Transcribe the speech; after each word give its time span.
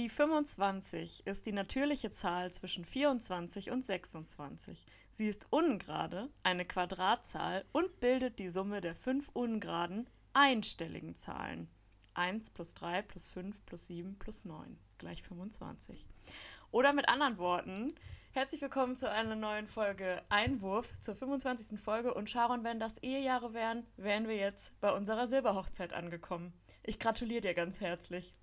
Die 0.00 0.08
25 0.08 1.26
ist 1.26 1.44
die 1.44 1.52
natürliche 1.52 2.10
Zahl 2.10 2.50
zwischen 2.54 2.86
24 2.86 3.70
und 3.70 3.84
26. 3.84 4.86
Sie 5.10 5.26
ist 5.26 5.48
ungerade, 5.50 6.30
eine 6.42 6.64
Quadratzahl 6.64 7.66
und 7.72 8.00
bildet 8.00 8.38
die 8.38 8.48
Summe 8.48 8.80
der 8.80 8.94
fünf 8.94 9.28
ungeraden, 9.34 10.08
einstelligen 10.32 11.16
Zahlen. 11.16 11.68
1 12.14 12.48
plus 12.48 12.72
3 12.76 13.02
plus 13.02 13.28
5 13.28 13.66
plus 13.66 13.88
7 13.88 14.18
plus 14.18 14.46
9 14.46 14.78
gleich 14.96 15.22
25. 15.22 16.06
Oder 16.70 16.94
mit 16.94 17.06
anderen 17.10 17.36
Worten, 17.36 17.94
herzlich 18.30 18.62
willkommen 18.62 18.96
zu 18.96 19.10
einer 19.10 19.36
neuen 19.36 19.66
Folge 19.66 20.22
Einwurf, 20.30 20.98
zur 20.98 21.14
25. 21.14 21.78
Folge. 21.78 22.14
Und 22.14 22.30
Sharon, 22.30 22.64
wenn 22.64 22.80
das 22.80 22.96
Ehejahre 23.02 23.52
wären, 23.52 23.86
wären 23.98 24.28
wir 24.28 24.36
jetzt 24.36 24.80
bei 24.80 24.94
unserer 24.94 25.26
Silberhochzeit 25.26 25.92
angekommen. 25.92 26.54
Ich 26.84 26.98
gratuliere 26.98 27.42
dir 27.42 27.52
ganz 27.52 27.82
herzlich. 27.82 28.34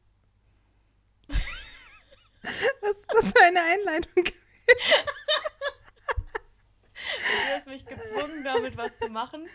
Was 2.44 2.98
ist 2.98 3.06
das 3.10 3.32
für 3.32 3.44
eine 3.44 3.62
Einleitung? 3.62 4.24
du 7.06 7.54
hast 7.56 7.68
mich 7.68 7.86
gezwungen, 7.86 8.44
damit 8.44 8.78
was 8.78 8.98
zu 9.00 9.10
machen. 9.10 9.48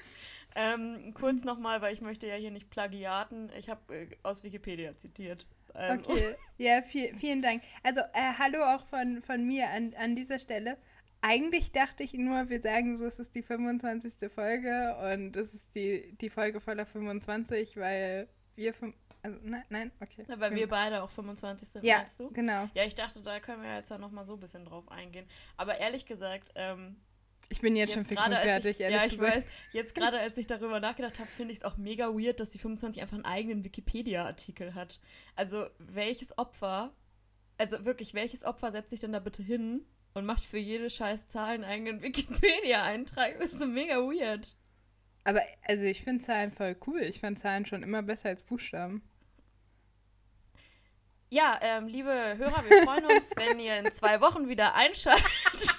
Ähm, 0.55 1.15
kurz 1.15 1.45
nochmal, 1.45 1.81
weil 1.81 1.95
ich 1.95 2.01
möchte 2.01 2.27
ja 2.27 2.35
hier 2.35 2.51
nicht 2.51 2.69
plagiaten. 2.71 3.51
Ich 3.59 3.71
habe 3.71 3.95
äh, 3.95 4.09
aus 4.23 4.43
Wikipedia 4.45 4.97
zitiert. 4.97 5.47
Ähm, 5.75 6.01
okay, 6.07 6.35
ja, 6.59 6.83
viel, 6.83 7.17
vielen 7.17 7.41
Dank. 7.41 7.63
Also, 7.83 8.01
äh, 8.01 8.33
hallo 8.39 8.63
auch 8.63 8.85
von, 8.87 9.23
von 9.23 9.47
mir 9.47 9.71
an, 9.71 9.95
an 9.99 10.15
dieser 10.15 10.39
Stelle. 10.39 10.77
Eigentlich 11.23 11.73
dachte 11.73 12.03
ich 12.03 12.15
nur, 12.15 12.51
wir 12.51 12.61
sagen 12.61 12.97
so, 12.97 13.07
es 13.07 13.19
ist 13.19 13.35
die 13.35 13.43
25. 13.43 14.31
Folge 14.31 14.97
und 15.13 15.37
es 15.37 15.55
ist 15.55 15.75
die, 15.75 16.15
die 16.21 16.29
Folge 16.29 16.61
voller 16.61 16.85
25, 16.85 17.77
weil 17.77 18.29
wir, 18.57 18.75
also 19.23 19.39
nein, 19.43 19.63
nein, 19.69 19.93
okay. 20.01 20.25
Ja, 20.29 20.41
weil 20.41 20.55
wir 20.55 20.69
beide 20.69 21.03
auch 21.03 21.11
25 21.11 21.69
sind, 21.69 21.85
ja, 21.85 21.99
meinst 21.99 22.19
du? 22.19 22.29
genau. 22.29 22.69
Ja, 22.75 22.85
ich 22.85 22.95
dachte, 22.95 23.23
da 23.23 23.39
können 23.39 23.63
wir 23.63 23.77
jetzt 23.77 23.91
ja 23.91 23.99
nochmal 23.99 24.25
so 24.25 24.35
ein 24.35 24.41
bisschen 24.41 24.65
drauf 24.65 24.91
eingehen. 24.91 25.27
Aber 25.57 25.79
ehrlich 25.79 26.07
gesagt, 26.07 26.51
ähm, 26.57 26.97
ich 27.49 27.61
bin 27.61 27.77
jetzt, 27.77 27.95
jetzt 27.95 28.09
schon 28.09 28.17
fix 28.17 28.27
und 28.27 28.33
fertig, 28.33 28.77
ich, 28.77 28.81
ehrlich 28.81 28.99
ja, 28.99 29.07
ich 29.07 29.13
gesagt. 29.13 29.37
weiß. 29.37 29.45
Jetzt 29.73 29.95
gerade, 29.97 30.19
als 30.19 30.39
ich 30.39 30.47
darüber 30.47 30.81
nachgedacht 30.81 31.19
habe, 31.19 31.29
finde 31.29 31.53
ich 31.53 31.59
es 31.59 31.65
auch 31.65 31.77
mega 31.77 32.09
weird, 32.09 32.41
dass 32.41 32.51
die 32.51 32.59
25 32.59 33.01
einfach 33.01 33.15
einen 33.15 33.25
eigenen 33.25 33.63
Wikipedia-Artikel 33.65 34.75
hat. 34.75 35.01
Also, 35.37 35.67
welches 35.79 36.37
Opfer, 36.39 36.93
also 37.59 37.85
wirklich, 37.85 38.15
welches 38.15 38.45
Opfer 38.45 38.71
setzt 38.71 38.91
sich 38.91 39.01
denn 39.01 39.13
da 39.13 39.21
bitte 39.21 39.43
hin 39.43 39.85
und 40.15 40.25
macht 40.25 40.45
für 40.45 40.59
jede 40.59 40.91
scheiß 40.91 41.29
Zahl 41.29 41.55
einen 41.55 41.65
eigenen 41.65 42.03
Wikipedia-Eintrag? 42.03 43.39
Das 43.39 43.53
ist 43.53 43.59
so 43.59 43.67
mega 43.67 43.97
weird. 43.99 44.57
Aber, 45.25 45.43
also, 45.69 45.85
ich 45.85 46.03
finde 46.03 46.25
Zahlen 46.25 46.51
voll 46.51 46.77
cool. 46.87 47.03
Ich 47.03 47.21
fand 47.21 47.39
Zahlen 47.39 47.67
schon 47.67 47.83
immer 47.83 48.03
besser 48.03 48.31
als 48.31 48.43
Buchstaben. 48.43 49.03
Ja, 51.33 51.59
ähm, 51.63 51.87
liebe 51.87 52.11
Hörer, 52.11 52.63
wir 52.69 52.83
freuen 52.83 53.07
uns, 53.07 53.33
wenn 53.37 53.59
ihr 53.59 53.79
in 53.79 53.91
zwei 53.91 54.21
Wochen 54.21 54.49
wieder 54.51 54.75
einschaltet. 54.75 55.25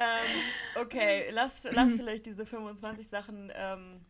ähm, 0.00 0.42
okay, 0.80 1.30
lass, 1.30 1.62
lass 1.70 1.94
vielleicht 1.94 2.26
diese 2.26 2.44
25 2.44 3.06
Sachen 3.06 3.52
ähm, 3.54 4.00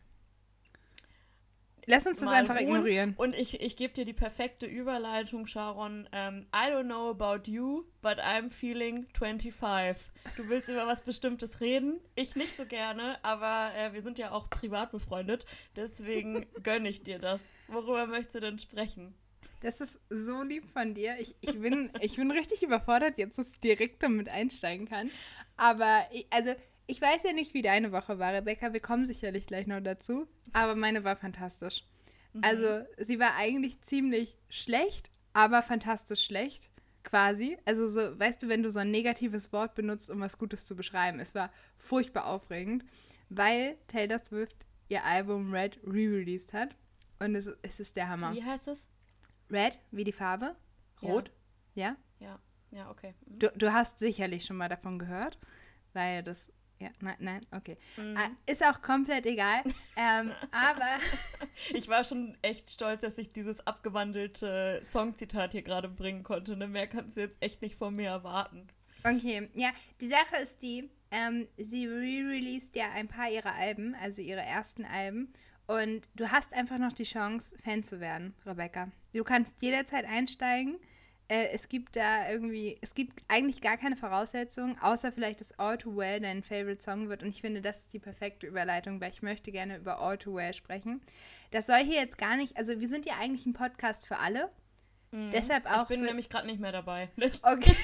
Lass 1.87 2.07
uns 2.07 2.21
das 2.21 2.29
einfach 2.29 2.57
ruhen. 2.57 2.69
ignorieren. 2.69 3.15
Und 3.17 3.35
ich, 3.35 3.61
ich 3.61 3.77
gebe 3.77 3.93
dir 3.93 4.05
die 4.05 4.13
perfekte 4.13 4.67
Überleitung, 4.67 5.47
Sharon. 5.47 6.03
Um, 6.03 6.07
ähm, 6.13 6.47
I 6.55 6.71
don't 6.71 6.85
know 6.85 7.11
about 7.11 7.51
you, 7.51 7.85
but 8.01 8.19
I'm 8.19 8.51
feeling 8.51 9.07
25. 9.15 9.97
Du 10.37 10.49
willst 10.49 10.69
über 10.69 10.87
was 10.87 11.03
Bestimmtes 11.03 11.61
reden? 11.61 12.01
Ich 12.15 12.37
nicht 12.37 12.57
so 12.57 12.67
gerne, 12.67 13.19
aber 13.23 13.73
äh, 13.77 13.93
wir 13.93 14.03
sind 14.03 14.19
ja 14.19 14.31
auch 14.31 14.49
privat 14.49 14.93
befreundet. 14.93 15.45
Deswegen 15.75 16.47
gönne 16.63 16.89
ich 16.89 17.03
dir 17.03 17.19
das. 17.19 17.43
Worüber 17.69 18.07
möchtest 18.07 18.37
du 18.37 18.41
denn 18.41 18.59
sprechen? 18.59 19.15
Das 19.61 19.81
ist 19.81 20.01
so 20.11 20.43
lieb 20.43 20.71
von 20.73 20.95
dir. 20.95 21.17
Ich, 21.21 21.37
ich, 21.41 21.59
bin, 21.59 21.91
ich 22.01 22.17
bin 22.17 22.31
richtig 22.31 22.63
überfordert, 22.63 23.19
jetzt 23.19 23.39
dass 23.39 23.53
ich 23.53 23.61
direkt 23.61 24.03
damit 24.03 24.29
einsteigen 24.29 24.89
kann. 24.89 25.11
Aber, 25.57 26.05
ich, 26.11 26.27
also 26.31 26.53
ich 26.87 27.01
weiß 27.01 27.23
ja 27.25 27.33
nicht, 27.33 27.55
wie 27.55 27.63
deine 27.63 27.93
Woche 27.93 28.19
war, 28.19 28.33
Rebecca. 28.33 28.73
Wir 28.73 28.81
kommen 28.81 29.07
sicherlich 29.07 29.47
gleich 29.47 29.67
noch 29.67 29.81
dazu. 29.81 30.27
Aber 30.53 30.75
meine 30.75 31.05
war 31.05 31.17
fantastisch. 31.17 31.85
Mhm. 32.33 32.45
Also, 32.45 32.85
sie 32.99 33.19
war 33.19 33.35
eigentlich 33.37 33.81
ziemlich 33.83 34.39
schlecht, 34.49 35.11
aber 35.33 35.63
fantastisch 35.63 36.25
schlecht, 36.25 36.71
quasi. 37.05 37.57
Also, 37.65 37.87
so, 37.87 38.19
weißt 38.19 38.43
du, 38.43 38.49
wenn 38.49 38.63
du 38.63 38.71
so 38.71 38.81
ein 38.81 38.91
negatives 38.91 39.53
Wort 39.53 39.75
benutzt, 39.75 40.11
um 40.11 40.21
was 40.21 40.39
Gutes 40.39 40.67
zu 40.67 40.77
beschreiben. 40.77 41.21
Es 41.21 41.35
war 41.35 41.53
furchtbar 41.77 42.27
aufregend, 42.27 42.85
weil 43.29 43.77
Taylor 43.87 44.19
Swift 44.19 44.67
ihr 44.89 45.05
Album 45.05 45.53
Red 45.53 45.79
re-released 45.85 46.53
hat. 46.53 46.77
Und 47.19 47.35
es, 47.35 47.49
es 47.63 47.81
ist 47.81 47.97
der 47.97 48.09
Hammer. 48.09 48.35
Wie 48.35 48.43
heißt 48.43 48.69
es? 48.69 48.89
Red, 49.51 49.79
wie 49.91 50.05
die 50.05 50.13
Farbe. 50.13 50.57
Rot. 51.03 51.31
Ja? 51.75 51.97
Ja, 52.19 52.39
ja, 52.71 52.91
okay. 52.91 53.15
Mhm. 53.27 53.39
Du, 53.39 53.53
du 53.55 53.73
hast 53.73 53.99
sicherlich 53.99 54.45
schon 54.45 54.57
mal 54.57 54.69
davon 54.69 54.99
gehört, 54.99 55.39
weil 55.93 56.23
das 56.23 56.53
ja, 56.83 56.91
nein, 57.01 57.17
nein, 57.21 57.47
okay. 57.53 57.77
Mhm. 57.97 58.17
Ah, 58.17 58.31
ist 58.47 58.65
auch 58.65 58.83
komplett 58.83 59.27
egal. 59.27 59.63
ähm, 59.97 60.33
aber. 60.51 60.99
Ich 61.71 61.89
war 61.89 62.05
schon 62.05 62.37
echt 62.43 62.71
stolz, 62.71 63.03
dass 63.03 63.19
ich 63.19 63.33
dieses 63.33 63.65
abgewandelte 63.67 64.81
Songzitat 64.83 65.53
hier 65.53 65.63
gerade 65.63 65.89
bringen 65.89 66.23
konnte. 66.23 66.57
Ne? 66.57 66.67
Mehr 66.67 66.87
kannst 66.87 67.17
du 67.17 67.21
jetzt 67.21 67.41
echt 67.41 67.63
nicht 67.63 67.77
von 67.77 67.95
mir 67.95 68.11
erwarten. 68.11 68.67
Okay, 69.05 69.49
ja, 69.55 69.71
die 70.01 70.09
Sache 70.09 70.37
ist 70.43 70.63
die, 70.63 70.91
ähm, 71.11 71.49
sie 71.57 71.87
re-released 71.87 72.77
ja 72.77 72.91
ein 72.93 73.09
paar 73.09 73.31
ihrer 73.31 73.55
Alben, 73.55 73.95
also 73.95 74.23
ihre 74.23 74.43
ersten 74.43 74.85
Alben. 74.85 75.33
Und 75.67 76.09
du 76.15 76.31
hast 76.31 76.55
einfach 76.55 76.79
noch 76.79 76.93
die 76.93 77.05
Chance, 77.05 77.57
Fan 77.63 77.83
zu 77.83 78.01
werden, 78.01 78.35
Rebecca. 78.45 78.91
Du 79.13 79.25
kannst 79.25 79.61
jederzeit 79.63 80.05
einsteigen 80.05 80.79
äh, 81.33 81.49
es 81.53 81.69
gibt 81.69 81.97
da 81.97 82.31
irgendwie, 82.31 82.77
es 82.83 82.95
gibt 82.95 83.23
eigentlich 83.27 83.63
gar 83.63 83.79
keine 83.79 83.97
Voraussetzungen, 83.97 84.79
außer 84.79 85.13
vielleicht, 85.13 85.41
dass 85.41 85.59
All 85.59 85.79
Too 85.79 85.97
Well 85.97 86.21
dein 86.21 86.43
Favorite 86.43 86.83
Song 86.83 87.09
wird. 87.09 87.23
Und 87.23 87.31
ich 87.31 87.41
finde, 87.41 87.63
das 87.63 87.81
ist 87.81 87.95
die 87.95 87.99
perfekte 87.99 88.47
Überleitung, 88.47 89.01
weil 89.01 89.11
ich 89.11 89.23
möchte 89.23 89.51
gerne 89.51 89.79
über 89.79 89.99
All 89.99 90.19
Too 90.19 90.35
Well 90.35 90.53
sprechen. 90.53 91.01
Das 91.51 91.67
soll 91.67 91.79
hier 91.79 91.97
jetzt 91.97 92.19
gar 92.19 92.37
nicht, 92.37 92.59
also 92.59 92.79
wir 92.79 92.89
sind 92.89 93.07
ja 93.07 93.15
eigentlich 93.19 93.47
ein 93.47 93.55
Podcast 93.55 94.07
für 94.07 94.19
alle. 94.19 94.51
Mhm. 95.11 95.31
Deshalb 95.31 95.65
auch. 95.65 95.83
Ich 95.85 95.89
bin 95.89 96.05
nämlich 96.05 96.29
gerade 96.29 96.47
nicht 96.47 96.61
mehr 96.61 96.73
dabei. 96.73 97.09
Okay. 97.43 97.77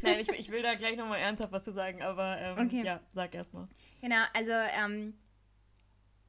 Nein, 0.00 0.20
ich, 0.20 0.28
ich, 0.28 0.50
will 0.50 0.62
da 0.62 0.74
gleich 0.74 0.96
nochmal 0.96 1.18
ernsthaft 1.18 1.52
was 1.52 1.64
zu 1.64 1.72
sagen, 1.72 2.02
aber 2.02 2.38
ähm, 2.38 2.66
okay. 2.66 2.84
ja, 2.84 3.00
sag 3.10 3.34
erstmal. 3.34 3.66
Genau, 4.00 4.22
also 4.32 4.52
ähm, 4.52 5.14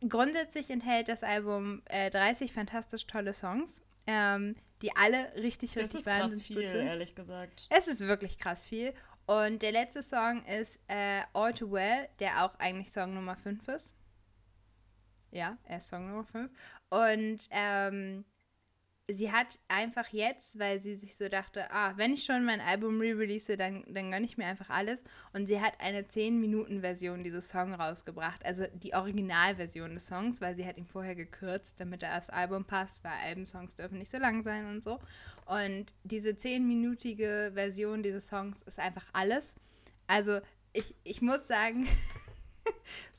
grundsätzlich 0.10 0.70
enthält 0.70 1.08
das 1.08 1.24
Album 1.24 1.82
äh, 1.86 2.10
30 2.10 2.54
fantastisch 2.54 3.06
tolle 3.08 3.34
Songs, 3.34 3.82
ähm, 4.08 4.56
die 4.82 4.96
alle 4.96 5.34
richtig, 5.36 5.78
richtig 5.78 6.04
das 6.04 6.16
ist 6.16 6.20
krass 6.20 6.42
viel, 6.42 6.62
ehrlich 6.62 7.16
gesagt. 7.16 7.68
Es 7.70 7.88
ist 7.88 8.02
wirklich 8.02 8.38
krass 8.38 8.68
viel. 8.68 8.94
Und 9.26 9.62
der 9.62 9.72
letzte 9.72 10.04
Song 10.04 10.44
ist 10.46 10.80
äh, 10.88 11.22
All 11.34 11.54
Too 11.54 11.72
Well, 11.72 12.10
der 12.20 12.44
auch 12.44 12.56
eigentlich 12.60 12.92
Song 12.92 13.14
Nummer 13.14 13.38
5 13.38 13.68
ist. 13.70 13.96
Ja, 15.32 15.58
er 15.64 15.78
ist 15.78 15.88
Song 15.88 16.10
Nummer 16.10 16.26
5. 16.26 16.52
Und 16.90 17.48
ähm, 17.50 18.26
sie 19.12 19.32
hat 19.32 19.60
einfach 19.68 20.08
jetzt, 20.10 20.60
weil 20.60 20.80
sie 20.80 20.94
sich 20.96 21.18
so 21.18 21.28
dachte, 21.28 21.70
ah, 21.72 21.94
wenn 21.98 22.14
ich 22.14 22.24
schon 22.24 22.46
mein 22.46 22.62
Album 22.62 23.02
re-release, 23.02 23.58
dann, 23.58 23.84
dann 23.88 24.12
gönne 24.12 24.26
ich 24.26 24.38
mir 24.38 24.46
einfach 24.46 24.70
alles. 24.70 25.04
Und 25.34 25.48
sie 25.48 25.60
hat 25.60 25.74
eine 25.80 26.04
10-Minuten-Version 26.04 27.24
dieses 27.24 27.50
Songs 27.50 27.78
rausgebracht, 27.78 28.46
also 28.46 28.66
die 28.74 28.94
Originalversion 28.94 29.94
des 29.94 30.08
Songs, 30.08 30.40
weil 30.40 30.56
sie 30.56 30.66
hat 30.66 30.78
ihn 30.78 30.86
vorher 30.86 31.16
gekürzt, 31.16 31.80
damit 31.80 32.04
er 32.04 32.18
aufs 32.18 32.30
Album 32.30 32.64
passt, 32.64 33.04
weil 33.04 33.12
Albensongs 33.26 33.76
dürfen 33.76 33.98
nicht 33.98 34.12
so 34.12 34.18
lang 34.18 34.44
sein 34.44 34.68
und 34.68 34.84
so. 34.84 35.00
Und 35.46 35.88
diese 36.04 36.30
10-minütige 36.30 37.54
Version 37.54 38.04
dieses 38.04 38.28
Songs 38.28 38.62
ist 38.62 38.80
einfach 38.80 39.06
alles. 39.12 39.56
Also 40.08 40.40
ich, 40.72 40.96
ich 41.04 41.22
muss 41.22 41.46
sagen, 41.48 41.86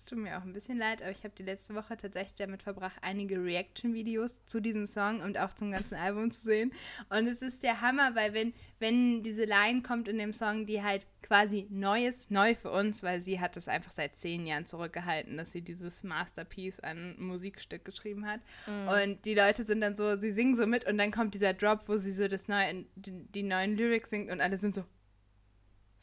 es 0.04 0.10
tut 0.10 0.18
mir 0.18 0.36
auch 0.36 0.42
ein 0.42 0.52
bisschen 0.52 0.76
leid, 0.76 1.00
aber 1.00 1.10
ich 1.10 1.24
habe 1.24 1.32
die 1.36 1.42
letzte 1.42 1.74
Woche 1.74 1.96
tatsächlich 1.96 2.34
damit 2.34 2.62
verbracht, 2.62 2.96
einige 3.00 3.42
Reaction-Videos 3.42 4.44
zu 4.44 4.60
diesem 4.60 4.86
Song 4.86 5.20
und 5.20 5.38
auch 5.38 5.54
zum 5.54 5.72
ganzen 5.72 5.94
Album 5.94 6.30
zu 6.30 6.42
sehen. 6.42 6.72
Und 7.08 7.26
es 7.26 7.40
ist 7.40 7.62
der 7.62 7.80
Hammer, 7.80 8.14
weil 8.14 8.34
wenn, 8.34 8.52
wenn 8.80 9.22
diese 9.22 9.44
Line 9.44 9.80
kommt 9.80 10.08
in 10.08 10.18
dem 10.18 10.34
Song, 10.34 10.66
die 10.66 10.82
halt 10.82 11.06
quasi 11.22 11.66
neu 11.70 12.06
ist, 12.06 12.30
neu 12.30 12.54
für 12.54 12.70
uns, 12.70 13.02
weil 13.02 13.22
sie 13.22 13.40
hat 13.40 13.56
es 13.56 13.66
einfach 13.66 13.92
seit 13.92 14.14
zehn 14.14 14.46
Jahren 14.46 14.66
zurückgehalten, 14.66 15.38
dass 15.38 15.52
sie 15.52 15.62
dieses 15.62 16.04
Masterpiece 16.04 16.80
an 16.80 17.16
Musikstück 17.18 17.86
geschrieben 17.86 18.26
hat. 18.26 18.40
Mhm. 18.66 18.88
Und 18.88 19.24
die 19.24 19.34
Leute 19.34 19.62
sind 19.62 19.80
dann 19.80 19.96
so, 19.96 20.16
sie 20.16 20.32
singen 20.32 20.54
so 20.54 20.66
mit 20.66 20.86
und 20.86 20.98
dann 20.98 21.12
kommt 21.12 21.32
dieser 21.32 21.54
Drop, 21.54 21.88
wo 21.88 21.96
sie 21.96 22.12
so 22.12 22.28
das 22.28 22.46
neue, 22.46 22.84
die, 22.96 23.12
die 23.34 23.42
neuen 23.42 23.74
Lyrics 23.74 24.10
singt 24.10 24.30
und 24.30 24.42
alle 24.42 24.58
sind 24.58 24.74
so, 24.74 24.84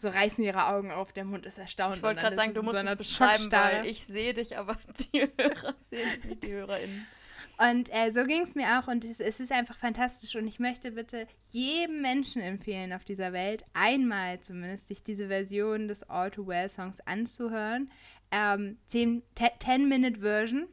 so 0.01 0.09
reißen 0.09 0.43
ihre 0.43 0.67
Augen 0.67 0.91
auf, 0.91 1.13
der 1.13 1.25
Mund 1.25 1.45
ist 1.45 1.57
erstaunt. 1.57 1.95
Ich 1.95 2.03
wollte 2.03 2.21
gerade 2.21 2.35
sagen, 2.35 2.53
du 2.53 2.63
musst 2.63 2.77
es 2.77 2.95
beschreiben, 2.95 3.51
weil 3.51 3.85
ich 3.85 4.05
sehe 4.05 4.33
dich, 4.33 4.57
aber 4.57 4.77
die 5.13 5.21
Hörer 5.21 5.73
sehen 5.77 6.21
nicht 6.27 6.43
die 6.43 6.51
HörerInnen. 6.51 7.07
Und 7.57 7.89
äh, 7.93 8.11
so 8.11 8.23
ging 8.25 8.41
es 8.41 8.55
mir 8.55 8.79
auch 8.79 8.87
und 8.87 9.05
es, 9.05 9.19
es, 9.19 9.39
ist 9.39 9.51
einfach 9.51 9.77
fantastisch 9.77 10.35
und 10.35 10.47
ich 10.47 10.59
möchte 10.59 10.91
bitte 10.91 11.27
jedem 11.51 12.01
Menschen 12.01 12.41
empfehlen 12.41 12.91
auf 12.91 13.03
dieser 13.03 13.33
Welt, 13.33 13.63
einmal 13.73 14.41
zumindest 14.41 14.87
sich 14.87 15.03
diese 15.03 15.27
Version 15.27 15.87
des 15.87 16.03
All 16.09 16.31
Too 16.31 16.47
Well 16.47 16.69
Songs 16.69 16.99
anzuhören. 17.01 17.91
Ähm, 18.31 18.77
10-Minute-Version. 18.89 20.67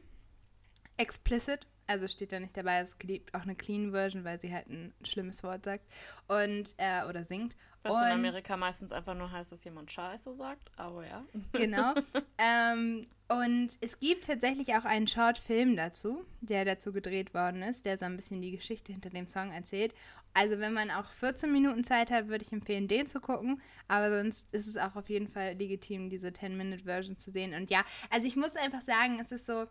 Explicit. 0.97 1.67
Also 1.89 2.07
steht 2.07 2.31
da 2.31 2.39
nicht 2.39 2.55
dabei, 2.55 2.81
es 2.81 2.99
gibt 2.99 3.33
auch 3.33 3.41
eine 3.41 3.55
Clean 3.55 3.89
Version, 3.89 4.23
weil 4.23 4.39
sie 4.39 4.53
halt 4.53 4.69
ein 4.69 4.93
schlimmes 5.03 5.43
Wort 5.43 5.65
sagt. 5.65 5.83
Und, 6.27 6.75
äh, 6.77 7.03
oder 7.09 7.23
singt. 7.23 7.55
Was 7.81 7.95
und, 7.95 8.03
in 8.03 8.11
Amerika 8.11 8.57
meistens 8.57 8.91
einfach 8.91 9.15
nur 9.15 9.31
heißt, 9.31 9.51
dass 9.51 9.63
jemand 9.63 9.91
Scheiße 9.91 10.35
sagt, 10.35 10.69
aber 10.77 11.07
ja. 11.07 11.25
Genau. 11.53 11.95
ähm, 12.37 13.07
und 13.27 13.69
es 13.81 13.99
gibt 13.99 14.25
tatsächlich 14.25 14.75
auch 14.75 14.85
einen 14.85 15.07
Short-Film 15.07 15.75
dazu, 15.75 16.23
der 16.41 16.63
dazu 16.63 16.93
gedreht 16.93 17.33
worden 17.33 17.63
ist, 17.63 17.87
der 17.87 17.97
so 17.97 18.05
ein 18.05 18.15
bisschen 18.15 18.39
die 18.43 18.51
Geschichte 18.51 18.91
hinter 18.91 19.09
dem 19.09 19.25
Song 19.25 19.51
erzählt. 19.51 19.95
Also 20.35 20.59
wenn 20.59 20.73
man 20.73 20.91
auch 20.91 21.05
14 21.05 21.51
Minuten 21.51 21.83
Zeit 21.83 22.11
hat, 22.11 22.27
würde 22.27 22.45
ich 22.45 22.53
empfehlen, 22.53 22.87
den 22.87 23.07
zu 23.07 23.19
gucken. 23.19 23.63
Aber 23.87 24.15
sonst 24.15 24.47
ist 24.53 24.67
es 24.67 24.77
auch 24.77 24.95
auf 24.95 25.09
jeden 25.09 25.27
Fall 25.27 25.53
legitim, 25.53 26.11
diese 26.11 26.27
10-Minute-Version 26.27 27.17
zu 27.17 27.31
sehen. 27.31 27.55
Und 27.55 27.71
ja, 27.71 27.83
also 28.11 28.27
ich 28.27 28.35
muss 28.35 28.55
einfach 28.55 28.81
sagen, 28.81 29.17
es 29.19 29.31
ist 29.31 29.47
so, 29.47 29.65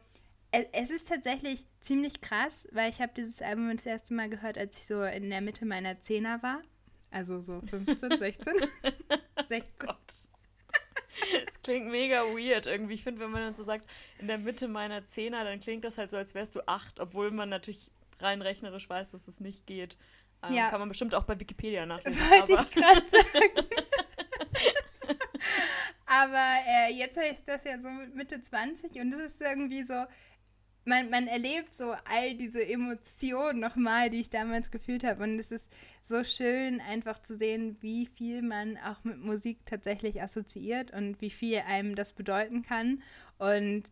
es 0.50 0.90
ist 0.90 1.08
tatsächlich 1.08 1.66
ziemlich 1.80 2.20
krass, 2.20 2.66
weil 2.72 2.90
ich 2.90 3.00
habe 3.00 3.12
dieses 3.14 3.42
Album 3.42 3.74
das 3.76 3.86
erste 3.86 4.14
Mal 4.14 4.30
gehört, 4.30 4.56
als 4.56 4.78
ich 4.78 4.86
so 4.86 5.02
in 5.02 5.30
der 5.30 5.40
Mitte 5.40 5.66
meiner 5.66 6.00
Zehner 6.00 6.42
war. 6.42 6.62
Also 7.10 7.40
so 7.40 7.60
15, 7.60 8.18
16. 8.18 8.54
16. 9.46 9.62
Gott. 9.78 9.96
Das 11.46 11.62
klingt 11.62 11.88
mega 11.90 12.22
weird 12.22 12.66
irgendwie. 12.66 12.94
Ich 12.94 13.02
finde, 13.02 13.20
wenn 13.20 13.30
man 13.30 13.42
dann 13.42 13.54
so 13.54 13.64
sagt, 13.64 13.88
in 14.18 14.26
der 14.26 14.38
Mitte 14.38 14.68
meiner 14.68 15.04
Zehner, 15.04 15.44
dann 15.44 15.60
klingt 15.60 15.84
das 15.84 15.98
halt 15.98 16.10
so, 16.10 16.16
als 16.16 16.34
wärst 16.34 16.54
du 16.54 16.66
acht, 16.66 17.00
obwohl 17.00 17.30
man 17.30 17.48
natürlich 17.48 17.90
rein 18.20 18.42
rechnerisch 18.42 18.88
weiß, 18.88 19.10
dass 19.12 19.26
es 19.28 19.40
nicht 19.40 19.66
geht. 19.66 19.96
Ähm, 20.42 20.52
ja. 20.52 20.70
Kann 20.70 20.80
man 20.80 20.88
bestimmt 20.88 21.14
auch 21.14 21.24
bei 21.24 21.38
Wikipedia 21.38 21.86
nachlesen. 21.86 22.20
Wollte 22.20 22.52
ich 22.52 22.70
gerade 22.70 23.08
sagen. 23.08 23.66
aber 26.06 26.54
äh, 26.66 26.92
jetzt 26.92 27.18
ist 27.18 27.48
das 27.48 27.64
ja 27.64 27.78
so 27.78 27.88
Mitte 27.88 28.40
20 28.40 29.00
und 29.00 29.12
es 29.12 29.32
ist 29.32 29.40
irgendwie 29.40 29.82
so, 29.82 30.04
man, 30.88 31.11
man 31.11 31.29
erlebt 31.29 31.75
so 31.75 31.94
all 32.05 32.35
diese 32.35 32.67
Emotionen 32.67 33.61
nochmal, 33.61 34.11
die 34.11 34.20
ich 34.20 34.31
damals 34.31 34.70
gefühlt 34.70 35.05
habe. 35.05 35.23
Und 35.23 35.38
es 35.38 35.52
ist 35.52 35.70
so 36.02 36.25
schön, 36.25 36.81
einfach 36.81 37.23
zu 37.23 37.37
sehen, 37.37 37.76
wie 37.81 38.06
viel 38.06 38.43
man 38.43 38.79
auch 38.79 39.05
mit 39.05 39.19
Musik 39.19 39.64
tatsächlich 39.67 40.20
assoziiert 40.23 40.90
und 40.93 41.20
wie 41.20 41.31
viel 41.31 41.58
einem 41.58 41.94
das 41.94 42.14
bedeuten 42.14 42.62
kann. 42.62 43.02
Und 43.38 43.85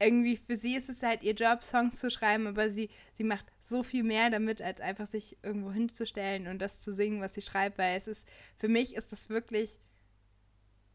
irgendwie 0.00 0.38
für 0.38 0.56
sie 0.56 0.74
ist 0.74 0.88
es 0.88 1.02
halt 1.02 1.22
ihr 1.22 1.34
Job, 1.34 1.62
Songs 1.62 2.00
zu 2.00 2.10
schreiben, 2.10 2.46
aber 2.46 2.70
sie, 2.70 2.88
sie 3.12 3.24
macht 3.24 3.44
so 3.60 3.82
viel 3.82 4.02
mehr 4.02 4.30
damit, 4.30 4.62
als 4.62 4.80
einfach 4.80 5.06
sich 5.06 5.36
irgendwo 5.42 5.70
hinzustellen 5.70 6.46
und 6.46 6.58
das 6.58 6.80
zu 6.80 6.92
singen, 6.92 7.20
was 7.20 7.34
sie 7.34 7.42
schreibt, 7.42 7.76
weil 7.76 7.98
es 7.98 8.08
ist, 8.08 8.26
für 8.56 8.68
mich 8.68 8.96
ist 8.96 9.12
das 9.12 9.28
wirklich 9.28 9.78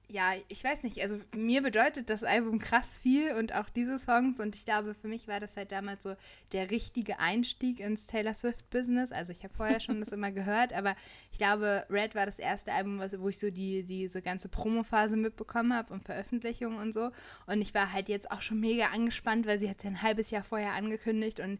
ja, 0.08 0.34
ich 0.48 0.64
weiß 0.64 0.84
nicht, 0.84 1.02
also 1.02 1.20
mir 1.36 1.62
bedeutet 1.62 2.10
das 2.10 2.24
Album 2.24 2.60
krass 2.60 2.98
viel 2.98 3.34
und 3.34 3.54
auch 3.54 3.70
diese 3.70 3.98
Songs 3.98 4.40
und 4.40 4.56
ich 4.56 4.66
glaube, 4.66 4.94
für 4.94 5.08
mich 5.08 5.28
war 5.28 5.40
das 5.40 5.58
halt 5.58 5.72
damals 5.72 6.04
so 6.04 6.16
der 6.52 6.72
richtige 6.72 7.20
Einstieg 7.20 7.80
ins 7.80 8.06
Taylor 8.06 8.34
Swift-Business. 8.34 9.12
Also 9.12 9.32
ich 9.32 9.44
habe 9.44 9.54
vorher 9.54 9.80
schon 9.80 10.00
das 10.00 10.12
immer 10.12 10.32
gehört, 10.32 10.74
aber 10.74 10.96
ich 11.32 11.38
glaube, 11.38 11.86
Red 11.90 12.16
war 12.16 12.26
das 12.26 12.40
erste 12.40 12.72
Album, 12.72 13.00
wo 13.00 13.30
ich 13.30 13.40
so 13.40 13.50
die, 13.50 13.84
diese 13.84 14.22
ganze 14.22 14.48
Promophase 14.50 15.18
mitbekommen 15.18 15.74
habe 15.74 15.94
und 15.94 16.04
Veröffentlichungen 16.04 16.80
und 16.80 16.94
so. 16.94 17.12
Und 17.48 17.62
ich 17.62 17.74
war 17.74 17.92
halt 17.92 18.10
jetzt 18.10 18.32
auch 18.32 18.42
schon 18.42 18.60
mega 18.60 18.88
angespannt, 18.88 19.48
weil 19.48 19.60
sie 19.60 19.70
hat 19.70 19.78
es 19.78 19.84
ja 19.84 19.90
ein 19.90 20.02
halbes 20.02 20.30
Jahr 20.32 20.44
vorher 20.44 20.74
angekündigt 20.74 21.40
und 21.40 21.60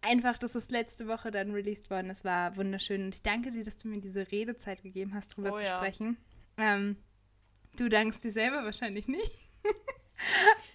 einfach, 0.00 0.38
dass 0.38 0.54
es 0.54 0.70
letzte 0.70 1.08
Woche 1.08 1.30
dann 1.30 1.50
released 1.50 1.90
worden 1.90 2.10
ist, 2.10 2.24
war 2.24 2.56
wunderschön. 2.56 3.04
Und 3.04 3.14
ich 3.14 3.22
danke 3.22 3.50
dir, 3.50 3.64
dass 3.64 3.76
du 3.76 3.88
mir 3.88 4.00
diese 4.00 4.30
Redezeit 4.30 4.82
gegeben 4.82 5.14
hast, 5.14 5.32
darüber 5.32 5.54
oh, 5.54 5.56
zu 5.56 5.64
ja. 5.64 5.76
sprechen. 5.76 6.16
Ähm, 6.56 6.96
Du 7.76 7.88
dankst 7.88 8.22
dir 8.22 8.32
selber 8.32 8.64
wahrscheinlich 8.64 9.08
nicht. 9.08 9.30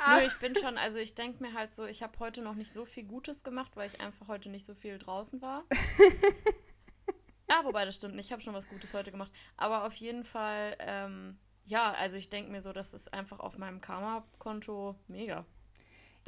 Nö, 0.07 0.25
ich 0.25 0.37
bin 0.39 0.55
schon, 0.61 0.77
also 0.77 0.99
ich 0.99 1.15
denke 1.15 1.41
mir 1.41 1.53
halt 1.53 1.73
so, 1.73 1.85
ich 1.85 2.03
habe 2.03 2.17
heute 2.19 2.41
noch 2.41 2.55
nicht 2.55 2.71
so 2.71 2.85
viel 2.85 3.03
Gutes 3.03 3.43
gemacht, 3.43 3.75
weil 3.75 3.87
ich 3.87 4.01
einfach 4.01 4.27
heute 4.27 4.49
nicht 4.49 4.65
so 4.65 4.75
viel 4.75 4.97
draußen 4.97 5.41
war. 5.41 5.63
ja, 7.49 7.63
wobei 7.63 7.85
das 7.85 7.95
stimmt 7.95 8.15
nicht, 8.15 8.27
ich 8.27 8.31
habe 8.31 8.41
schon 8.41 8.53
was 8.53 8.67
Gutes 8.67 8.93
heute 8.93 9.11
gemacht. 9.11 9.31
Aber 9.57 9.85
auf 9.85 9.95
jeden 9.95 10.23
Fall, 10.23 10.75
ähm, 10.79 11.37
ja, 11.65 11.91
also 11.93 12.17
ich 12.17 12.29
denke 12.29 12.51
mir 12.51 12.61
so, 12.61 12.73
das 12.73 12.93
ist 12.93 13.13
einfach 13.13 13.39
auf 13.39 13.57
meinem 13.57 13.81
Karma-Konto 13.81 14.95
mega. 15.07 15.45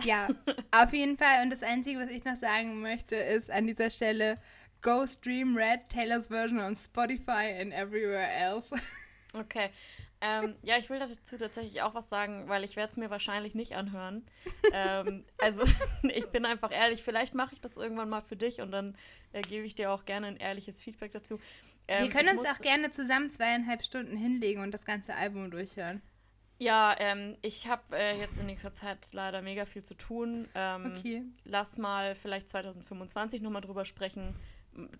Ja, 0.03 0.29
auf 0.71 0.93
jeden 0.93 1.17
Fall. 1.17 1.43
Und 1.43 1.51
das 1.51 1.63
Einzige, 1.63 1.99
was 1.99 2.09
ich 2.09 2.23
noch 2.23 2.35
sagen 2.35 2.81
möchte, 2.81 3.15
ist 3.17 3.51
an 3.51 3.67
dieser 3.67 3.89
Stelle, 3.89 4.41
go 4.81 5.05
stream 5.05 5.55
Red 5.55 5.89
Taylor's 5.89 6.29
Version 6.29 6.59
on 6.59 6.75
Spotify 6.75 7.59
and 7.59 7.73
everywhere 7.73 8.31
else. 8.31 8.73
Okay, 9.33 9.69
ähm, 10.21 10.55
ja, 10.61 10.77
ich 10.77 10.89
will 10.89 10.99
dazu 10.99 11.37
tatsächlich 11.37 11.81
auch 11.81 11.95
was 11.95 12.07
sagen, 12.07 12.47
weil 12.47 12.63
ich 12.63 12.75
werde 12.75 12.91
es 12.91 12.97
mir 12.97 13.09
wahrscheinlich 13.09 13.55
nicht 13.55 13.75
anhören. 13.75 14.25
ähm, 14.71 15.25
also 15.39 15.63
ich 16.03 16.27
bin 16.27 16.45
einfach 16.45 16.71
ehrlich, 16.71 17.01
vielleicht 17.01 17.33
mache 17.33 17.55
ich 17.55 17.61
das 17.61 17.75
irgendwann 17.75 18.09
mal 18.09 18.21
für 18.21 18.35
dich 18.35 18.61
und 18.61 18.71
dann 18.71 18.95
äh, 19.33 19.41
gebe 19.41 19.65
ich 19.65 19.75
dir 19.75 19.91
auch 19.91 20.05
gerne 20.05 20.27
ein 20.27 20.37
ehrliches 20.37 20.81
Feedback 20.81 21.11
dazu. 21.11 21.39
Ähm, 21.87 22.03
Wir 22.03 22.09
können 22.11 22.29
uns 22.29 22.43
muss, 22.43 22.55
auch 22.55 22.61
gerne 22.61 22.91
zusammen 22.91 23.31
zweieinhalb 23.31 23.83
Stunden 23.83 24.15
hinlegen 24.15 24.61
und 24.61 24.71
das 24.71 24.85
ganze 24.85 25.15
Album 25.15 25.49
durchhören. 25.49 26.01
Ja, 26.59 26.95
ähm, 26.99 27.35
ich 27.41 27.67
habe 27.67 27.97
äh, 27.97 28.19
jetzt 28.19 28.39
in 28.39 28.45
nächster 28.45 28.71
Zeit 28.71 28.99
leider 29.13 29.41
mega 29.41 29.65
viel 29.65 29.81
zu 29.81 29.95
tun. 29.95 30.47
Ähm, 30.53 30.93
okay. 30.95 31.23
Lass 31.43 31.79
mal 31.79 32.13
vielleicht 32.13 32.49
2025 32.49 33.41
nochmal 33.41 33.63
drüber 33.63 33.83
sprechen. 33.83 34.35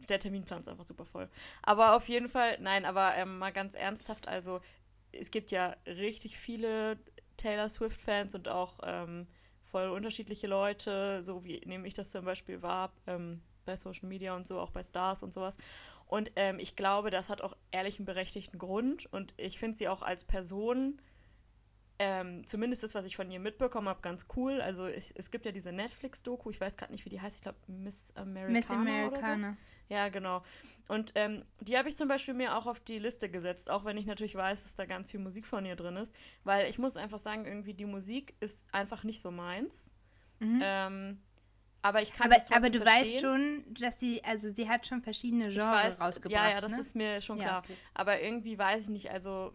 Der 0.10 0.20
Terminplan 0.20 0.62
ist 0.62 0.68
einfach 0.68 0.86
super 0.86 1.06
voll. 1.06 1.30
Aber 1.62 1.96
auf 1.96 2.10
jeden 2.10 2.30
Fall, 2.30 2.58
nein, 2.60 2.84
aber 2.84 3.16
ähm, 3.16 3.38
mal 3.38 3.52
ganz 3.54 3.76
ernsthaft, 3.76 4.28
also 4.28 4.60
es 5.12 5.32
gibt 5.32 5.52
ja 5.52 5.76
richtig 5.86 6.38
viele 6.38 6.98
Taylor 7.38 7.70
Swift-Fans 7.70 8.36
und 8.36 8.48
auch 8.48 8.80
ähm, 8.84 9.28
voll 9.64 9.90
unterschiedliche 9.90 10.48
Leute, 10.48 11.22
so 11.22 11.44
wie 11.44 11.62
nehme 11.66 11.88
ich 11.88 11.94
das 11.94 12.12
zum 12.12 12.26
Beispiel 12.26 12.62
wahr 12.62 12.92
ähm, 13.08 13.42
bei 13.66 13.76
Social 13.78 14.08
Media 14.08 14.36
und 14.36 14.48
so, 14.48 14.60
auch 14.60 14.72
bei 14.72 14.84
Stars 14.84 15.24
und 15.24 15.34
sowas. 15.34 15.58
Und 16.06 16.32
ähm, 16.36 16.60
ich 16.60 16.76
glaube, 16.76 17.10
das 17.10 17.30
hat 17.30 17.42
auch 17.42 17.56
ehrlich 17.72 17.98
einen 17.98 18.06
berechtigten 18.06 18.58
Grund 18.60 19.12
und 19.14 19.34
ich 19.38 19.60
finde 19.60 19.78
sie 19.78 19.88
auch 19.88 20.02
als 20.02 20.24
Person, 20.24 21.02
ähm, 22.00 22.46
zumindest 22.46 22.84
das, 22.84 22.96
was 22.96 23.06
ich 23.06 23.16
von 23.16 23.30
ihr 23.32 23.40
mitbekommen 23.40 23.88
habe, 23.88 24.02
ganz 24.02 24.26
cool. 24.36 24.60
Also 24.60 24.88
es, 24.88 25.12
es 25.12 25.32
gibt 25.32 25.46
ja 25.46 25.52
diese 25.52 25.72
Netflix-Doku, 25.72 26.50
ich 26.50 26.60
weiß 26.60 26.76
gerade 26.76 26.92
nicht, 26.92 27.06
wie 27.06 27.10
die 27.10 27.22
heißt, 27.22 27.38
ich 27.38 27.42
glaube 27.44 27.60
Miss 27.68 28.12
Americana. 28.16 28.52
Miss 28.52 28.72
Americana. 28.72 29.48
Oder 29.50 29.52
so. 29.52 29.58
Ja, 29.92 30.08
genau. 30.08 30.42
Und 30.88 31.12
ähm, 31.16 31.44
die 31.60 31.78
habe 31.78 31.90
ich 31.90 31.98
zum 31.98 32.08
Beispiel 32.08 32.34
mir 32.34 32.56
auch 32.56 32.66
auf 32.66 32.80
die 32.80 32.98
Liste 32.98 33.30
gesetzt, 33.30 33.70
auch 33.70 33.84
wenn 33.84 33.98
ich 33.98 34.06
natürlich 34.06 34.36
weiß, 34.36 34.64
dass 34.64 34.76
da 34.76 34.86
ganz 34.86 35.12
viel 35.12 35.20
Musik 35.20 35.46
von 35.46 35.66
ihr 35.66 35.76
drin 35.76 35.98
ist. 35.98 36.16
Weil 36.46 36.70
ich 36.70 36.80
muss 36.80 36.96
einfach 36.96 37.20
sagen, 37.20 37.46
irgendwie 37.46 37.74
die 37.74 37.86
Musik 37.86 38.34
ist 38.40 38.74
einfach 38.74 39.04
nicht 39.04 39.22
so 39.22 39.32
meins. 39.32 39.94
Mhm. 40.40 40.62
Ähm, 40.64 41.22
aber 41.82 42.02
ich 42.02 42.14
kann 42.14 42.28
aber, 42.28 42.36
das 42.36 42.52
aber 42.52 42.70
du 42.70 42.80
verstehen. 42.80 43.02
weißt 43.02 43.20
schon, 43.20 43.66
dass 43.74 44.00
sie, 44.00 44.24
also 44.24 44.54
sie 44.54 44.70
hat 44.70 44.86
schon 44.86 45.02
verschiedene 45.02 45.50
Genres 45.50 46.00
weiß, 46.00 46.02
rausgebracht. 46.02 46.42
Ja, 46.42 46.52
ja, 46.52 46.62
das 46.62 46.74
ne? 46.74 46.80
ist 46.80 46.96
mir 46.96 47.22
schon 47.22 47.40
klar. 47.40 47.50
Ja, 47.50 47.60
okay. 47.60 47.76
Aber 47.94 48.22
irgendwie 48.22 48.58
weiß 48.58 48.84
ich 48.84 48.90
nicht, 48.90 49.12
also 49.12 49.54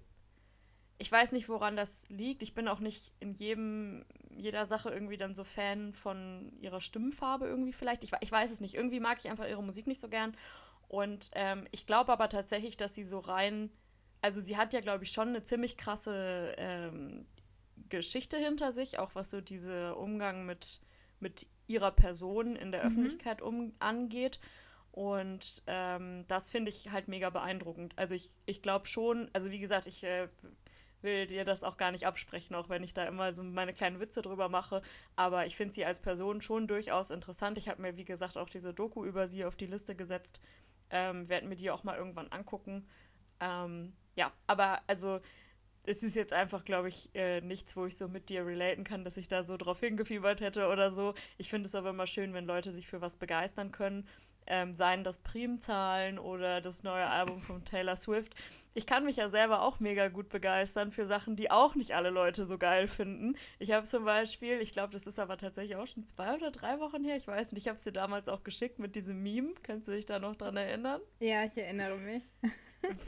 ich 0.99 1.13
weiß 1.13 1.33
nicht, 1.33 1.49
woran 1.49 1.77
das 1.77 2.09
liegt. 2.09 2.43
Ich 2.43 2.55
bin 2.55 2.69
auch 2.69 2.81
nicht 2.81 3.13
in 3.21 3.35
jedem, 3.35 4.05
jeder 4.31 4.65
Sache 4.65 4.91
irgendwie 4.91 5.19
dann 5.19 5.35
so 5.35 5.45
Fan 5.45 5.93
von 5.93 6.53
ihrer 6.61 6.81
Stimmfarbe 6.81 7.47
irgendwie 7.47 7.73
vielleicht. 7.73 8.03
Ich, 8.05 8.13
ich 8.21 8.33
weiß 8.33 8.51
es 8.51 8.61
nicht. 8.61 8.75
Irgendwie 8.75 9.01
mag 9.01 9.19
ich 9.19 9.31
einfach 9.31 9.47
ihre 9.47 9.63
Musik 9.63 9.87
nicht 9.87 10.01
so 10.01 10.09
gern. 10.09 10.35
Und 10.89 11.31
ähm, 11.35 11.67
ich 11.71 11.87
glaube 11.87 12.13
aber 12.13 12.29
tatsächlich, 12.29 12.77
dass 12.77 12.95
sie 12.95 13.05
so 13.05 13.19
rein, 13.19 13.71
also 14.23 14.41
sie 14.41 14.57
hat 14.57 14.73
ja, 14.73 14.81
glaube 14.81 15.05
ich, 15.05 15.13
schon 15.13 15.29
eine 15.29 15.43
ziemlich 15.43 15.77
krasse 15.77 16.55
ähm, 16.57 17.27
Geschichte 17.89 18.39
hinter 18.39 18.73
sich, 18.73 18.99
auch 18.99 19.15
was 19.15 19.31
so 19.31 19.41
diese 19.41 19.95
Umgang 19.97 20.47
mit, 20.47 20.81
mit 21.21 21.47
ihrer 21.67 21.91
Person 21.91 22.57
in 22.57 22.73
der 22.73 22.85
mhm. 22.85 22.87
Öffentlichkeit 22.89 23.43
um, 23.43 23.75
angeht. 23.81 24.41
Und 24.93 25.63
ähm, 25.67 26.25
das 26.27 26.49
finde 26.49 26.71
ich 26.71 26.91
halt 26.91 27.09
mega 27.09 27.29
beeindruckend. 27.29 27.93
Also 27.97 28.15
ich, 28.15 28.31
ich 28.47 28.63
glaube 28.63 28.87
schon, 28.87 29.29
also 29.35 29.51
wie 29.51 29.59
gesagt, 29.59 29.87
ich 29.87 30.03
äh, 30.05 30.29
will 31.03 31.27
dir 31.27 31.45
das 31.45 31.63
auch 31.63 31.77
gar 31.77 31.93
nicht 31.93 32.07
absprechen, 32.07 32.55
auch 32.55 32.69
wenn 32.69 32.83
ich 32.83 32.95
da 32.95 33.05
immer 33.05 33.35
so 33.35 33.43
meine 33.43 33.73
kleinen 33.73 34.01
Witze 34.01 34.23
drüber 34.23 34.49
mache. 34.49 34.83
Aber 35.15 35.47
ich 35.47 35.57
finde 35.57 35.75
sie 35.75 35.85
als 35.85 36.01
Person 36.01 36.41
schon 36.41 36.67
durchaus 36.67 37.11
interessant. 37.11 37.59
Ich 37.59 37.69
habe 37.69 37.83
mir, 37.83 37.97
wie 37.97 38.05
gesagt, 38.05 38.37
auch 38.37 38.49
diese 38.49 38.75
Doku 38.75 39.05
über 39.05 39.29
sie 39.29 39.45
auf 39.45 39.57
die 39.57 39.67
Liste 39.67 39.95
gesetzt. 39.95 40.41
Ähm, 40.91 41.29
werden 41.29 41.49
mir 41.49 41.57
die 41.57 41.71
auch 41.71 41.85
mal 41.85 41.97
irgendwann 41.97 42.29
angucken. 42.29 42.87
Ähm, 43.41 43.93
ja, 44.15 44.33
aber 44.47 44.81
also 44.87 45.21
es 45.85 46.03
ist 46.03 46.17
jetzt 46.17 46.33
einfach, 46.33 46.65
glaube 46.65 46.89
ich, 46.89 47.15
äh, 47.15 47.41
nichts, 47.41 47.77
wo 47.77 47.87
ich 47.87 47.97
so 47.97 48.09
mit 48.09 48.29
dir 48.29 48.45
relaten 48.45 48.83
kann, 48.85 49.05
dass 49.05 49.17
ich 49.17 49.29
da 49.29 49.45
so 49.45 49.57
drauf 49.57 49.81
hingefiebert 49.81 50.41
hätte 50.41 50.69
oder 50.69 50.91
so. 50.91 51.15
Ich 51.39 51.49
finde 51.49 51.69
es 51.69 51.75
aber 51.75 51.91
immer 51.91 52.07
schön, 52.07 52.35
wenn 52.35 52.47
Leute 52.47 52.73
sich 52.73 52.87
für 52.89 53.01
was 53.01 53.17
begeistern 53.17 53.71
können 53.73 54.09
ähm, 54.47 54.73
seien 54.73 55.05
das 55.05 55.19
Primzahlen 55.19 56.19
oder 56.19 56.61
das 56.61 56.83
neue 56.83 57.07
Album 57.07 57.41
von 57.41 57.65
Taylor 57.65 57.97
Swift. 57.97 58.35
Ich 58.75 58.87
kann 58.87 59.05
mich 59.05 59.17
ja 59.17 59.29
selber 59.29 59.63
auch 59.63 59.81
mega 59.81 60.09
gut 60.09 60.29
begeistern 60.29 60.93
für 60.93 61.07
Sachen, 61.07 61.35
die 61.35 61.51
auch 61.51 61.75
nicht 61.75 61.95
alle 61.95 62.11
Leute 62.11 62.45
so 62.45 62.59
geil 62.59 62.89
finden. 62.89 63.37
Ich 63.59 63.73
habe 63.73 63.87
zum 63.87 64.05
Beispiel, 64.05 64.61
ich 64.61 64.73
glaube, 64.73 64.93
das 64.93 65.07
ist 65.07 65.19
aber 65.19 65.37
tatsächlich 65.39 65.77
auch 65.77 65.87
schon 65.87 66.07
zwei 66.07 66.35
oder 66.35 66.51
drei 66.51 66.79
Wochen 66.79 67.03
her, 67.03 67.17
ich 67.17 67.27
weiß 67.27 67.53
nicht, 67.53 67.65
ich 67.65 67.69
habe 67.69 67.77
es 67.77 67.85
dir 67.85 67.93
damals 67.93 68.29
auch 68.29 68.45
geschickt 68.45 68.79
mit 68.79 68.95
diesem 68.95 69.23
Meme. 69.23 69.55
Kannst 69.63 69.89
du 69.89 69.93
dich 69.93 70.07
da 70.07 70.19
noch 70.19 70.37
dran 70.37 70.57
erinnern? 70.57 71.01
Ja, 71.21 71.45
ich 71.45 71.57
erinnere 71.57 71.97
mich. 71.97 72.23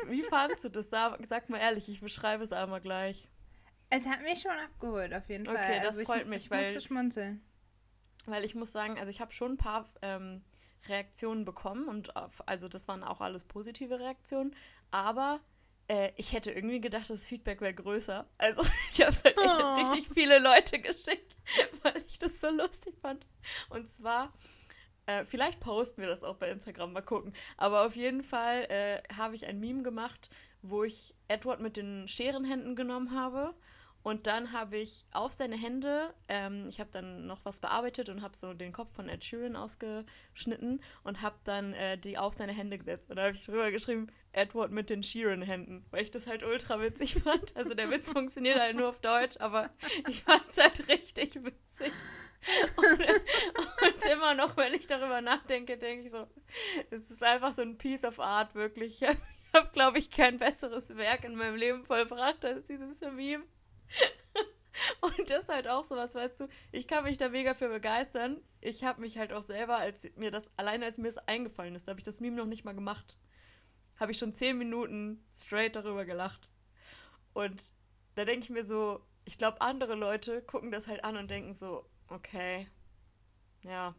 Wie 0.07 0.23
fandest 0.23 0.65
du 0.65 0.71
das? 0.71 0.89
Sag 0.91 1.51
mal 1.51 1.59
ehrlich, 1.59 1.89
ich 1.89 2.01
beschreibe 2.01 2.43
es 2.43 2.53
einmal 2.53 2.81
gleich. 2.81 3.29
Es 3.91 4.07
hat 4.07 4.23
mich 4.23 4.41
schon 4.41 4.51
abgeholt, 4.53 5.15
auf 5.15 5.29
jeden 5.29 5.45
Fall. 5.47 5.57
Okay, 5.57 5.79
das 5.79 5.99
also 5.99 6.05
freut 6.05 6.23
ich, 6.23 6.29
mich, 6.29 6.45
ich 6.45 6.51
weil- 6.51 6.65
musste 6.65 6.81
schmunzeln. 6.81 7.43
Weil 8.27 8.45
ich 8.45 8.55
muss 8.55 8.73
sagen, 8.73 8.99
also 8.99 9.11
ich 9.11 9.21
habe 9.23 9.33
schon 9.33 9.53
ein 9.53 9.57
paar 9.57 9.87
ähm, 10.03 10.43
Reaktionen 10.87 11.45
bekommen 11.45 11.89
und 11.89 12.17
auf, 12.17 12.43
also 12.47 12.69
das 12.69 12.89
waren 12.89 13.03
auch 13.03 13.21
alles 13.21 13.45
positive 13.45 13.99
Reaktionen, 13.99 14.55
aber 14.91 15.41
äh, 15.89 16.13
ich 16.17 16.33
hätte 16.33 16.53
irgendwie 16.53 16.81
gedacht, 16.81 17.11
das 17.11 17.27
Feedback 17.27 17.61
wäre 17.61 17.75
größer. 17.75 18.27
Also 18.39 18.63
ich 18.93 19.01
habe 19.01 19.15
halt 19.25 19.37
echt 19.39 19.63
Oh. 19.63 19.75
richtig 19.77 20.09
viele 20.15 20.39
Leute 20.39 20.79
geschickt, 20.81 21.37
weil 21.83 21.97
ich 22.07 22.19
das 22.19 22.41
so 22.41 22.49
lustig 22.51 22.95
fand. 23.01 23.27
Und 23.71 23.89
zwar, 23.89 24.33
äh, 25.07 25.25
vielleicht 25.25 25.61
posten 25.61 26.03
wir 26.03 26.09
das 26.09 26.23
auch 26.25 26.37
bei 26.37 26.51
Instagram, 26.51 26.93
mal 26.93 27.03
gucken. 27.03 27.33
Aber 27.57 27.87
auf 27.87 27.97
jeden 27.97 28.23
Fall 28.23 28.65
äh, 28.71 29.03
habe 29.15 29.35
ich 29.35 29.47
ein 29.47 29.61
Meme 29.61 29.83
gemacht, 29.83 30.31
wo 30.63 30.85
ich 30.85 31.15
Edward 31.29 31.61
mit 31.61 31.77
den 31.77 32.07
Scherenhänden 32.09 32.77
genommen 32.77 33.13
habe. 33.15 33.55
Und 34.03 34.27
dann 34.27 34.53
habe 34.53 34.79
ich 34.79 35.05
auf 35.13 35.33
seine 35.33 35.57
Hände, 35.57 36.15
ähm, 36.29 36.67
ich 36.69 36.81
habe 36.81 36.91
dann 36.93 37.27
noch 37.27 37.45
was 37.45 37.61
bearbeitet 37.61 38.09
und 38.09 38.23
habe 38.23 38.37
so 38.37 38.55
den 38.55 38.73
Kopf 38.73 38.95
von 38.95 39.09
Ed 39.09 39.25
Sheeran 39.25 39.57
ausgeschnitten 39.57 40.81
und 41.03 41.21
habe 41.21 41.37
dann 41.45 41.75
äh, 41.75 41.99
die 41.99 42.17
auf 42.17 42.35
seine 42.35 42.53
Hände 42.53 42.79
gesetzt. 42.79 43.11
Und 43.11 43.17
da 43.17 43.25
habe 43.25 43.35
ich 43.35 43.45
drüber 43.45 43.71
geschrieben, 43.71 44.07
Edward 44.33 44.71
mit 44.71 44.89
den 44.89 45.03
Sheeran-Händen, 45.03 45.85
weil 45.91 46.05
ich 46.05 46.11
das 46.11 46.27
halt 46.27 46.43
ultra 46.43 46.81
witzig 46.81 47.15
fand. 47.23 47.57
Also 47.57 47.75
der 47.75 47.91
Witz 47.91 48.11
funktioniert 48.11 48.59
halt 48.59 48.77
nur 48.77 48.89
auf 48.89 49.01
Deutsch, 49.01 49.37
aber 49.41 49.71
ich 50.09 50.23
fand 50.23 50.45
es 50.49 50.59
halt 50.59 50.89
richtig 50.89 51.35
witzig. 51.45 51.93
Und, 52.77 53.01
und 53.01 54.11
immer 54.13 54.33
noch, 54.35 54.57
wenn 54.57 54.73
ich 54.73 54.87
darüber 54.87 55.21
nachdenke, 55.21 55.77
denke 55.77 56.07
ich 56.07 56.13
so, 56.13 56.27
es 56.91 57.11
ist 57.11 57.23
einfach 57.23 57.53
so 57.53 57.63
ein 57.63 57.77
Piece 57.79 58.05
of 58.05 58.21
Art, 58.21 58.55
wirklich. 58.55 59.03
Ich 59.03 59.09
habe, 59.55 59.71
glaube 59.73 59.99
ich, 59.99 60.11
kein 60.11 60.39
besseres 60.39 60.97
Werk 60.97 61.25
in 61.25 61.35
meinem 61.35 61.57
Leben 61.57 61.85
vollbracht 61.85 62.45
als 62.45 62.69
dieses 62.69 63.01
Meme. 63.01 63.45
Und 65.01 65.31
das 65.31 65.45
ist 65.45 65.49
halt 65.49 65.69
auch 65.69 65.85
sowas, 65.85 66.15
weißt 66.15 66.41
du, 66.41 66.49
ich 66.73 66.87
kann 66.87 67.05
mich 67.05 67.19
da 67.19 67.29
mega 67.29 67.55
für 67.55 67.69
begeistern. 67.69 68.41
Ich 68.61 68.85
habe 68.85 69.01
mich 69.01 69.19
halt 69.19 69.33
auch 69.33 69.43
selber, 69.43 69.77
als 69.77 70.09
mir 70.17 70.31
das, 70.31 70.51
alleine 70.57 70.85
als 70.85 70.99
mir 70.99 71.09
das 71.09 71.19
eingefallen 71.19 71.75
ist, 71.75 71.89
habe 71.89 72.01
ich 72.01 72.05
das 72.05 72.21
Meme 72.21 72.37
noch 72.37 72.47
nicht 72.47 72.65
mal 72.65 72.75
gemacht, 72.75 73.17
habe 73.97 74.13
ich 74.13 74.19
schon 74.19 74.33
zehn 74.33 74.57
Minuten 74.59 75.25
straight 75.33 75.77
darüber 75.77 76.05
gelacht. 76.05 76.53
Und 77.35 77.73
da 78.15 78.25
denke 78.25 78.45
ich 78.45 78.51
mir 78.51 78.65
so, 78.65 79.01
ich 79.25 79.39
glaube, 79.39 79.61
andere 79.61 79.95
Leute 79.95 80.43
gucken 80.43 80.71
das 80.71 80.87
halt 80.87 81.05
an 81.05 81.17
und 81.17 81.31
denken 81.31 81.53
so, 81.53 81.89
okay, 82.09 82.69
ja. 83.63 83.95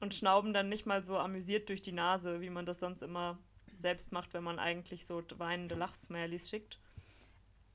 Und 0.00 0.14
schnauben 0.14 0.52
dann 0.52 0.68
nicht 0.68 0.86
mal 0.86 1.02
so 1.02 1.16
amüsiert 1.16 1.68
durch 1.68 1.82
die 1.82 1.92
Nase, 1.92 2.40
wie 2.40 2.50
man 2.50 2.66
das 2.66 2.80
sonst 2.80 3.02
immer 3.02 3.38
selbst 3.78 4.12
macht, 4.12 4.34
wenn 4.34 4.44
man 4.44 4.58
eigentlich 4.58 5.06
so 5.06 5.22
weinende 5.36 5.74
Lachsmilies 5.74 6.48
schickt. 6.50 6.78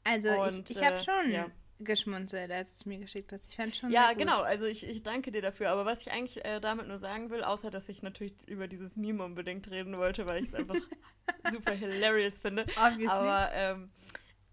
Also 0.04 0.30
Und, 0.30 0.70
ich, 0.70 0.78
ich 0.78 0.84
habe 0.84 0.96
äh, 0.96 1.00
schon 1.00 1.32
ja. 1.32 1.48
geschmunzelt, 1.80 2.52
als 2.52 2.72
du 2.72 2.82
es 2.82 2.86
mir 2.86 3.00
geschickt 3.00 3.32
hast. 3.32 3.50
Ich 3.50 3.56
fand 3.56 3.76
schon 3.76 3.92
Ja, 3.92 4.08
sehr 4.08 4.16
gut. 4.16 4.20
genau. 4.20 4.42
Also 4.42 4.66
ich, 4.66 4.86
ich 4.86 5.04
danke 5.04 5.32
dir 5.32 5.42
dafür. 5.42 5.70
Aber 5.70 5.86
was 5.86 6.02
ich 6.02 6.12
eigentlich 6.12 6.44
äh, 6.44 6.60
damit 6.60 6.88
nur 6.88 6.98
sagen 6.98 7.30
will, 7.30 7.44
außer 7.44 7.70
dass 7.70 7.90
ich 7.90 8.02
natürlich 8.02 8.34
über 8.48 8.68
dieses 8.68 8.98
Meme 8.98 9.24
unbedingt 9.24 9.70
reden 9.72 9.98
wollte, 9.98 10.26
weil 10.26 10.42
ich 10.42 10.50
es 10.50 10.56
einfach 10.56 10.76
super 11.52 11.74
hilarious 11.74 12.40
finde. 12.40 12.66
Obviously. 12.78 13.08
Aber 13.08 13.50
ähm, 13.54 13.92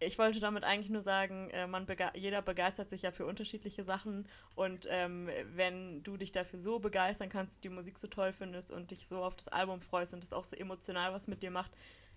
ich 0.03 0.19
wollte 0.19 0.41
damit 0.41 0.65
eigentlich 0.65 0.91
nur 0.91 1.03
sagen, 1.03 1.51
äh, 1.51 1.67
man 1.67 1.85
bege 1.85 2.11
jeder 2.15 2.41
begeistert 2.41 2.89
sich 2.89 3.03
ja 3.03 3.11
für 3.11 3.27
unterschiedliche 3.27 3.85
Sachen. 3.85 4.27
Und 4.55 4.87
ähm, 4.89 5.29
wenn 5.55 6.03
du 6.03 6.17
dich 6.17 6.33
dafür 6.33 6.59
so 6.59 6.79
begeistern 6.79 7.29
kannst, 7.29 7.65
die 7.65 7.69
Musik 7.69 7.99
so 7.99 8.09
toll 8.09 8.33
findest 8.33 8.71
und 8.71 8.91
dich 8.91 9.07
so 9.07 9.23
auf 9.23 9.37
das 9.37 9.49
Album 9.49 9.83
freust 9.83 10.15
und 10.15 10.25
es 10.25 10.33
auch 10.33 10.45
so 10.45 10.57
emotional 10.57 11.13
was 11.13 11.29
mit 11.29 11.43
dir 11.43 11.51
macht, 11.51 11.73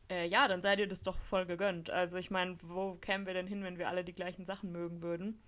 äh, 0.10 0.28
ja, 0.28 0.48
dann 0.48 0.62
sei 0.62 0.76
dir 0.76 0.88
das 0.88 1.02
doch 1.02 1.18
voll 1.18 1.46
gegönnt. 1.46 1.90
Also 1.90 2.18
ich 2.18 2.32
meine, 2.32 2.58
wo 2.62 2.96
kämen 2.96 3.26
wir 3.26 3.34
denn 3.34 3.48
hin, 3.48 3.64
wenn 3.64 3.78
wir 3.78 3.88
alle 3.88 4.04
die 4.04 4.14
gleichen 4.14 4.46
Sachen 4.46 4.72
mögen 4.72 5.02
würden? 5.02 5.42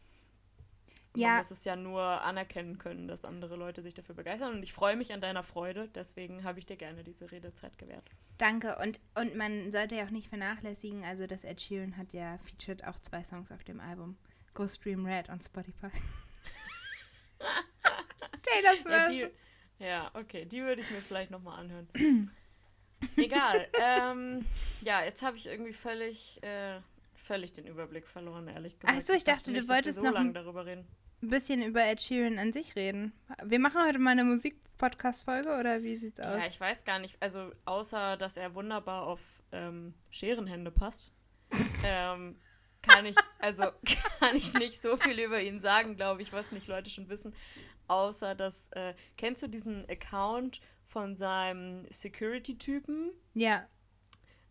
Man 1.13 1.21
Ja. 1.21 1.37
muss 1.37 1.51
es 1.51 1.63
ja 1.63 1.75
nur 1.77 2.01
anerkennen 2.01 2.77
können, 2.77 3.07
dass 3.07 3.23
andere 3.23 3.55
Leute 3.55 3.81
sich 3.81 3.93
dafür 3.93 4.15
begeistern. 4.15 4.53
Und 4.53 4.63
ich 4.63 4.73
freue 4.73 4.97
mich 4.97 5.13
an 5.13 5.21
deiner 5.21 5.43
Freude, 5.43 5.87
deswegen 5.95 6.43
habe 6.43 6.59
ich 6.59 6.65
dir 6.65 6.75
gerne 6.75 7.03
diese 7.05 7.31
Redezeit 7.31 7.77
gewährt. 7.77 8.09
Danke. 8.37 8.77
Und, 8.77 8.99
und 9.15 9.35
man 9.35 9.71
sollte 9.71 9.95
ja 9.95 10.05
auch 10.05 10.09
nicht 10.09 10.27
vernachlässigen, 10.27 11.05
also 11.05 11.25
das 11.25 11.45
Ed 11.45 11.61
Sheeran 11.61 11.95
hat 11.95 12.11
ja 12.11 12.37
featured 12.39 12.83
auch 12.85 12.99
zwei 12.99 13.23
Songs 13.23 13.49
auf 13.51 13.63
dem 13.63 13.79
Album. 13.79 14.17
Go 14.53 14.67
Stream 14.67 15.05
Red 15.05 15.29
on 15.29 15.39
Spotify. 15.41 15.87
Taylor 18.41 18.75
Ja, 18.89 19.09
Swift. 19.09 19.31
die, 19.79 19.83
ja, 19.83 20.11
okay, 20.13 20.45
die 20.45 20.61
würde 20.61 20.81
ich 20.81 20.89
mir 20.91 20.97
vielleicht 21.01 21.31
nochmal 21.31 21.59
anhören. 21.59 21.87
Egal. 23.17 23.67
ähm, 23.81 24.45
ja, 24.81 25.03
jetzt 25.03 25.21
habe 25.23 25.37
ich 25.37 25.47
irgendwie 25.47 25.73
völlig, 25.73 26.41
äh, 26.43 26.79
völlig 27.13 27.53
den 27.53 27.65
Überblick 27.67 28.07
verloren, 28.07 28.47
ehrlich 28.47 28.79
gesagt. 28.79 28.97
Ach 28.97 29.01
so, 29.05 29.13
ich 29.13 29.23
dachte, 29.23 29.45
du 29.45 29.51
nicht, 29.53 29.69
wolltest 29.69 29.97
wir 29.97 30.03
noch 30.03 30.09
so 30.11 30.15
lange 30.15 30.29
ein- 30.29 30.33
darüber 30.33 30.65
reden. 30.65 30.87
Ein 31.21 31.29
bisschen 31.29 31.63
über 31.63 31.81
Ed 31.83 32.01
Sheeran 32.01 32.37
an 32.37 32.51
sich 32.53 32.75
reden. 32.75 33.13
Wir 33.43 33.57
machen 33.59 33.81
heute 33.83 33.97
mal 33.99 34.11
eine 34.11 34.25
Musik-Podcast-Folge 34.25 35.57
oder 35.59 35.81
wie 35.81 35.95
sieht's 35.97 36.19
aus? 36.19 36.41
Ja, 36.43 36.47
ich 36.47 36.59
weiß 36.59 36.83
gar 36.83 36.99
nicht, 36.99 37.15
also 37.19 37.51
außer, 37.63 38.17
dass 38.17 38.37
er 38.37 38.53
wunderbar 38.53 39.03
auf 39.07 39.21
ähm, 39.51 39.93
Scherenhände 40.11 40.71
passt, 40.71 41.13
ähm, 41.85 42.35
kann 42.81 43.05
ich, 43.05 43.15
also 43.39 43.63
kann 44.19 44.35
ich 44.35 44.53
nicht 44.53 44.79
so 44.81 44.97
viel 44.97 45.19
über 45.19 45.41
ihn 45.41 45.59
sagen, 45.59 45.95
glaube 45.95 46.21
ich, 46.21 46.31
was 46.33 46.51
nicht 46.51 46.67
Leute 46.67 46.89
schon 46.89 47.09
wissen. 47.09 47.33
Außer, 47.87 48.35
dass, 48.35 48.69
äh, 48.73 48.93
kennst 49.17 49.41
du 49.41 49.47
diesen 49.47 49.89
Account 49.89 50.59
von 50.95 51.17
seinem 51.17 51.85
Security-Typen? 51.89 53.11
ja. 53.33 53.67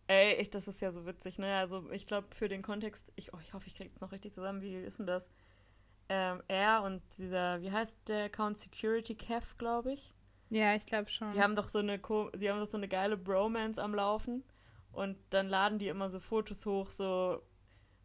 Ey, 0.07 0.35
ich, 0.35 0.51
das 0.51 0.67
ist 0.67 0.79
ja 0.81 0.91
so 0.91 1.07
witzig, 1.07 1.39
ne? 1.39 1.57
Also 1.57 1.89
ich 1.89 2.05
glaube 2.05 2.27
für 2.35 2.47
den 2.47 2.61
Kontext, 2.61 3.11
ich, 3.15 3.33
oh, 3.33 3.39
ich 3.41 3.55
hoffe, 3.55 3.65
ich 3.65 3.73
kriege 3.73 3.89
es 3.95 4.01
noch 4.01 4.11
richtig 4.11 4.35
zusammen. 4.35 4.61
Wie 4.61 4.75
ist 4.75 4.99
denn 4.99 5.07
das? 5.07 5.31
Ähm, 6.09 6.43
er 6.47 6.83
und 6.83 7.01
dieser, 7.17 7.59
wie 7.63 7.71
heißt 7.71 8.07
der 8.07 8.25
Account 8.25 8.55
Security 8.59 9.15
Kev, 9.15 9.57
glaube 9.57 9.93
ich. 9.93 10.13
Ja, 10.51 10.75
ich 10.75 10.85
glaube 10.85 11.09
schon. 11.09 11.31
Sie 11.31 11.41
haben 11.41 11.55
doch 11.55 11.67
so 11.67 11.79
eine, 11.79 11.99
sie 12.35 12.51
haben 12.51 12.59
doch 12.59 12.67
so 12.67 12.77
eine 12.77 12.87
geile 12.87 13.17
Bromance 13.17 13.81
am 13.81 13.95
Laufen 13.95 14.43
und 14.91 15.17
dann 15.31 15.49
laden 15.49 15.79
die 15.79 15.87
immer 15.87 16.11
so 16.11 16.19
Fotos 16.19 16.67
hoch, 16.67 16.91
so 16.91 17.41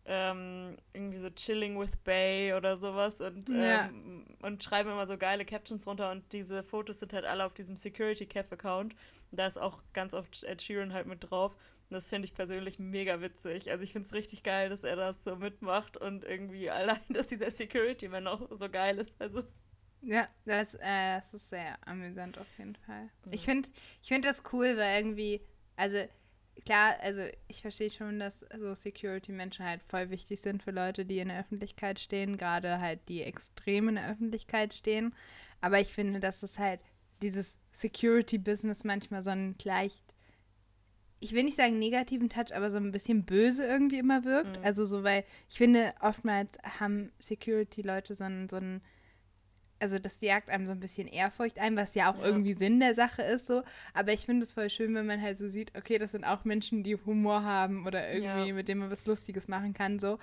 ähm, 0.07 0.77
irgendwie 0.93 1.19
so 1.19 1.31
Chilling 1.31 1.79
with 1.79 1.97
Bay 2.05 2.55
oder 2.55 2.77
sowas 2.77 3.21
und, 3.21 3.49
Ja. 3.51 3.87
ähm, 3.89 4.25
und 4.43 4.63
schreiben 4.65 4.91
immer 4.91 5.07
so 5.07 5.17
geile 5.19 5.45
Captions 5.45 5.87
runter 5.87 6.11
und 6.11 6.33
diese 6.33 6.63
Fotos 6.65 7.01
sind 7.01 7.13
halt 7.13 7.25
alle 7.25 7.45
auf 7.45 7.55
diesem 7.55 7.77
Security 7.77 8.27
Kev 8.27 8.53
Account. 8.53 8.95
Da 9.31 9.47
ist 9.47 9.59
auch 9.59 9.83
ganz 9.93 10.15
oft 10.15 10.43
Ed 10.45 10.63
Sheeran 10.63 10.93
halt 10.93 11.07
mit 11.07 11.31
drauf. 11.31 11.53
Und 11.55 11.95
das 11.95 12.09
finde 12.09 12.27
ich 12.27 12.35
persönlich 12.35 12.79
mega 12.79 13.21
witzig. 13.21 13.71
Also 13.71 13.83
ich 13.85 13.93
finde 13.93 14.07
es 14.07 14.15
richtig 14.15 14.43
geil, 14.45 14.69
dass 14.71 14.85
er 14.85 14.97
das 14.97 15.25
so 15.25 15.37
mitmacht 15.37 15.97
und 15.97 16.25
irgendwie 16.25 16.71
allein, 16.71 17.01
dass 17.11 17.27
dieser 17.27 17.51
Security-Man 17.51 18.27
auch 18.27 18.49
so 18.57 18.69
geil 18.71 18.99
ist. 18.99 19.21
Also 19.21 19.43
Ja, 20.03 20.29
das, 20.47 20.75
äh, 20.77 21.17
das 21.17 21.35
ist 21.35 21.49
sehr 21.51 21.77
amüsant 21.87 22.39
auf 22.39 22.47
jeden 22.59 22.77
Fall. 22.77 23.11
Mhm. 23.25 23.33
Ich 23.33 23.45
finde 23.45 23.69
ich 24.03 24.09
find 24.09 24.25
das 24.25 24.43
cool, 24.53 24.77
weil 24.77 24.99
irgendwie, 24.99 25.41
also 25.77 25.99
klar, 26.65 26.97
also 27.01 27.23
ich 27.49 27.63
verstehe 27.63 27.91
schon, 27.91 28.19
dass 28.19 28.41
so 28.59 28.75
Security-Menschen 28.75 29.65
halt 29.65 29.83
voll 29.83 30.11
wichtig 30.11 30.41
sind 30.41 30.63
für 30.63 30.71
Leute, 30.71 31.05
die 31.05 31.19
in 31.19 31.29
der 31.29 31.41
Öffentlichkeit 31.41 31.99
stehen, 31.99 32.37
gerade 32.37 32.81
halt 32.81 33.01
die 33.09 33.23
extrem 33.23 33.89
in 33.89 33.95
der 33.97 34.11
Öffentlichkeit 34.11 34.75
stehen. 34.75 35.15
Aber 35.61 35.81
ich 35.81 35.89
finde, 35.89 36.21
dass 36.21 36.43
es 36.43 36.59
halt 36.59 36.81
dieses 37.23 37.59
Security-Business 37.73 38.85
manchmal 38.85 39.23
so 39.23 39.31
einen 39.31 39.57
leicht, 39.63 40.05
ich 41.21 41.33
will 41.33 41.45
nicht 41.45 41.57
sagen 41.57 41.79
negativen 41.79 42.29
Touch, 42.31 42.55
aber 42.55 42.71
so 42.71 42.79
ein 42.79 42.93
bisschen 42.93 43.25
böse 43.25 43.65
irgendwie 43.65 43.99
immer 43.99 44.25
wirkt. 44.25 44.59
Mhm. 44.59 44.65
Also 44.65 44.85
so, 44.87 45.05
weil 45.05 45.25
ich 45.51 45.59
finde, 45.59 45.95
oftmals 46.01 46.59
haben 46.79 47.13
Security-Leute 47.19 48.15
so 48.15 48.25
einen, 48.25 48.49
so 48.49 48.57
einen 48.57 48.81
also 49.81 49.99
das 49.99 50.21
jagt 50.21 50.49
einem 50.49 50.67
so 50.67 50.73
ein 50.73 50.81
bisschen 50.81 51.09
Ehrfurcht 51.09 51.59
ein, 51.59 51.75
was 51.77 51.95
ja 51.95 52.13
auch 52.13 52.19
Ja. 52.19 52.27
irgendwie 52.27 52.55
Sinn 52.55 52.79
der 52.81 52.95
Sache 52.95 53.23
ist 53.23 53.47
so. 53.47 53.63
Aber 53.95 54.13
ich 54.13 54.21
finde 54.27 54.45
es 54.45 54.53
voll 54.53 54.71
schön, 54.71 54.95
wenn 54.95 55.07
man 55.07 55.21
halt 55.21 55.39
so 55.39 55.49
sieht, 55.49 55.77
okay, 55.77 55.99
das 55.99 56.13
sind 56.13 56.25
auch 56.25 56.45
Menschen, 56.45 56.85
die 56.85 56.97
Humor 56.97 57.43
haben 57.45 57.87
oder 57.87 58.13
irgendwie, 58.13 58.49
Ja. 58.49 58.55
mit 58.55 58.69
denen 58.69 58.81
man 58.81 58.91
was 58.91 59.07
Lustiges 59.07 59.49
machen 59.49 59.73
kann, 59.75 59.99
so. 59.99 60.19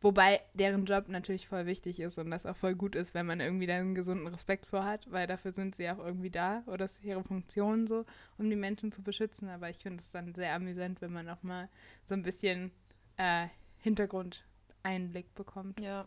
Wobei 0.00 0.40
deren 0.54 0.84
Job 0.84 1.08
natürlich 1.08 1.48
voll 1.48 1.66
wichtig 1.66 1.98
ist 1.98 2.18
und 2.18 2.30
das 2.30 2.46
auch 2.46 2.54
voll 2.54 2.76
gut 2.76 2.94
ist, 2.94 3.14
wenn 3.14 3.26
man 3.26 3.40
irgendwie 3.40 3.66
da 3.66 3.74
einen 3.74 3.96
gesunden 3.96 4.28
Respekt 4.28 4.66
vor 4.66 4.84
hat, 4.84 5.10
weil 5.10 5.26
dafür 5.26 5.50
sind 5.50 5.74
sie 5.74 5.90
auch 5.90 5.98
irgendwie 5.98 6.30
da 6.30 6.62
oder 6.66 6.76
das 6.78 6.98
ist 6.98 7.04
ihre 7.04 7.24
Funktion 7.24 7.88
so, 7.88 8.04
um 8.36 8.48
die 8.48 8.54
Menschen 8.54 8.92
zu 8.92 9.02
beschützen. 9.02 9.48
Aber 9.48 9.68
ich 9.70 9.78
finde 9.78 10.00
es 10.00 10.12
dann 10.12 10.34
sehr 10.36 10.54
amüsant, 10.54 11.00
wenn 11.00 11.12
man 11.12 11.28
auch 11.28 11.42
mal 11.42 11.68
so 12.04 12.14
ein 12.14 12.22
bisschen 12.22 12.70
äh, 13.16 13.48
Hintergrundeinblick 13.78 15.34
bekommt. 15.34 15.80
Ja. 15.80 16.06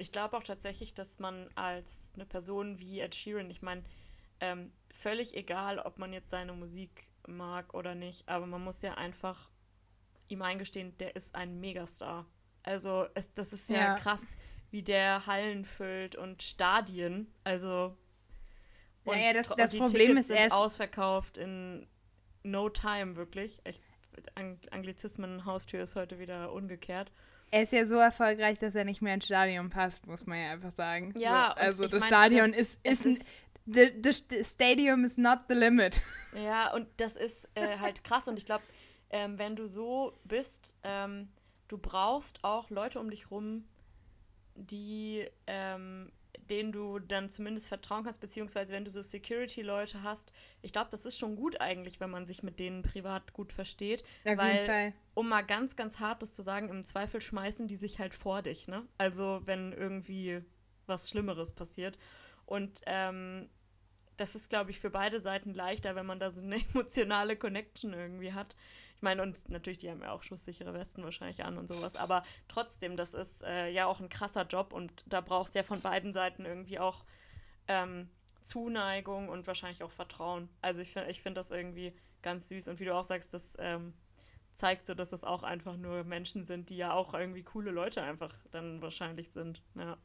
Ich 0.00 0.12
glaube 0.12 0.36
auch 0.36 0.42
tatsächlich, 0.42 0.94
dass 0.94 1.18
man 1.18 1.48
als 1.54 2.10
eine 2.14 2.24
Person 2.26 2.78
wie 2.78 3.00
Ed 3.00 3.14
Sheeran, 3.14 3.50
ich 3.50 3.60
meine, 3.62 3.82
ähm, 4.40 4.72
völlig 4.90 5.36
egal, 5.36 5.78
ob 5.78 5.98
man 5.98 6.12
jetzt 6.12 6.30
seine 6.30 6.52
Musik 6.54 7.06
mag 7.28 7.74
oder 7.74 7.94
nicht, 7.94 8.26
aber 8.28 8.46
man 8.46 8.64
muss 8.64 8.80
ja 8.80 8.94
einfach 8.94 9.50
ihm 10.28 10.40
eingestehen, 10.42 10.96
der 10.98 11.16
ist 11.16 11.34
ein 11.34 11.60
Megastar. 11.60 12.24
Also 12.62 13.06
es, 13.14 13.32
das 13.34 13.52
ist 13.52 13.68
ja, 13.68 13.76
Ja. 13.78 13.94
krass, 13.96 14.38
wie 14.70 14.82
der 14.82 15.26
Hallen 15.26 15.64
füllt 15.66 16.16
und 16.16 16.42
Stadien. 16.42 17.32
Also 17.44 17.96
Ja, 19.04 19.16
ja, 19.16 19.32
das- 19.34 19.48
das 19.48 19.72
die 19.72 19.78
Problem 19.78 20.08
Tickets 20.08 20.20
ist, 20.20 20.26
sind 20.28 20.36
er 20.36 20.46
ist- 20.46 20.52
ausverkauft 20.52 21.36
in 21.36 21.86
no 22.42 22.68
time 22.70 23.16
wirklich. 23.16 23.58
Ich, 23.64 23.80
Ang 24.34 24.58
Anglizismen 24.70 25.44
Haustür 25.44 25.82
ist 25.82 25.96
heute 25.96 26.18
wieder 26.18 26.52
umgekehrt. 26.52 27.10
Er 27.50 27.62
ist 27.62 27.72
ja 27.72 27.84
so 27.84 27.96
erfolgreich, 27.96 28.58
dass 28.58 28.74
er 28.74 28.84
nicht 28.84 29.02
mehr 29.02 29.14
ins 29.14 29.26
Stadion 29.26 29.70
passt, 29.70 30.06
muss 30.06 30.26
man 30.26 30.38
ja 30.38 30.52
einfach 30.52 30.72
sagen. 30.72 31.12
Ja, 31.18 31.54
so, 31.56 31.60
also 31.60 31.82
das 31.84 32.00
mein, 32.00 32.02
Stadion 32.02 32.50
das, 32.50 32.60
ist, 32.60 32.86
ist, 32.86 33.06
ist 33.06 33.46
the, 33.66 33.90
the, 34.02 34.44
Stadium 34.44 35.04
is 35.04 35.18
not 35.18 35.40
the 35.48 35.54
limit. 35.54 36.00
Ja, 36.32 36.72
und 36.72 36.86
das 36.98 37.16
ist 37.16 37.48
äh, 37.56 37.78
halt 37.78 38.04
krass 38.04 38.28
und 38.28 38.36
ich 38.36 38.44
glaube, 38.44 38.62
ähm, 39.10 39.36
wenn 39.36 39.56
du 39.56 39.66
so 39.66 40.16
bist, 40.22 40.76
ähm, 40.84 41.28
du 41.66 41.76
brauchst 41.76 42.44
auch 42.44 42.70
Leute 42.70 43.00
um 43.00 43.10
dich 43.10 43.32
rum, 43.32 43.64
die 44.54 45.26
ähm, 45.48 46.12
denen 46.50 46.72
du 46.72 46.98
dann 46.98 47.30
zumindest 47.30 47.68
vertrauen 47.68 48.04
kannst, 48.04 48.20
beziehungsweise 48.20 48.72
wenn 48.72 48.84
du 48.84 48.90
so 48.90 49.00
Security-Leute 49.00 50.02
hast. 50.02 50.32
Ich 50.62 50.72
glaube, 50.72 50.88
das 50.90 51.06
ist 51.06 51.18
schon 51.18 51.36
gut 51.36 51.60
eigentlich, 51.60 52.00
wenn 52.00 52.10
man 52.10 52.26
sich 52.26 52.42
mit 52.42 52.58
denen 52.58 52.82
privat 52.82 53.32
gut 53.32 53.52
versteht. 53.52 54.02
Auf 54.24 54.36
weil, 54.36 54.92
um 55.14 55.28
mal 55.28 55.42
ganz, 55.42 55.76
ganz 55.76 56.00
hartes 56.00 56.34
zu 56.34 56.42
sagen, 56.42 56.68
im 56.68 56.82
Zweifel 56.82 57.20
schmeißen 57.20 57.68
die 57.68 57.76
sich 57.76 57.98
halt 57.98 58.14
vor 58.14 58.42
dich, 58.42 58.68
ne? 58.68 58.86
Also 58.98 59.40
wenn 59.44 59.72
irgendwie 59.72 60.42
was 60.86 61.08
Schlimmeres 61.08 61.52
passiert. 61.52 61.96
Und 62.44 62.80
ähm, 62.86 63.48
das 64.16 64.34
ist, 64.34 64.50
glaube 64.50 64.70
ich, 64.70 64.80
für 64.80 64.90
beide 64.90 65.18
Seiten 65.18 65.54
leichter, 65.54 65.94
wenn 65.94 66.04
man 66.04 66.20
da 66.20 66.30
so 66.30 66.42
eine 66.42 66.56
emotionale 66.74 67.36
Connection 67.36 67.94
irgendwie 67.94 68.32
hat. 68.32 68.54
Ich 69.00 69.02
meine, 69.02 69.22
und 69.22 69.48
natürlich, 69.48 69.78
die 69.78 69.90
haben 69.90 70.02
ja 70.02 70.12
auch 70.12 70.22
schusssichere 70.22 70.74
Westen 70.74 71.02
wahrscheinlich 71.02 71.42
an 71.42 71.56
und 71.56 71.68
sowas, 71.68 71.96
aber 71.96 72.22
trotzdem, 72.48 72.98
das 72.98 73.14
ist 73.14 73.42
äh, 73.42 73.70
ja 73.70 73.86
auch 73.86 73.98
ein 73.98 74.10
krasser 74.10 74.42
Job 74.42 74.74
und 74.74 75.04
da 75.06 75.22
brauchst 75.22 75.54
du 75.54 75.60
ja 75.60 75.62
von 75.62 75.80
beiden 75.80 76.12
Seiten 76.12 76.44
irgendwie 76.44 76.78
auch 76.78 77.06
ähm, 77.66 78.10
Zuneigung 78.42 79.30
und 79.30 79.46
wahrscheinlich 79.46 79.82
auch 79.82 79.90
Vertrauen. 79.90 80.50
Also 80.60 80.82
ich 80.82 80.92
finde 80.92 81.10
ich 81.10 81.22
find 81.22 81.38
das 81.38 81.50
irgendwie 81.50 81.94
ganz 82.20 82.48
süß 82.48 82.68
und 82.68 82.78
wie 82.78 82.84
du 82.84 82.94
auch 82.94 83.02
sagst, 83.04 83.32
das 83.32 83.56
ähm, 83.58 83.94
zeigt 84.52 84.84
so, 84.84 84.92
dass 84.92 85.08
das 85.08 85.24
auch 85.24 85.44
einfach 85.44 85.78
nur 85.78 86.04
Menschen 86.04 86.44
sind, 86.44 86.68
die 86.68 86.76
ja 86.76 86.92
auch 86.92 87.14
irgendwie 87.14 87.42
coole 87.42 87.70
Leute 87.70 88.02
einfach 88.02 88.34
dann 88.50 88.82
wahrscheinlich 88.82 89.30
sind. 89.30 89.62
Ja. 89.76 89.96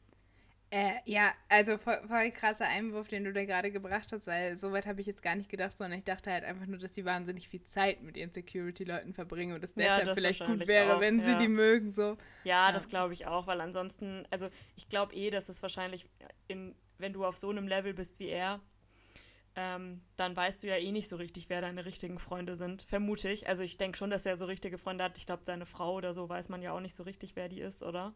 Äh, 0.70 0.94
ja, 1.04 1.32
also 1.48 1.78
voll, 1.78 2.00
voll, 2.08 2.32
krasser 2.32 2.66
Einwurf, 2.66 3.06
den 3.06 3.22
du 3.22 3.32
da 3.32 3.44
gerade 3.44 3.70
gebracht 3.70 4.10
hast, 4.10 4.26
weil 4.26 4.56
so 4.56 4.72
weit 4.72 4.86
habe 4.86 5.00
ich 5.00 5.06
jetzt 5.06 5.22
gar 5.22 5.36
nicht 5.36 5.48
gedacht, 5.48 5.78
sondern 5.78 6.00
ich 6.00 6.04
dachte 6.04 6.32
halt 6.32 6.42
einfach 6.42 6.66
nur, 6.66 6.78
dass 6.78 6.92
sie 6.92 7.04
wahnsinnig 7.04 7.48
viel 7.48 7.62
Zeit 7.62 8.02
mit 8.02 8.16
ihren 8.16 8.32
Security-Leuten 8.32 9.14
verbringen 9.14 9.54
und 9.54 9.62
es 9.62 9.76
ja, 9.76 9.84
deshalb 9.84 10.06
das 10.06 10.18
vielleicht 10.18 10.44
gut 10.44 10.66
wäre, 10.66 10.96
auch, 10.96 11.00
wenn 11.00 11.20
ja. 11.20 11.24
sie 11.24 11.36
die 11.36 11.48
mögen. 11.48 11.92
So. 11.92 12.16
Ja, 12.42 12.66
ja. 12.66 12.72
das 12.72 12.88
glaube 12.88 13.14
ich 13.14 13.26
auch, 13.26 13.46
weil 13.46 13.60
ansonsten, 13.60 14.26
also 14.30 14.48
ich 14.74 14.88
glaube 14.88 15.14
eh, 15.14 15.30
dass 15.30 15.48
es 15.48 15.62
wahrscheinlich, 15.62 16.04
in, 16.48 16.74
wenn 16.98 17.12
du 17.12 17.24
auf 17.24 17.36
so 17.36 17.48
einem 17.48 17.68
Level 17.68 17.94
bist 17.94 18.18
wie 18.18 18.28
er, 18.28 18.60
ähm, 19.54 20.02
dann 20.16 20.36
weißt 20.36 20.64
du 20.64 20.66
ja 20.66 20.76
eh 20.76 20.90
nicht 20.90 21.08
so 21.08 21.14
richtig, 21.14 21.48
wer 21.48 21.60
deine 21.60 21.84
richtigen 21.84 22.18
Freunde 22.18 22.56
sind, 22.56 22.82
vermute 22.82 23.28
ich. 23.30 23.48
Also 23.48 23.62
ich 23.62 23.78
denke 23.78 23.96
schon, 23.96 24.10
dass 24.10 24.26
er 24.26 24.36
so 24.36 24.46
richtige 24.46 24.78
Freunde 24.78 25.04
hat. 25.04 25.16
Ich 25.16 25.26
glaube, 25.26 25.44
seine 25.46 25.64
Frau 25.64 25.94
oder 25.94 26.12
so 26.12 26.28
weiß 26.28 26.48
man 26.48 26.60
ja 26.60 26.72
auch 26.72 26.80
nicht 26.80 26.94
so 26.94 27.04
richtig, 27.04 27.36
wer 27.36 27.48
die 27.48 27.60
ist, 27.60 27.84
oder? 27.84 28.14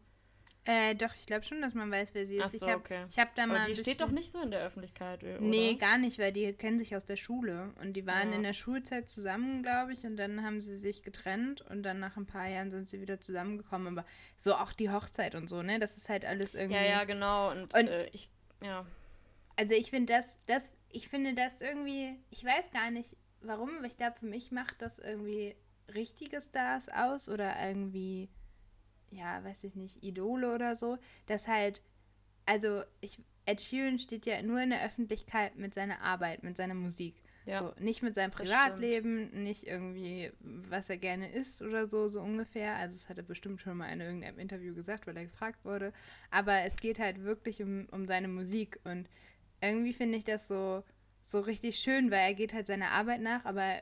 Äh, 0.63 0.93
doch, 0.93 1.15
ich 1.15 1.25
glaube 1.25 1.43
schon, 1.43 1.59
dass 1.59 1.73
man 1.73 1.89
weiß, 1.89 2.13
wer 2.13 2.25
sie 2.27 2.37
ist. 2.37 2.45
Ach 2.45 2.49
so, 2.49 2.65
ich 2.65 2.71
habe 2.71 2.81
okay. 2.81 3.05
hab 3.17 3.33
da 3.33 3.43
Aber 3.43 3.53
mal. 3.53 3.65
die 3.65 3.73
steht 3.73 3.99
doch 3.99 4.11
nicht 4.11 4.31
so 4.31 4.41
in 4.41 4.51
der 4.51 4.63
Öffentlichkeit, 4.63 5.23
oder? 5.23 5.41
Nee, 5.41 5.75
gar 5.75 5.97
nicht, 5.97 6.19
weil 6.19 6.31
die 6.31 6.53
kennen 6.53 6.77
sich 6.77 6.95
aus 6.95 7.03
der 7.03 7.15
Schule. 7.15 7.73
Und 7.81 7.93
die 7.93 8.05
waren 8.05 8.29
ja. 8.29 8.35
in 8.35 8.43
der 8.43 8.53
Schulzeit 8.53 9.09
zusammen, 9.09 9.63
glaube 9.63 9.93
ich, 9.93 10.05
und 10.05 10.17
dann 10.17 10.43
haben 10.43 10.61
sie 10.61 10.77
sich 10.77 11.01
getrennt 11.01 11.61
und 11.61 11.81
dann 11.81 11.99
nach 11.99 12.15
ein 12.15 12.27
paar 12.27 12.47
Jahren 12.47 12.69
sind 12.69 12.89
sie 12.89 13.01
wieder 13.01 13.19
zusammengekommen. 13.19 13.97
Aber 13.97 14.07
so 14.37 14.53
auch 14.53 14.71
die 14.71 14.91
Hochzeit 14.91 15.33
und 15.33 15.49
so, 15.49 15.63
ne? 15.63 15.79
Das 15.79 15.97
ist 15.97 16.09
halt 16.09 16.25
alles 16.25 16.53
irgendwie. 16.53 16.75
Ja, 16.75 16.83
ja, 16.83 17.03
genau. 17.05 17.49
Und, 17.49 17.73
und 17.73 17.87
äh, 17.87 18.07
ich, 18.11 18.29
ja. 18.61 18.85
Also 19.55 19.73
ich 19.73 19.89
finde 19.89 20.13
das, 20.13 20.37
das, 20.45 20.73
ich 20.89 21.09
finde 21.09 21.33
das 21.33 21.61
irgendwie, 21.61 22.19
ich 22.29 22.45
weiß 22.45 22.69
gar 22.69 22.91
nicht, 22.91 23.17
warum, 23.41 23.77
aber 23.77 23.87
ich 23.87 23.97
glaube, 23.97 24.17
für 24.19 24.27
mich 24.27 24.51
macht 24.51 24.79
das 24.83 24.99
irgendwie 24.99 25.55
richtige 25.95 26.39
Stars 26.39 26.87
aus 26.89 27.29
oder 27.29 27.55
irgendwie 27.67 28.29
ja, 29.11 29.43
weiß 29.43 29.63
ich 29.65 29.75
nicht, 29.75 30.03
Idole 30.03 30.53
oder 30.53 30.75
so, 30.75 30.97
dass 31.27 31.47
halt, 31.47 31.81
also 32.45 32.83
ich, 33.01 33.19
Ed 33.45 33.61
Sheeran 33.61 33.99
steht 33.99 34.25
ja 34.25 34.41
nur 34.41 34.61
in 34.61 34.69
der 34.69 34.85
Öffentlichkeit 34.85 35.55
mit 35.57 35.73
seiner 35.73 36.01
Arbeit, 36.01 36.43
mit 36.43 36.57
seiner 36.57 36.73
Musik. 36.73 37.21
Ja. 37.45 37.59
So, 37.59 37.73
nicht 37.83 38.03
mit 38.03 38.13
seinem 38.13 38.31
Privatleben, 38.31 39.43
nicht 39.43 39.65
irgendwie, 39.65 40.31
was 40.39 40.89
er 40.89 40.97
gerne 40.97 41.31
isst 41.31 41.63
oder 41.63 41.87
so, 41.87 42.07
so 42.07 42.21
ungefähr. 42.21 42.75
Also 42.75 42.95
das 42.95 43.09
hat 43.09 43.17
er 43.17 43.23
bestimmt 43.23 43.61
schon 43.61 43.77
mal 43.77 43.91
in 43.91 43.99
irgendeinem 43.99 44.37
Interview 44.37 44.75
gesagt, 44.75 45.07
weil 45.07 45.17
er 45.17 45.23
gefragt 45.23 45.65
wurde. 45.65 45.91
Aber 46.29 46.61
es 46.61 46.75
geht 46.77 46.99
halt 46.99 47.23
wirklich 47.23 47.63
um, 47.63 47.87
um 47.91 48.05
seine 48.05 48.27
Musik 48.27 48.79
und 48.83 49.09
irgendwie 49.59 49.93
finde 49.93 50.19
ich 50.19 50.23
das 50.23 50.47
so, 50.47 50.83
so 51.21 51.39
richtig 51.39 51.77
schön, 51.77 52.11
weil 52.11 52.19
er 52.19 52.33
geht 52.35 52.53
halt 52.53 52.67
seiner 52.67 52.91
Arbeit 52.91 53.21
nach, 53.21 53.45
aber 53.45 53.81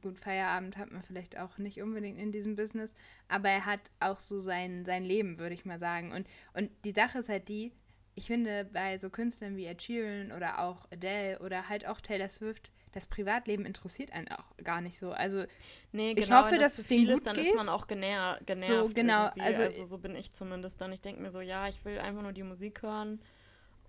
gut, 0.00 0.18
Feierabend 0.18 0.76
hat 0.76 0.90
man 0.90 1.02
vielleicht 1.02 1.38
auch 1.38 1.58
nicht 1.58 1.80
unbedingt 1.82 2.18
in 2.18 2.32
diesem 2.32 2.56
Business, 2.56 2.94
aber 3.28 3.48
er 3.48 3.66
hat 3.66 3.80
auch 4.00 4.18
so 4.18 4.40
sein, 4.40 4.84
sein 4.84 5.04
Leben, 5.04 5.38
würde 5.38 5.54
ich 5.54 5.64
mal 5.64 5.78
sagen. 5.78 6.12
Und, 6.12 6.26
und 6.54 6.70
die 6.84 6.92
Sache 6.92 7.18
ist 7.18 7.28
halt 7.28 7.48
die, 7.48 7.72
ich 8.14 8.26
finde, 8.26 8.64
bei 8.64 8.98
so 8.98 9.10
Künstlern 9.10 9.56
wie 9.56 9.66
Ed 9.66 9.82
Sheeran 9.82 10.32
oder 10.32 10.60
auch 10.60 10.86
Adele 10.90 11.38
oder 11.38 11.68
halt 11.68 11.86
auch 11.86 12.00
Taylor 12.00 12.28
Swift, 12.28 12.72
das 12.92 13.06
Privatleben 13.06 13.64
interessiert 13.64 14.12
einen 14.12 14.28
auch 14.28 14.56
gar 14.64 14.80
nicht 14.80 14.98
so. 14.98 15.12
Also 15.12 15.44
nee, 15.92 16.14
genau, 16.14 16.26
ich 16.26 16.32
hoffe, 16.32 16.52
wenn 16.52 16.60
das 16.60 16.76
dass 16.76 16.78
es 16.80 16.86
denen 16.86 17.06
gut 17.06 17.14
ist, 17.14 17.26
dann 17.26 17.36
geht. 17.36 17.46
ist 17.46 17.54
man 17.54 17.68
auch 17.68 17.86
genervt. 17.86 18.42
So 18.66 18.90
genau, 18.92 19.30
also, 19.38 19.62
also 19.62 19.84
so 19.84 19.98
bin 19.98 20.16
ich 20.16 20.32
zumindest 20.32 20.80
dann. 20.80 20.92
Ich 20.92 21.00
denke 21.00 21.22
mir 21.22 21.30
so, 21.30 21.40
ja, 21.40 21.68
ich 21.68 21.84
will 21.84 21.98
einfach 21.98 22.22
nur 22.22 22.32
die 22.32 22.42
Musik 22.42 22.82
hören 22.82 23.20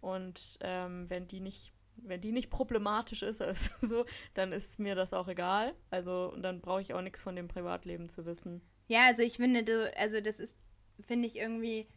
und 0.01 0.59
ähm, 0.61 1.09
wenn 1.09 1.27
die 1.27 1.39
nicht 1.39 1.73
wenn 2.03 2.21
die 2.21 2.31
nicht 2.31 2.49
problematisch 2.49 3.23
ist, 3.23 3.41
also 3.41 3.71
so, 3.81 4.05
dann 4.33 4.51
ist 4.51 4.79
mir 4.79 4.95
das 4.95 5.13
auch 5.13 5.27
egal. 5.27 5.73
Also, 5.89 6.31
und 6.33 6.43
dann 6.43 6.61
brauche 6.61 6.81
ich 6.81 6.93
auch 6.93 7.01
nichts 7.01 7.21
von 7.21 7.35
dem 7.35 7.47
Privatleben 7.47 8.09
zu 8.09 8.25
wissen. 8.25 8.61
Ja, 8.87 9.05
also 9.05 9.23
ich 9.23 9.37
finde, 9.37 9.63
du, 9.63 9.91
also 9.97 10.19
das 10.21 10.39
ist, 10.39 10.57
finde 11.05 11.27
ich 11.27 11.37
irgendwie, 11.37 11.87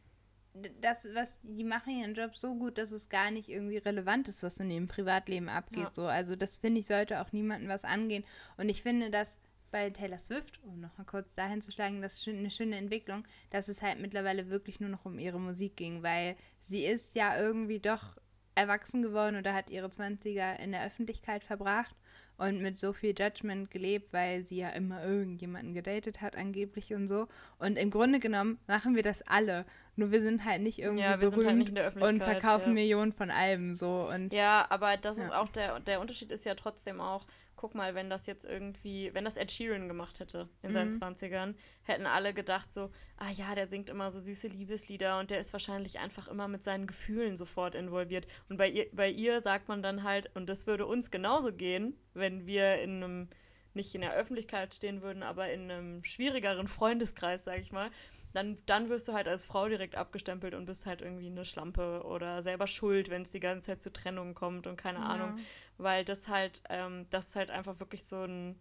das, 0.80 1.08
was, 1.14 1.40
die 1.42 1.64
machen 1.64 1.98
ihren 1.98 2.14
Job 2.14 2.36
so 2.36 2.54
gut, 2.54 2.76
dass 2.76 2.92
es 2.92 3.08
gar 3.08 3.30
nicht 3.30 3.48
irgendwie 3.48 3.78
relevant 3.78 4.28
ist, 4.28 4.42
was 4.42 4.60
in 4.60 4.70
ihrem 4.70 4.88
Privatleben 4.88 5.48
abgeht. 5.48 5.84
Ja. 5.84 5.90
So. 5.94 6.06
Also 6.06 6.36
das 6.36 6.58
finde 6.58 6.80
ich, 6.80 6.86
sollte 6.86 7.20
auch 7.20 7.32
niemandem 7.32 7.70
was 7.70 7.84
angehen. 7.84 8.24
Und 8.58 8.68
ich 8.68 8.82
finde, 8.82 9.10
dass 9.10 9.38
bei 9.70 9.88
Taylor 9.90 10.18
Swift, 10.18 10.62
um 10.62 10.80
nochmal 10.80 11.06
kurz 11.06 11.34
dahin 11.34 11.62
zu 11.62 11.72
schlagen, 11.72 12.02
das 12.02 12.20
ist 12.20 12.28
eine 12.28 12.50
schöne 12.50 12.76
Entwicklung, 12.76 13.24
dass 13.50 13.68
es 13.68 13.80
halt 13.80 13.98
mittlerweile 13.98 14.50
wirklich 14.50 14.78
nur 14.80 14.90
noch 14.90 15.06
um 15.06 15.18
ihre 15.18 15.40
Musik 15.40 15.76
ging, 15.76 16.02
weil 16.02 16.36
sie 16.60 16.84
ist 16.84 17.14
ja 17.14 17.40
irgendwie 17.40 17.80
doch 17.80 18.18
erwachsen 18.54 19.02
geworden 19.02 19.36
oder 19.36 19.54
hat 19.54 19.70
ihre 19.70 19.88
20er 19.88 20.58
in 20.58 20.72
der 20.72 20.84
Öffentlichkeit 20.84 21.44
verbracht 21.44 21.94
und 22.38 22.60
mit 22.60 22.80
so 22.80 22.92
viel 22.92 23.14
Judgment 23.16 23.70
gelebt, 23.70 24.12
weil 24.12 24.42
sie 24.42 24.56
ja 24.56 24.70
immer 24.70 25.04
irgendjemanden 25.04 25.74
gedatet 25.74 26.20
hat 26.20 26.36
angeblich 26.36 26.92
und 26.92 27.06
so. 27.06 27.28
Und 27.58 27.78
im 27.78 27.90
Grunde 27.90 28.18
genommen 28.18 28.58
machen 28.66 28.96
wir 28.96 29.02
das 29.02 29.22
alle. 29.22 29.64
Nur 29.96 30.10
wir 30.10 30.22
sind 30.22 30.44
halt 30.44 30.62
nicht 30.62 30.78
irgendwie 30.78 31.04
ja, 31.04 31.16
berühmt 31.16 31.46
halt 31.46 31.96
nicht 31.96 32.02
und 32.02 32.22
verkaufen 32.22 32.68
ja. 32.68 32.74
Millionen 32.74 33.12
von 33.12 33.30
Alben 33.30 33.74
so. 33.74 34.08
Und, 34.12 34.32
ja, 34.32 34.66
aber 34.70 34.96
das 34.96 35.18
ja. 35.18 35.26
ist 35.26 35.32
auch 35.32 35.48
der, 35.48 35.80
der 35.80 36.00
Unterschied 36.00 36.30
ist 36.30 36.44
ja 36.44 36.54
trotzdem 36.54 37.00
auch, 37.00 37.26
guck 37.62 37.76
mal, 37.76 37.94
wenn 37.94 38.10
das 38.10 38.26
jetzt 38.26 38.44
irgendwie, 38.44 39.14
wenn 39.14 39.24
das 39.24 39.36
Ed 39.36 39.52
Sheeran 39.52 39.86
gemacht 39.86 40.18
hätte 40.18 40.48
in 40.62 40.70
mhm. 40.70 40.74
seinen 40.74 40.92
20ern, 40.94 41.54
hätten 41.84 42.06
alle 42.06 42.34
gedacht 42.34 42.74
so, 42.74 42.90
ah 43.18 43.30
ja, 43.30 43.54
der 43.54 43.68
singt 43.68 43.88
immer 43.88 44.10
so 44.10 44.18
süße 44.18 44.48
Liebeslieder 44.48 45.20
und 45.20 45.30
der 45.30 45.38
ist 45.38 45.52
wahrscheinlich 45.52 46.00
einfach 46.00 46.26
immer 46.26 46.48
mit 46.48 46.64
seinen 46.64 46.88
Gefühlen 46.88 47.36
sofort 47.36 47.76
involviert. 47.76 48.26
Und 48.48 48.56
bei 48.56 48.68
ihr, 48.68 48.86
bei 48.92 49.08
ihr 49.08 49.40
sagt 49.40 49.68
man 49.68 49.80
dann 49.80 50.02
halt, 50.02 50.28
und 50.34 50.48
das 50.48 50.66
würde 50.66 50.86
uns 50.86 51.12
genauso 51.12 51.52
gehen, 51.52 51.96
wenn 52.14 52.46
wir 52.46 52.82
in 52.82 53.04
einem, 53.04 53.28
nicht 53.74 53.94
in 53.94 54.00
der 54.00 54.14
Öffentlichkeit 54.14 54.74
stehen 54.74 55.00
würden, 55.00 55.22
aber 55.22 55.52
in 55.52 55.70
einem 55.70 56.02
schwierigeren 56.02 56.66
Freundeskreis, 56.66 57.44
sag 57.44 57.60
ich 57.60 57.70
mal, 57.70 57.92
dann, 58.32 58.58
dann 58.66 58.88
wirst 58.88 59.08
du 59.08 59.12
halt 59.12 59.28
als 59.28 59.44
Frau 59.44 59.68
direkt 59.68 59.94
abgestempelt 59.94 60.54
und 60.54 60.64
bist 60.64 60.86
halt 60.86 61.02
irgendwie 61.02 61.26
eine 61.26 61.44
Schlampe 61.44 62.02
oder 62.04 62.42
selber 62.42 62.66
schuld, 62.66 63.10
wenn 63.10 63.22
es 63.22 63.30
die 63.30 63.40
ganze 63.40 63.66
Zeit 63.66 63.82
zu 63.82 63.92
Trennungen 63.92 64.34
kommt 64.34 64.66
und 64.66 64.76
keine 64.76 64.98
ja. 64.98 65.04
Ahnung. 65.04 65.38
Weil 65.78 66.04
das 66.04 66.28
halt, 66.28 66.62
ähm, 66.68 67.06
das 67.10 67.28
ist 67.28 67.36
halt 67.36 67.50
einfach 67.50 67.80
wirklich 67.80 68.04
so 68.04 68.24
ein, 68.24 68.58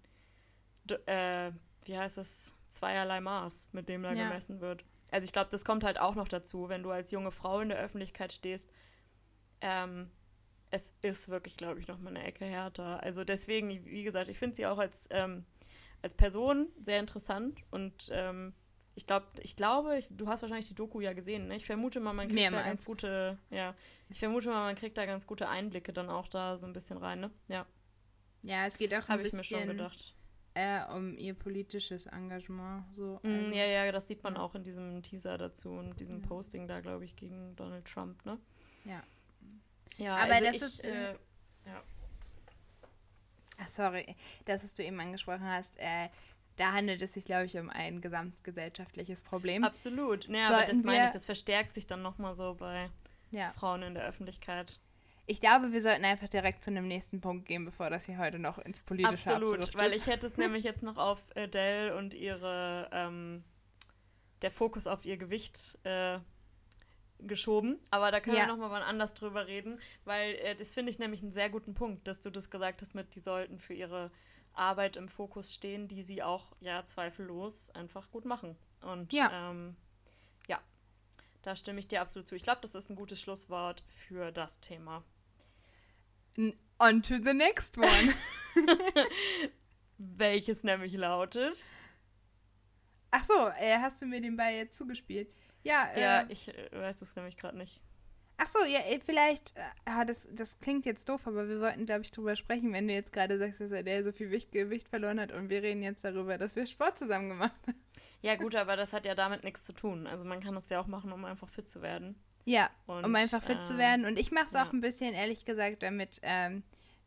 äh, 1.06 1.52
wie 1.86 1.98
heißt 1.98 2.18
das, 2.18 2.56
zweierlei 2.68 3.20
Maß, 3.22 3.70
mit 3.74 3.90
dem 3.90 4.04
da 4.04 4.14
ja. 4.14 4.28
gemessen 4.28 4.62
wird. 4.62 4.86
Also 5.12 5.26
ich 5.26 5.34
glaube, 5.34 5.50
das 5.52 5.66
kommt 5.66 5.84
halt 5.84 6.00
auch 6.00 6.16
noch 6.16 6.28
dazu, 6.28 6.70
wenn 6.70 6.84
du 6.84 6.92
als 6.92 7.12
junge 7.12 7.32
Frau 7.32 7.60
in 7.60 7.70
der 7.70 7.80
Öffentlichkeit 7.80 8.32
stehst. 8.32 8.70
Ähm, 9.60 10.10
es 10.70 10.94
ist 11.02 11.30
wirklich, 11.30 11.58
glaube 11.58 11.80
ich, 11.80 11.88
noch 11.88 12.00
mal 12.00 12.10
eine 12.10 12.24
Ecke 12.24 12.46
härter. 12.46 13.04
Also 13.04 13.26
deswegen, 13.26 13.86
wie 13.86 14.04
gesagt, 14.04 14.30
ich 14.30 14.40
finde 14.40 14.56
sie 14.56 14.66
auch 14.66 14.78
als, 14.78 15.08
ähm, 15.12 15.46
als 16.02 16.16
Person 16.16 16.70
sehr 16.80 17.00
interessant 17.00 17.62
und 17.72 18.10
ähm, 18.12 18.54
ich 18.96 19.08
glaube, 19.08 19.26
ich 19.42 19.56
glaube, 19.56 19.98
ich, 19.98 20.08
du 20.10 20.28
hast 20.28 20.42
wahrscheinlich 20.42 20.68
die 20.68 20.76
Doku 20.76 21.00
ja 21.00 21.14
gesehen. 21.14 21.48
Ne? 21.48 21.56
Ich 21.56 21.66
vermute 21.66 22.00
mal, 22.00 22.14
man 22.14 22.28
kriegt 22.28 22.40
Mehrmals. 22.40 22.64
da 22.64 22.70
ganz 22.70 22.86
gute, 22.86 23.38
ja, 23.50 23.74
ich 24.10 24.20
vermute 24.20 24.50
mal, 24.50 24.66
man 24.66 24.76
kriegt 24.76 24.98
da 24.98 25.06
ganz 25.06 25.26
gute 25.26 25.48
Einblicke 25.48 25.94
dann 25.94 26.10
auch 26.10 26.28
da 26.28 26.58
so 26.58 26.66
ein 26.66 26.74
bisschen 26.74 26.98
rein, 26.98 27.22
ne? 27.22 27.32
Ja. 27.48 27.66
Ja, 28.44 28.66
es 28.66 28.78
geht 28.78 28.94
auch 28.94 29.08
ein 29.08 29.22
bisschen 29.22 29.42
ich 29.42 29.52
mir 29.52 29.58
schon 29.60 29.68
gedacht. 29.68 30.16
Äh, 30.54 30.84
um 30.94 31.18
ihr 31.18 31.34
politisches 31.34 32.08
Engagement. 32.08 32.84
So, 32.94 33.20
mm, 33.24 33.54
ja, 33.54 33.66
ja, 33.66 33.92
das 33.92 34.08
sieht 34.08 34.22
man 34.24 34.36
auch 34.36 34.54
in 34.56 34.64
diesem 34.64 35.02
Teaser 35.02 35.38
dazu 35.38 35.70
und 35.70 35.98
diesem 36.00 36.22
ja. 36.22 36.28
Posting 36.28 36.68
da, 36.68 36.82
glaube 36.82 37.06
ich, 37.06 37.16
gegen 37.16 37.56
Donald 37.56 37.86
Trump, 37.86 38.26
ne? 38.26 38.38
Ja. 38.84 39.02
Ja, 39.98 40.18
aber 40.18 40.34
also 40.34 40.46
das 40.46 40.56
ich, 40.56 40.62
ist. 40.62 40.86
Äh, 40.86 41.14
ja. 41.66 41.84
Ach, 43.60 43.68
sorry, 43.68 44.16
das, 44.46 44.64
was 44.64 44.74
du 44.74 44.84
eben 44.84 45.00
angesprochen 45.00 45.46
hast, 45.46 45.78
äh, 45.78 46.10
da 46.62 46.74
handelt 46.74 47.02
es 47.02 47.14
sich, 47.14 47.26
glaube 47.26 47.46
ich, 47.46 47.58
um 47.58 47.72
ein 47.72 48.02
gesamtgesellschaftliches 48.02 49.24
Problem. 49.24 49.64
Absolut. 49.64 50.28
Nee, 50.30 50.44
aber 50.44 50.64
das 50.68 50.84
meine 50.84 51.06
ich, 51.06 51.12
das 51.12 51.26
verstärkt 51.26 51.74
sich 51.74 51.88
dann 51.88 52.04
nochmal 52.04 52.36
so 52.36 52.54
bei 52.54 52.92
ja. 53.32 53.50
Frauen 53.50 53.82
in 53.82 53.96
der 53.96 54.06
Öffentlichkeit. 54.06 54.80
Ich 55.26 55.42
glaube, 55.42 55.72
wir 55.72 55.82
sollten 55.82 56.06
einfach 56.06 56.28
direkt 56.28 56.64
zu 56.64 56.70
einem 56.70 56.88
nächsten 56.88 57.20
Punkt 57.20 57.48
gehen, 57.48 57.66
bevor 57.66 57.90
das 57.90 58.06
hier 58.06 58.20
heute 58.20 58.38
noch 58.38 58.60
ins 58.60 58.80
Politische 58.80 59.14
Absolut, 59.14 59.54
abdriftet. 59.54 59.82
weil 59.82 59.96
ich 59.96 60.06
hätte 60.06 60.28
es 60.28 60.38
nämlich 60.38 60.64
jetzt 60.64 60.84
noch 60.84 60.98
auf 60.98 61.24
Adele 61.36 61.98
und 61.98 62.14
ihre, 62.14 62.88
ähm, 62.92 63.44
der 64.44 64.52
Fokus 64.52 64.86
auf 64.86 65.04
ihr 65.04 65.18
Gewicht 65.18 65.80
äh, 65.84 66.20
geschoben. 67.22 67.80
Aber 67.90 68.12
da 68.12 68.20
können 68.20 68.38
ja. 68.38 68.44
wir 68.44 68.50
nochmal 68.50 68.70
wann 68.70 68.84
anders 68.84 69.16
drüber 69.16 69.48
reden, 69.48 69.80
weil 70.06 70.36
äh, 70.36 70.56
das 70.56 70.76
finde 70.76 70.92
ich 70.92 71.00
nämlich 71.00 71.24
einen 71.24 71.32
sehr 71.32 71.50
guten 71.50 71.74
Punkt, 71.74 72.08
dass 72.08 72.22
du 72.22 72.30
das 72.30 72.52
gesagt 72.52 72.84
hast 72.84 72.94
mit, 72.94 73.16
die 73.16 73.20
sollten 73.20 73.58
für 73.58 73.74
ihre 73.74 74.12
Arbeit 74.54 74.98
im 74.98 75.08
Fokus 75.08 75.54
stehen, 75.54 75.88
die 75.88 76.04
sie 76.04 76.22
auch, 76.24 76.52
ja, 76.60 76.84
zweifellos 76.86 77.70
einfach 77.72 78.10
gut 78.12 78.26
machen. 78.26 78.58
Und 78.82 79.14
ja, 79.14 79.50
ähm, 79.52 79.76
ja 80.48 80.60
da 81.42 81.56
stimme 81.56 81.80
ich 81.80 81.88
dir 81.88 82.02
absolut 82.02 82.28
zu. 82.28 82.36
Ich 82.36 82.44
glaube, 82.44 82.62
das 82.62 82.76
ist 82.76 82.90
ein 82.90 82.96
gutes 82.96 83.20
Schlusswort 83.22 83.84
für 84.08 84.32
das 84.32 84.60
Thema. 84.60 85.04
On 86.80 87.04
to 87.04 87.18
the 87.18 87.34
next 87.34 87.78
one. 87.78 88.14
Welches 89.98 90.64
nämlich 90.64 90.94
lautet. 90.94 91.58
Ach 93.12 93.24
so, 93.24 93.50
äh, 93.60 93.78
hast 93.78 94.02
du 94.02 94.06
mir 94.06 94.22
den 94.22 94.38
Ball 94.38 94.54
jetzt 94.54 94.78
zugespielt? 94.78 95.30
Ja, 95.64 95.90
ja 95.98 96.22
äh, 96.22 96.26
ich 96.30 96.48
äh, 96.48 96.70
weiß 96.72 97.02
es 97.02 97.16
nämlich 97.16 97.38
gerade 97.38 97.58
nicht. 97.58 97.82
Ach 98.44 98.48
so, 98.48 98.58
ja, 98.66 98.80
äh, 98.80 99.00
vielleicht, 99.00 99.56
äh, 99.56 100.06
das, 100.08 100.28
das 100.34 100.60
klingt 100.60 100.88
jetzt 100.88 101.08
doof, 101.08 101.22
aber 101.26 101.48
wir 101.48 101.62
wollten, 101.62 101.86
glaube 101.86 102.02
ich, 102.02 102.10
drüber 102.10 102.36
sprechen, 102.36 102.74
wenn 102.74 102.88
du 102.88 102.94
jetzt 102.94 103.14
gerade 103.14 103.38
sagst, 103.38 103.62
dass 103.62 103.72
er 103.72 104.04
so 104.04 104.12
viel 104.12 104.30
Gewicht 104.30 104.90
verloren 104.90 105.20
hat 105.20 105.32
und 105.32 105.50
wir 105.50 105.62
reden 105.62 105.84
jetzt 105.84 106.04
darüber, 106.04 106.40
dass 106.40 106.56
wir 106.56 106.66
Sport 106.66 106.98
zusammen 106.98 107.30
gemacht 107.30 107.54
haben. 107.68 107.80
Ja, 108.24 108.36
gut, 108.36 108.56
aber 108.56 108.76
das 108.76 108.94
hat 108.94 109.06
ja 109.06 109.14
damit 109.14 109.44
nichts 109.44 109.64
zu 109.64 109.74
tun. 109.74 110.08
Also 110.08 110.26
man 110.26 110.42
kann 110.42 110.56
das 110.56 110.70
ja 110.70 110.82
auch 110.82 110.88
machen, 110.88 111.12
um 111.12 111.24
einfach 111.24 111.50
fit 111.50 111.70
zu 111.70 111.84
werden. 111.84 112.16
Ja, 112.46 112.72
und, 112.88 113.06
um 113.06 113.16
einfach 113.16 113.44
fit 113.44 113.60
äh, 113.60 113.62
zu 113.62 113.78
werden. 113.78 114.06
Und 114.06 114.18
ich 114.18 114.32
mache 114.32 114.48
es 114.48 114.54
ja. 114.54 114.66
auch 114.66 114.74
ein 114.74 114.82
bisschen, 114.82 115.14
ehrlich 115.14 115.46
gesagt, 115.46 115.84
damit, 115.84 116.20
ähm, 116.24 116.64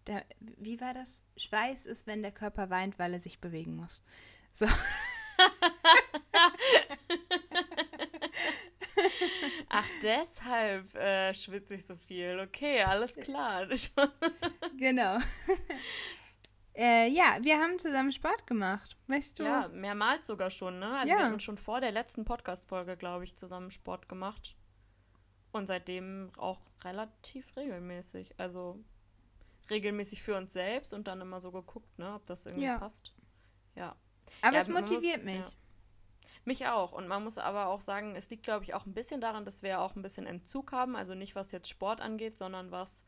der, 0.07 0.25
wie 0.39 0.81
war 0.81 0.95
das? 0.95 1.25
Schweiß 1.37 1.87
ist, 1.87 2.07
wenn 2.07 2.23
der 2.23 2.31
Körper 2.31 2.71
weint, 2.71 2.97
weil 3.01 3.13
er 3.13 3.19
sich 3.19 3.41
bewegen 3.41 3.75
muss. 3.75 4.05
So. 4.53 4.69
Ach, 9.69 9.87
deshalb 10.03 10.95
äh, 10.95 11.35
schwitze 11.35 11.75
ich 11.75 11.87
so 11.87 11.97
viel. 11.97 12.41
Okay, 12.41 12.83
alles 12.83 13.17
klar. 13.17 13.67
genau. 14.79 15.19
äh, 16.75 17.09
ja, 17.09 17.39
wir 17.41 17.59
haben 17.59 17.79
zusammen 17.79 18.13
Sport 18.13 18.47
gemacht. 18.47 18.97
Weißt 19.09 19.39
du? 19.39 19.45
Ja, 19.45 19.69
mehrmals 19.69 20.27
sogar 20.27 20.51
schon, 20.51 20.79
ne? 20.79 20.99
Also 20.99 21.13
ja. 21.13 21.19
wir 21.19 21.25
haben 21.27 21.41
schon 21.41 21.59
vor 21.59 21.81
der 21.81 21.93
letzten 21.93 22.25
Podcast-Folge, 22.25 22.97
glaube 22.97 23.25
ich, 23.25 23.37
zusammen 23.37 23.71
Sport 23.71 24.09
gemacht. 24.09 24.57
Und 25.53 25.67
seitdem 25.67 26.33
auch 26.37 26.61
relativ 26.85 27.57
regelmäßig. 27.57 28.35
Also 28.39 28.83
regelmäßig 29.71 30.23
für 30.23 30.37
uns 30.37 30.53
selbst 30.53 30.93
und 30.93 31.07
dann 31.07 31.21
immer 31.21 31.41
so 31.41 31.51
geguckt, 31.51 31.99
ne, 31.99 32.15
ob 32.15 32.27
das 32.27 32.47
irgendwie 32.47 32.67
ja. 32.67 32.79
passt. 32.79 33.15
Ja. 33.75 33.97
Aber 34.43 34.55
ja, 34.55 34.61
es 34.61 34.69
motiviert 34.69 35.25
muss, 35.25 35.25
mich. 35.25 35.59
Mich 36.45 36.67
auch. 36.67 36.93
Und 36.93 37.09
man 37.09 37.25
muss 37.25 37.39
aber 37.39 37.69
auch 37.69 37.81
sagen, 37.81 38.15
es 38.17 38.29
liegt, 38.29 38.43
glaube 38.43 38.65
ich, 38.65 38.75
auch 38.75 38.85
ein 38.85 38.93
bisschen 38.93 39.21
daran, 39.21 39.45
dass 39.45 39.63
wir 39.63 39.81
auch 39.81 39.97
ein 39.97 40.03
bisschen 40.03 40.27
Entzug 40.27 40.73
haben. 40.73 40.95
Also 40.97 41.15
nicht, 41.15 41.35
was 41.35 41.53
jetzt 41.53 41.69
Sport 41.69 42.01
angeht, 42.03 42.37
sondern 42.37 42.71
was 42.71 43.05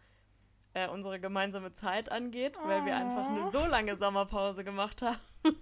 äh, 0.72 0.88
unsere 0.88 1.20
gemeinsame 1.20 1.72
Zeit 1.72 2.10
angeht, 2.10 2.58
oh. 2.62 2.68
weil 2.68 2.84
wir 2.84 2.96
einfach 2.96 3.28
eine 3.28 3.44
oh. 3.44 3.50
so 3.50 3.66
lange 3.66 3.96
Sommerpause 3.96 4.64
gemacht 4.64 5.02
haben, 5.02 5.18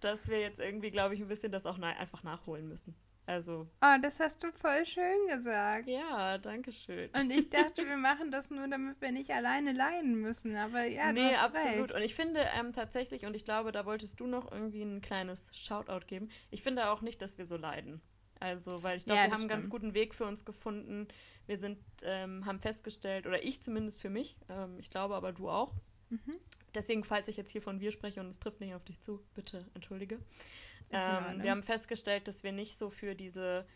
dass 0.00 0.28
wir 0.28 0.40
jetzt 0.40 0.60
irgendwie, 0.60 0.90
glaube 0.90 1.14
ich, 1.14 1.20
ein 1.20 1.28
bisschen 1.28 1.52
das 1.52 1.66
auch 1.66 1.78
einfach 1.80 2.22
nachholen 2.22 2.68
müssen. 2.68 2.96
Also. 3.26 3.66
Oh, 3.80 3.96
das 4.02 4.20
hast 4.20 4.42
du 4.42 4.52
voll 4.52 4.84
schön 4.84 5.28
gesagt. 5.28 5.88
Ja, 5.88 6.36
danke 6.36 6.72
schön. 6.72 7.08
Und 7.18 7.30
ich 7.30 7.48
dachte, 7.50 7.86
wir 7.86 7.96
machen 7.96 8.30
das 8.30 8.50
nur, 8.50 8.68
damit 8.68 9.00
wir 9.00 9.12
nicht 9.12 9.30
alleine 9.30 9.72
leiden 9.72 10.20
müssen. 10.20 10.56
Aber 10.56 10.84
ja, 10.84 11.10
nee, 11.12 11.20
du 11.20 11.36
hast 11.36 11.56
absolut. 11.56 11.90
Recht. 11.90 11.92
Und 11.92 12.02
ich 12.02 12.14
finde 12.14 12.46
ähm, 12.58 12.72
tatsächlich, 12.72 13.24
und 13.24 13.34
ich 13.34 13.44
glaube, 13.44 13.72
da 13.72 13.86
wolltest 13.86 14.20
du 14.20 14.26
noch 14.26 14.52
irgendwie 14.52 14.82
ein 14.82 15.00
kleines 15.00 15.50
Shoutout 15.56 16.06
geben. 16.06 16.28
Ich 16.50 16.62
finde 16.62 16.90
auch 16.90 17.00
nicht, 17.00 17.22
dass 17.22 17.38
wir 17.38 17.46
so 17.46 17.56
leiden. 17.56 18.02
Also, 18.40 18.82
weil 18.82 18.98
ich 18.98 19.06
glaube, 19.06 19.20
ja, 19.20 19.26
wir 19.26 19.32
haben 19.32 19.40
einen 19.40 19.48
ganz 19.48 19.70
guten 19.70 19.94
Weg 19.94 20.14
für 20.14 20.26
uns 20.26 20.44
gefunden. 20.44 21.08
Wir 21.46 21.56
sind, 21.56 21.78
ähm, 22.02 22.44
haben 22.44 22.60
festgestellt, 22.60 23.26
oder 23.26 23.42
ich 23.42 23.62
zumindest 23.62 24.02
für 24.02 24.10
mich, 24.10 24.36
ähm, 24.50 24.78
ich 24.78 24.90
glaube 24.90 25.14
aber 25.14 25.32
du 25.32 25.48
auch. 25.48 25.72
Mhm. 26.10 26.34
Deswegen, 26.74 27.04
falls 27.04 27.28
ich 27.28 27.36
jetzt 27.36 27.52
hier 27.52 27.62
von 27.62 27.80
wir 27.80 27.92
spreche 27.92 28.20
und 28.20 28.28
es 28.28 28.38
trifft 28.38 28.60
nicht 28.60 28.74
auf 28.74 28.84
dich 28.84 29.00
zu, 29.00 29.22
bitte 29.34 29.64
entschuldige. 29.74 30.18
Ähm, 30.90 31.42
wir 31.42 31.50
haben 31.50 31.62
festgestellt, 31.62 32.28
dass 32.28 32.42
wir 32.42 32.52
nicht 32.52 32.76
so 32.76 32.90
für 32.90 33.14
diese 33.14 33.66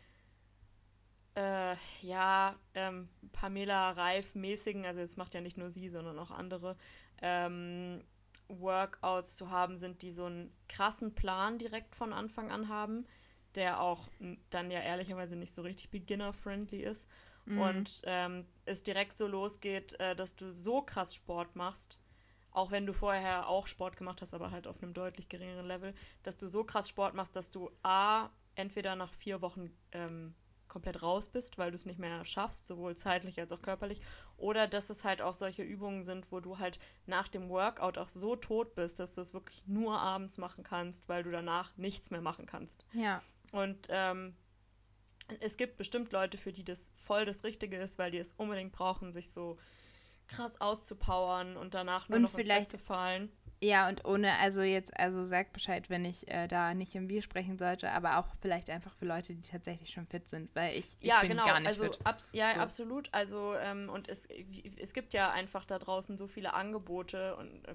äh, 1.34 1.76
ja, 2.02 2.56
ähm, 2.74 3.08
Pamela 3.32 3.90
Reif-mäßigen, 3.92 4.84
also 4.84 5.00
es 5.00 5.16
macht 5.16 5.34
ja 5.34 5.40
nicht 5.40 5.56
nur 5.56 5.70
sie, 5.70 5.88
sondern 5.88 6.18
auch 6.18 6.30
andere, 6.30 6.76
ähm, 7.22 8.02
Workouts 8.48 9.36
zu 9.36 9.50
haben 9.50 9.76
sind, 9.76 10.02
die 10.02 10.10
so 10.10 10.24
einen 10.24 10.52
krassen 10.68 11.14
Plan 11.14 11.58
direkt 11.58 11.94
von 11.94 12.12
Anfang 12.12 12.50
an 12.50 12.68
haben, 12.68 13.06
der 13.54 13.80
auch 13.80 14.08
dann 14.50 14.70
ja 14.70 14.80
ehrlicherweise 14.80 15.36
nicht 15.36 15.52
so 15.52 15.62
richtig 15.62 15.90
beginner-friendly 15.90 16.82
ist. 16.82 17.08
Mhm. 17.44 17.60
Und 17.60 18.02
ähm, 18.04 18.46
es 18.64 18.82
direkt 18.82 19.16
so 19.16 19.26
losgeht, 19.26 19.98
äh, 20.00 20.16
dass 20.16 20.34
du 20.34 20.52
so 20.52 20.82
krass 20.82 21.14
Sport 21.14 21.56
machst, 21.56 22.02
auch 22.58 22.72
wenn 22.72 22.86
du 22.86 22.92
vorher 22.92 23.48
auch 23.48 23.68
Sport 23.68 23.96
gemacht 23.96 24.20
hast, 24.20 24.34
aber 24.34 24.50
halt 24.50 24.66
auf 24.66 24.82
einem 24.82 24.92
deutlich 24.92 25.28
geringeren 25.28 25.66
Level, 25.66 25.94
dass 26.24 26.36
du 26.36 26.48
so 26.48 26.64
krass 26.64 26.88
Sport 26.88 27.14
machst, 27.14 27.36
dass 27.36 27.52
du 27.52 27.70
A, 27.84 28.30
entweder 28.56 28.96
nach 28.96 29.14
vier 29.14 29.40
Wochen 29.40 29.70
ähm, 29.92 30.34
komplett 30.66 31.00
raus 31.00 31.28
bist, 31.28 31.56
weil 31.56 31.70
du 31.70 31.76
es 31.76 31.86
nicht 31.86 32.00
mehr 32.00 32.24
schaffst, 32.24 32.66
sowohl 32.66 32.96
zeitlich 32.96 33.38
als 33.38 33.52
auch 33.52 33.62
körperlich, 33.62 34.00
oder 34.36 34.66
dass 34.66 34.90
es 34.90 35.04
halt 35.04 35.22
auch 35.22 35.34
solche 35.34 35.62
Übungen 35.62 36.02
sind, 36.02 36.32
wo 36.32 36.40
du 36.40 36.58
halt 36.58 36.80
nach 37.06 37.28
dem 37.28 37.48
Workout 37.48 37.96
auch 37.96 38.08
so 38.08 38.34
tot 38.34 38.74
bist, 38.74 38.98
dass 38.98 39.14
du 39.14 39.20
es 39.20 39.34
wirklich 39.34 39.64
nur 39.68 39.96
abends 40.00 40.36
machen 40.36 40.64
kannst, 40.64 41.08
weil 41.08 41.22
du 41.22 41.30
danach 41.30 41.76
nichts 41.76 42.10
mehr 42.10 42.20
machen 42.20 42.46
kannst. 42.46 42.84
Ja. 42.92 43.22
Und 43.52 43.86
ähm, 43.90 44.34
es 45.38 45.56
gibt 45.56 45.76
bestimmt 45.76 46.10
Leute, 46.10 46.36
für 46.36 46.50
die 46.50 46.64
das 46.64 46.90
voll 46.96 47.24
das 47.24 47.44
Richtige 47.44 47.76
ist, 47.76 47.98
weil 47.98 48.10
die 48.10 48.18
es 48.18 48.32
unbedingt 48.32 48.72
brauchen, 48.72 49.12
sich 49.12 49.30
so 49.30 49.58
krass 50.28 50.60
auszupowern 50.60 51.56
und 51.56 51.74
danach 51.74 52.08
nur 52.08 52.16
und 52.16 52.22
noch 52.22 52.30
vielleicht, 52.30 52.68
zu 52.68 52.78
fallen. 52.78 53.30
Ja, 53.60 53.88
und 53.88 54.04
ohne, 54.04 54.32
also 54.38 54.62
jetzt, 54.62 54.96
also 54.96 55.24
sag 55.24 55.52
Bescheid, 55.52 55.90
wenn 55.90 56.04
ich 56.04 56.28
äh, 56.28 56.46
da 56.46 56.74
nicht 56.74 56.94
im 56.94 57.08
Wir 57.08 57.22
sprechen 57.22 57.58
sollte, 57.58 57.90
aber 57.90 58.18
auch 58.18 58.26
vielleicht 58.40 58.70
einfach 58.70 58.94
für 58.94 59.04
Leute, 59.04 59.34
die 59.34 59.42
tatsächlich 59.42 59.90
schon 59.90 60.06
fit 60.06 60.28
sind, 60.28 60.54
weil 60.54 60.76
ich, 60.76 60.86
ich 61.00 61.08
ja, 61.08 61.20
bin 61.20 61.30
genau. 61.30 61.44
gar 61.44 61.58
nicht 61.58 61.68
also, 61.68 61.84
fit. 61.84 61.98
Ab, 62.04 62.20
ja, 62.32 62.54
so. 62.54 62.60
absolut. 62.60 63.08
Also, 63.10 63.54
ähm, 63.56 63.88
und 63.88 64.08
es, 64.08 64.28
es 64.76 64.92
gibt 64.92 65.12
ja 65.12 65.32
einfach 65.32 65.64
da 65.64 65.78
draußen 65.78 66.16
so 66.16 66.28
viele 66.28 66.54
Angebote 66.54 67.34
und 67.36 67.66
äh, 67.66 67.74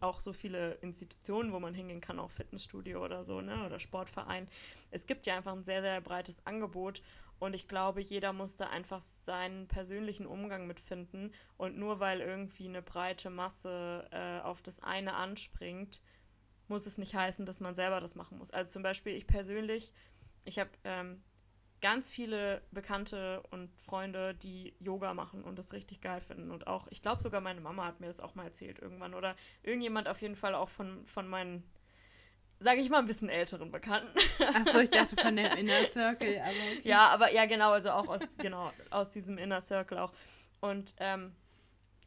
auch 0.00 0.20
so 0.20 0.32
viele 0.32 0.72
Institutionen, 0.82 1.52
wo 1.52 1.60
man 1.60 1.74
hingehen 1.74 2.00
kann, 2.00 2.18
auch 2.18 2.30
Fitnessstudio 2.30 3.02
oder 3.02 3.24
so, 3.24 3.40
ne, 3.40 3.64
oder 3.64 3.78
Sportverein. 3.78 4.48
Es 4.90 5.06
gibt 5.06 5.26
ja 5.26 5.36
einfach 5.36 5.52
ein 5.52 5.64
sehr, 5.64 5.80
sehr 5.80 6.00
breites 6.00 6.44
Angebot 6.44 7.02
und 7.38 7.54
ich 7.54 7.68
glaube, 7.68 8.00
jeder 8.00 8.32
muss 8.32 8.56
da 8.56 8.68
einfach 8.68 9.00
seinen 9.00 9.68
persönlichen 9.68 10.26
Umgang 10.26 10.66
mitfinden. 10.66 11.32
Und 11.56 11.76
nur 11.76 12.00
weil 12.00 12.20
irgendwie 12.20 12.68
eine 12.68 12.82
breite 12.82 13.30
Masse 13.30 14.08
äh, 14.10 14.40
auf 14.40 14.62
das 14.62 14.82
eine 14.82 15.14
anspringt, 15.14 16.00
muss 16.68 16.86
es 16.86 16.98
nicht 16.98 17.14
heißen, 17.14 17.44
dass 17.44 17.60
man 17.60 17.74
selber 17.74 18.00
das 18.00 18.14
machen 18.14 18.38
muss. 18.38 18.50
Also 18.50 18.72
zum 18.72 18.82
Beispiel 18.82 19.14
ich 19.14 19.26
persönlich, 19.26 19.92
ich 20.44 20.58
habe 20.58 20.70
ähm, 20.84 21.22
ganz 21.80 22.10
viele 22.10 22.62
Bekannte 22.70 23.42
und 23.50 23.70
Freunde, 23.78 24.34
die 24.34 24.74
Yoga 24.78 25.12
machen 25.12 25.44
und 25.44 25.58
das 25.58 25.74
richtig 25.74 26.00
geil 26.00 26.22
finden. 26.22 26.50
Und 26.50 26.66
auch, 26.66 26.86
ich 26.88 27.02
glaube 27.02 27.20
sogar 27.20 27.42
meine 27.42 27.60
Mama 27.60 27.84
hat 27.84 28.00
mir 28.00 28.06
das 28.06 28.20
auch 28.20 28.34
mal 28.34 28.44
erzählt 28.44 28.78
irgendwann. 28.78 29.12
Oder 29.12 29.36
irgendjemand 29.62 30.08
auf 30.08 30.22
jeden 30.22 30.36
Fall 30.36 30.54
auch 30.54 30.70
von, 30.70 31.04
von 31.06 31.28
meinen 31.28 31.62
sage 32.64 32.80
ich 32.80 32.90
mal, 32.90 32.98
ein 32.98 33.06
bisschen 33.06 33.28
älteren 33.28 33.70
Bekannten. 33.70 34.18
Achso, 34.54 34.78
ich 34.78 34.90
dachte 34.90 35.16
von 35.16 35.36
dem 35.36 35.46
Inner 35.58 35.84
Circle, 35.84 36.40
aber 36.40 36.50
okay. 36.50 36.80
Ja, 36.82 37.08
aber 37.08 37.32
ja, 37.32 37.46
genau, 37.46 37.70
also 37.70 37.90
auch 37.90 38.08
aus, 38.08 38.22
genau, 38.38 38.72
aus 38.90 39.10
diesem 39.10 39.38
Inner 39.38 39.60
Circle 39.60 39.98
auch. 39.98 40.12
Und 40.60 40.94
ähm, 40.98 41.32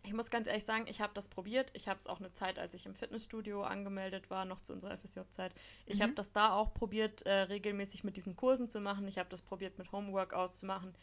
ich 0.04 0.14
muss 0.14 0.30
ganz 0.30 0.48
ehrlich 0.48 0.66
sagen, 0.66 0.86
ich 0.88 1.00
habe 1.00 1.14
das 1.14 1.28
probiert. 1.28 1.72
Ich 1.74 1.88
habe 1.88 2.00
es 2.00 2.08
auch 2.08 2.20
eine 2.20 2.32
Zeit, 2.32 2.60
als 2.60 2.74
ich 2.74 2.86
im 2.86 2.96
Fitnessstudio 2.96 3.64
angemeldet 3.64 4.30
war, 4.30 4.46
noch 4.46 4.62
zu 4.62 4.74
unserer 4.74 4.98
FSJ-Zeit. 4.98 5.54
Ich 5.86 6.00
mhm. 6.00 6.04
habe 6.04 6.14
das 6.14 6.34
da 6.34 6.54
auch 6.54 6.74
probiert, 6.74 7.22
äh, 7.24 7.32
regelmäßig 7.32 8.04
mit 8.04 8.18
diesen 8.18 8.36
Kursen 8.36 8.70
zu 8.70 8.80
machen. 8.80 9.08
Ich 9.08 9.18
habe 9.18 9.30
das 9.30 9.42
probiert, 9.42 9.78
mit 9.78 9.92
Homeworkouts 9.92 10.60
zu 10.60 10.66
machen 10.66 10.96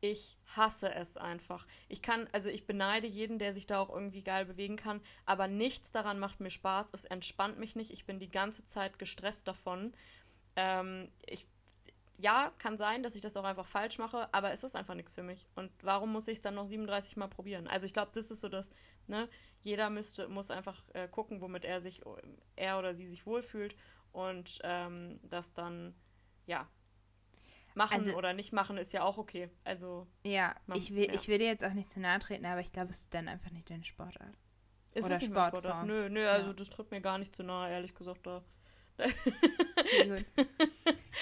ich 0.00 0.36
hasse 0.56 0.94
es 0.94 1.16
einfach. 1.16 1.66
Ich 1.88 2.02
kann, 2.02 2.28
also 2.32 2.50
ich 2.50 2.66
beneide 2.66 3.06
jeden, 3.06 3.38
der 3.38 3.52
sich 3.52 3.66
da 3.66 3.80
auch 3.80 3.90
irgendwie 3.90 4.22
geil 4.22 4.44
bewegen 4.44 4.76
kann, 4.76 5.00
aber 5.26 5.48
nichts 5.48 5.90
daran 5.90 6.18
macht 6.18 6.40
mir 6.40 6.50
Spaß. 6.50 6.90
Es 6.92 7.04
entspannt 7.04 7.58
mich 7.58 7.76
nicht. 7.76 7.90
Ich 7.90 8.04
bin 8.04 8.20
die 8.20 8.30
ganze 8.30 8.64
Zeit 8.64 8.98
gestresst 8.98 9.48
davon. 9.48 9.92
Ähm, 10.56 11.08
ich, 11.26 11.46
ja, 12.18 12.52
kann 12.58 12.76
sein, 12.76 13.02
dass 13.02 13.14
ich 13.14 13.22
das 13.22 13.36
auch 13.36 13.44
einfach 13.44 13.66
falsch 13.66 13.98
mache, 13.98 14.28
aber 14.32 14.52
es 14.52 14.64
ist 14.64 14.76
einfach 14.76 14.94
nichts 14.94 15.14
für 15.14 15.22
mich. 15.22 15.48
Und 15.54 15.70
warum 15.82 16.12
muss 16.12 16.28
ich 16.28 16.38
es 16.38 16.42
dann 16.42 16.54
noch 16.54 16.66
37 16.66 17.16
Mal 17.16 17.28
probieren? 17.28 17.68
Also 17.68 17.86
ich 17.86 17.92
glaube, 17.92 18.10
das 18.14 18.30
ist 18.30 18.40
so 18.40 18.48
das, 18.48 18.72
ne, 19.06 19.28
jeder 19.62 19.90
müsste, 19.90 20.28
muss 20.28 20.50
einfach 20.50 20.82
äh, 20.94 21.08
gucken, 21.08 21.40
womit 21.40 21.64
er 21.64 21.80
sich, 21.80 22.02
er 22.56 22.78
oder 22.78 22.94
sie 22.94 23.06
sich 23.06 23.26
wohlfühlt 23.26 23.76
und 24.12 24.58
ähm, 24.62 25.20
das 25.22 25.54
dann, 25.54 25.94
ja, 26.46 26.68
machen 27.78 28.00
also, 28.00 28.14
oder 28.16 28.34
nicht 28.34 28.52
machen 28.52 28.76
ist 28.76 28.92
ja 28.92 29.02
auch 29.02 29.16
okay. 29.16 29.48
Also 29.64 30.06
ja, 30.24 30.54
man, 30.66 30.76
ich 30.76 30.94
will, 30.94 31.06
ja. 31.06 31.14
ich 31.14 31.28
will 31.28 31.38
dir 31.38 31.46
jetzt 31.46 31.64
auch 31.64 31.72
nicht 31.72 31.90
zu 31.90 32.00
nahe 32.00 32.18
treten, 32.18 32.44
aber 32.44 32.60
ich 32.60 32.72
glaube, 32.72 32.90
es 32.90 33.00
ist 33.00 33.14
dann 33.14 33.28
einfach 33.28 33.50
nicht 33.50 33.70
deine 33.70 33.84
Sportart. 33.84 34.36
Ist 34.92 35.06
oder 35.06 35.18
Sportform. 35.18 35.48
Sportart? 35.48 35.86
Nö, 35.86 36.10
nö, 36.10 36.26
also 36.26 36.48
ja. 36.48 36.52
das 36.52 36.68
tritt 36.68 36.90
mir 36.90 37.00
gar 37.00 37.16
nicht 37.16 37.34
zu 37.34 37.42
nahe, 37.42 37.70
ehrlich 37.70 37.94
gesagt. 37.94 38.26
Da. 38.26 38.42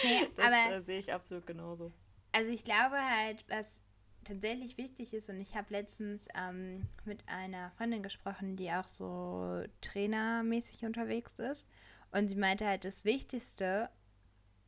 Nee, 0.04 0.28
das 0.36 0.46
aber, 0.46 0.76
äh, 0.76 0.80
sehe 0.80 0.98
ich 0.98 1.12
absolut 1.12 1.46
genauso. 1.46 1.92
Also 2.32 2.50
ich 2.50 2.64
glaube 2.64 2.96
halt, 2.96 3.44
was 3.48 3.80
tatsächlich 4.24 4.76
wichtig 4.76 5.14
ist, 5.14 5.30
und 5.30 5.40
ich 5.40 5.54
habe 5.56 5.68
letztens 5.70 6.28
ähm, 6.34 6.86
mit 7.04 7.26
einer 7.28 7.70
Freundin 7.72 8.02
gesprochen, 8.02 8.56
die 8.56 8.70
auch 8.70 8.88
so 8.88 9.62
trainermäßig 9.80 10.84
unterwegs 10.84 11.38
ist. 11.38 11.68
Und 12.12 12.28
sie 12.28 12.36
meinte 12.36 12.66
halt, 12.66 12.84
das 12.84 13.04
Wichtigste 13.04 13.88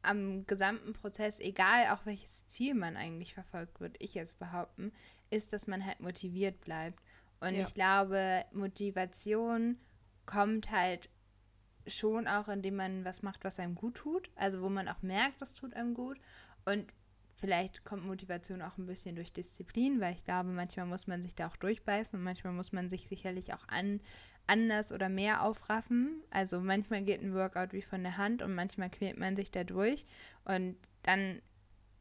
am 0.02 0.46
gesamten 0.46 0.92
Prozess, 0.92 1.40
egal 1.40 1.88
auch 1.92 2.06
welches 2.06 2.46
Ziel 2.46 2.74
man 2.74 2.96
eigentlich 2.96 3.34
verfolgt, 3.34 3.80
würde 3.80 3.96
ich 3.98 4.14
jetzt 4.14 4.38
behaupten, 4.38 4.92
ist, 5.30 5.52
dass 5.52 5.66
man 5.66 5.84
halt 5.84 6.00
motiviert 6.00 6.60
bleibt. 6.60 7.02
Und 7.40 7.54
ja. 7.54 7.62
ich 7.62 7.74
glaube, 7.74 8.44
Motivation 8.52 9.78
kommt 10.26 10.70
halt 10.70 11.08
schon 11.86 12.26
auch, 12.26 12.48
indem 12.48 12.76
man 12.76 13.04
was 13.04 13.22
macht, 13.22 13.44
was 13.44 13.58
einem 13.58 13.74
gut 13.74 13.96
tut. 13.96 14.30
Also 14.36 14.62
wo 14.62 14.68
man 14.68 14.88
auch 14.88 15.02
merkt, 15.02 15.40
das 15.40 15.54
tut 15.54 15.74
einem 15.74 15.94
gut. 15.94 16.18
Und 16.64 16.92
vielleicht 17.38 17.84
kommt 17.84 18.06
Motivation 18.06 18.62
auch 18.62 18.76
ein 18.78 18.86
bisschen 18.86 19.16
durch 19.16 19.32
Disziplin, 19.32 20.00
weil 20.00 20.14
ich 20.14 20.24
glaube, 20.24 20.50
manchmal 20.50 20.86
muss 20.86 21.06
man 21.06 21.22
sich 21.22 21.34
da 21.34 21.48
auch 21.48 21.56
durchbeißen 21.56 22.18
und 22.18 22.24
manchmal 22.24 22.52
muss 22.52 22.72
man 22.72 22.88
sich 22.88 23.06
sicherlich 23.06 23.52
auch 23.54 23.66
an, 23.68 24.00
anders 24.46 24.92
oder 24.92 25.08
mehr 25.08 25.42
aufraffen. 25.42 26.22
Also 26.30 26.60
manchmal 26.60 27.02
geht 27.02 27.22
ein 27.22 27.34
Workout 27.34 27.72
wie 27.72 27.82
von 27.82 28.02
der 28.02 28.16
Hand 28.16 28.42
und 28.42 28.54
manchmal 28.54 28.90
quält 28.90 29.18
man 29.18 29.36
sich 29.36 29.50
da 29.50 29.64
durch. 29.64 30.06
Und 30.44 30.76
dann 31.02 31.40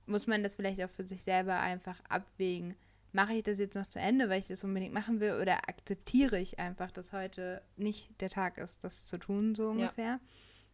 muss 0.06 0.28
man 0.28 0.44
das 0.44 0.56
vielleicht 0.56 0.82
auch 0.84 0.90
für 0.90 1.08
sich 1.08 1.22
selber 1.22 1.60
einfach 1.60 2.00
abwägen 2.10 2.76
mache 3.18 3.34
ich 3.34 3.44
das 3.44 3.58
jetzt 3.58 3.76
noch 3.76 3.88
zu 3.88 4.00
Ende, 4.00 4.30
weil 4.30 4.40
ich 4.40 4.48
das 4.48 4.64
unbedingt 4.64 4.94
machen 4.94 5.20
will, 5.20 5.40
oder 5.42 5.68
akzeptiere 5.68 6.40
ich 6.40 6.60
einfach, 6.60 6.92
dass 6.92 7.14
heute 7.14 7.62
nicht 7.76 8.22
der 8.22 8.30
Tag 8.30 8.58
ist, 8.58 8.84
das 8.84 9.06
zu 9.06 9.18
tun, 9.18 9.56
so 9.56 9.70
ungefähr. 9.70 10.20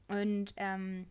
Ja. 0.10 0.22
Und 0.22 0.54
ähm, 0.58 1.06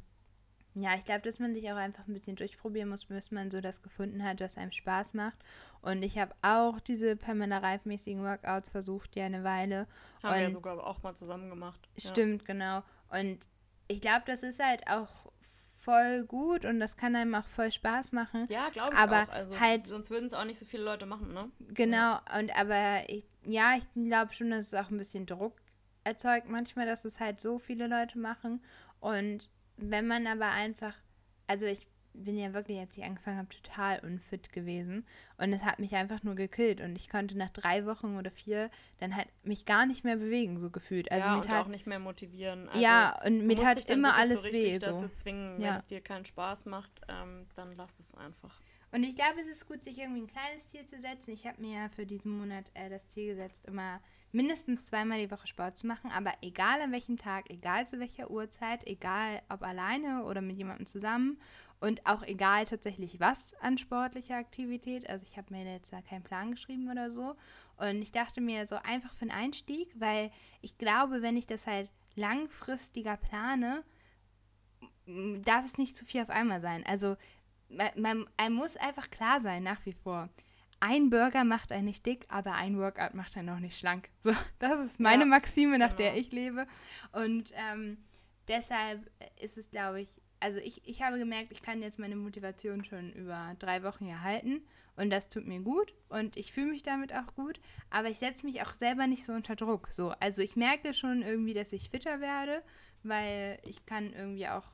ja, 0.75 0.95
ich 0.97 1.05
glaube, 1.05 1.21
dass 1.23 1.39
man 1.39 1.55
sich 1.55 1.71
auch 1.71 1.77
einfach 1.77 2.07
ein 2.09 2.15
bisschen 2.15 2.37
durchprobieren 2.37 2.89
muss, 2.89 3.05
bis 3.05 3.31
man 3.31 3.51
so 3.51 3.61
das 3.61 3.83
gefunden 3.83 4.25
hat, 4.25 4.41
was 4.41 4.57
einem 4.57 4.73
Spaß 4.73 5.15
macht. 5.15 5.37
Und 5.83 6.03
ich 6.03 6.19
habe 6.19 6.35
auch 6.41 6.81
diese 6.81 7.17
Pamela 7.17 7.59
Reif-mäßigen 7.59 8.23
Workouts 8.23 8.71
versucht, 8.71 9.15
ja, 9.15 9.27
eine 9.27 9.45
Weile. 9.45 9.87
Haben 10.23 10.35
wir 10.35 10.43
ja 10.43 10.51
sogar 10.51 10.87
auch 10.87 11.03
mal 11.03 11.15
zusammen 11.15 11.51
gemacht. 11.51 11.89
Stimmt, 11.97 12.43
ja. 12.43 12.55
genau. 12.55 12.83
Und 13.11 13.47
ich 13.89 14.01
glaube, 14.01 14.23
das 14.27 14.43
ist 14.43 14.63
halt 14.63 14.87
auch 14.89 15.31
voll 15.75 16.25
gut 16.25 16.65
und 16.65 16.81
das 16.81 16.97
kann 16.97 17.17
einem 17.17 17.35
auch 17.35 17.47
voll 17.49 17.71
Spaß 17.71 18.13
machen. 18.13 18.47
Ja, 18.49 18.71
glaube 18.71 18.93
ich 18.93 18.99
aber 18.99 19.25
auch. 19.25 19.29
Also, 19.29 19.61
halt, 19.61 19.87
sonst 19.87 20.11
würden 20.11 20.27
es 20.27 20.35
auch 20.35 20.45
nicht 20.45 20.59
so 20.59 20.65
viele 20.65 20.85
Leute 20.85 21.07
machen, 21.07 21.35
ne? 21.35 21.51
Genau, 21.69 21.97
ja. 21.97 22.23
und 22.39 22.57
aber 22.57 23.09
ich, 23.09 23.27
ja, 23.45 23.75
ich 23.77 23.85
glaube 23.95 24.33
schon, 24.33 24.51
dass 24.51 24.67
es 24.67 24.75
auch 24.75 24.91
ein 24.91 24.99
bisschen 24.99 25.27
Druck 25.27 25.61
erzeugt 26.05 26.49
manchmal, 26.49 26.87
dass 26.87 27.05
es 27.05 27.21
halt 27.21 27.41
so 27.41 27.59
viele 27.59 27.89
Leute 27.89 28.19
machen. 28.19 28.63
Und 29.01 29.51
wenn 29.77 30.07
man 30.07 30.27
aber 30.27 30.51
einfach, 30.51 30.95
also 31.47 31.67
ich 31.67 31.87
bin 32.15 32.37
ja 32.37 32.53
wirklich, 32.53 32.79
als 32.79 32.97
ich 32.97 33.05
angefangen 33.05 33.39
habe, 33.39 33.49
total 33.49 34.01
unfit 34.01 34.53
gewesen. 34.53 35.07
Und 35.39 35.53
es 35.53 35.65
hat 35.65 35.79
mich 35.79 35.95
einfach 35.95 36.23
nur 36.23 36.35
gekillt. 36.35 36.81
Und 36.81 36.97
ich 36.97 37.09
konnte 37.09 37.37
nach 37.37 37.51
drei 37.51 37.87
Wochen 37.87 38.17
oder 38.17 38.31
vier 38.31 38.71
dann 38.99 39.17
halt 39.17 39.29
mich 39.43 39.65
gar 39.65 39.87
nicht 39.87 40.05
mehr 40.05 40.17
bewegen, 40.17 40.59
so 40.59 40.71
gefühlt. 40.71 41.11
Also 41.11 41.27
ja, 41.27 41.37
und 41.37 41.49
hat, 41.49 41.65
auch 41.65 41.69
nicht 41.69 41.87
mehr 41.87 41.99
motivieren. 41.99 42.69
Also, 42.69 42.81
ja, 42.81 43.21
und 43.25 43.47
mir 43.47 43.65
hat 43.65 43.89
immer 43.91 44.15
alles 44.15 44.43
so 44.43 44.53
weh. 44.53 44.79
So. 44.79 44.87
dazu 44.87 45.09
zwingen, 45.09 45.61
ja. 45.61 45.71
wenn 45.71 45.77
es 45.77 45.87
dir 45.87 46.01
keinen 46.01 46.25
Spaß 46.25 46.67
macht, 46.67 47.01
ähm, 47.09 47.47
dann 47.55 47.75
lass 47.77 47.99
es 47.99 48.15
einfach. 48.15 48.61
Und 48.91 49.05
ich 49.05 49.17
glaube, 49.17 49.41
es 49.41 49.49
ist 49.49 49.67
gut, 49.67 49.83
sich 49.85 49.99
irgendwie 49.99 50.21
ein 50.21 50.27
kleines 50.27 50.69
Ziel 50.69 50.85
zu 50.85 51.01
setzen. 51.01 51.31
Ich 51.31 51.47
habe 51.47 51.61
mir 51.63 51.83
ja 51.83 51.89
für 51.89 52.05
diesen 52.05 52.39
Monat 52.39 52.71
äh, 52.75 52.91
das 52.91 53.09
Ziel 53.09 53.29
gesetzt, 53.29 53.67
immer 53.67 54.01
mindestens 54.33 54.87
zweimal 54.87 55.19
die 55.19 55.31
Woche 55.31 55.47
Sport 55.47 55.77
zu 55.77 55.87
machen, 55.87 56.11
aber 56.11 56.33
egal 56.41 56.81
an 56.81 56.93
welchem 56.93 57.19
Tag, 57.19 57.51
egal 57.51 57.87
zu 57.87 58.01
welcher 58.01 58.31
Uhrzeit, 58.31 58.87
egal 58.87 59.43
ob 59.49 59.63
alleine 59.63 60.25
oder 60.25 60.41
mit 60.41 60.57
jemandem 60.57 60.87
zusammen 60.87 61.39
und 61.81 62.07
auch 62.07 62.23
egal 62.23 62.65
tatsächlich 62.65 63.21
was 63.21 63.55
an 63.61 63.77
sportlicher 63.77 64.37
Aktivität. 64.37 65.09
Also 65.09 65.27
ich 65.29 65.37
habe 65.37 65.53
mir 65.53 65.71
jetzt 65.71 65.93
da 65.93 66.01
keinen 66.01 66.23
Plan 66.23 66.53
geschrieben 66.53 66.91
oder 66.91 67.11
so. 67.11 67.35
Und 67.77 68.01
ich 68.01 68.13
dachte 68.13 68.41
mir 68.41 68.67
so 68.67 68.77
einfach 68.77 69.13
für 69.13 69.23
einen 69.23 69.33
Einstieg, 69.33 69.93
weil 69.99 70.31
ich 70.61 70.79
glaube, 70.79 71.23
wenn 71.23 71.37
ich 71.37 71.47
das 71.47 71.67
halt 71.67 71.91
langfristiger 72.15 73.17
plane, 73.17 73.83
darf 75.45 75.65
es 75.65 75.77
nicht 75.77 75.97
zu 75.97 76.05
viel 76.05 76.23
auf 76.23 76.31
einmal 76.31 76.61
sein. 76.61 76.87
Also 76.87 77.17
man, 77.69 77.89
man, 77.97 78.27
einem 78.37 78.55
muss 78.55 78.77
einfach 78.77 79.11
klar 79.11 79.41
sein, 79.41 79.63
nach 79.63 79.85
wie 79.85 79.93
vor. 79.93 80.29
Ein 80.85 81.11
Burger 81.11 81.45
macht 81.45 81.71
einen 81.71 81.85
nicht 81.85 82.05
dick, 82.07 82.25
aber 82.29 82.55
ein 82.55 82.77
Workout 82.77 83.15
macht 83.15 83.37
einen 83.37 83.51
auch 83.51 83.61
nicht 83.61 83.79
schlank. 83.79 84.09
So, 84.21 84.33
das 84.59 84.81
ist 84.81 84.99
meine 84.99 85.23
ja, 85.23 85.29
Maxime, 85.29 85.79
nach 85.79 85.97
genau. 85.97 85.99
der 85.99 86.17
ich 86.17 86.33
lebe. 86.33 86.67
Und 87.13 87.53
ähm, 87.55 87.99
deshalb 88.49 89.09
ist 89.41 89.59
es, 89.59 89.71
glaube 89.71 90.01
ich, 90.01 90.09
also 90.41 90.59
ich, 90.59 90.85
ich 90.85 91.01
habe 91.01 91.21
gemerkt, 91.21 91.53
ich 91.53 91.63
kann 91.63 91.83
jetzt 91.83 92.01
meine 92.01 92.17
Motivation 92.17 92.83
schon 92.83 93.13
über 93.13 93.55
drei 93.61 93.85
Wochen 93.85 94.09
erhalten 94.09 94.63
und 94.97 95.11
das 95.11 95.29
tut 95.29 95.47
mir 95.47 95.61
gut 95.61 95.95
und 96.09 96.37
ich 96.37 96.53
fühle 96.53 96.73
mich 96.73 96.83
damit 96.83 97.15
auch 97.15 97.33
gut, 97.37 97.61
aber 97.91 98.09
ich 98.09 98.19
setze 98.19 98.45
mich 98.45 98.61
auch 98.61 98.73
selber 98.73 99.07
nicht 99.07 99.23
so 99.23 99.33
unter 99.33 99.55
Druck. 99.55 99.87
So, 99.93 100.11
also 100.19 100.43
ich 100.43 100.57
merke 100.57 100.95
schon 100.95 101.23
irgendwie, 101.23 101.55
dass 101.55 101.73
ich 101.73 101.91
fitter 101.91 102.21
werde, 102.21 102.61
weil 103.05 103.61
ich 103.63 103.87
kann 103.87 104.13
irgendwie 104.13 104.49
auch 104.49 104.65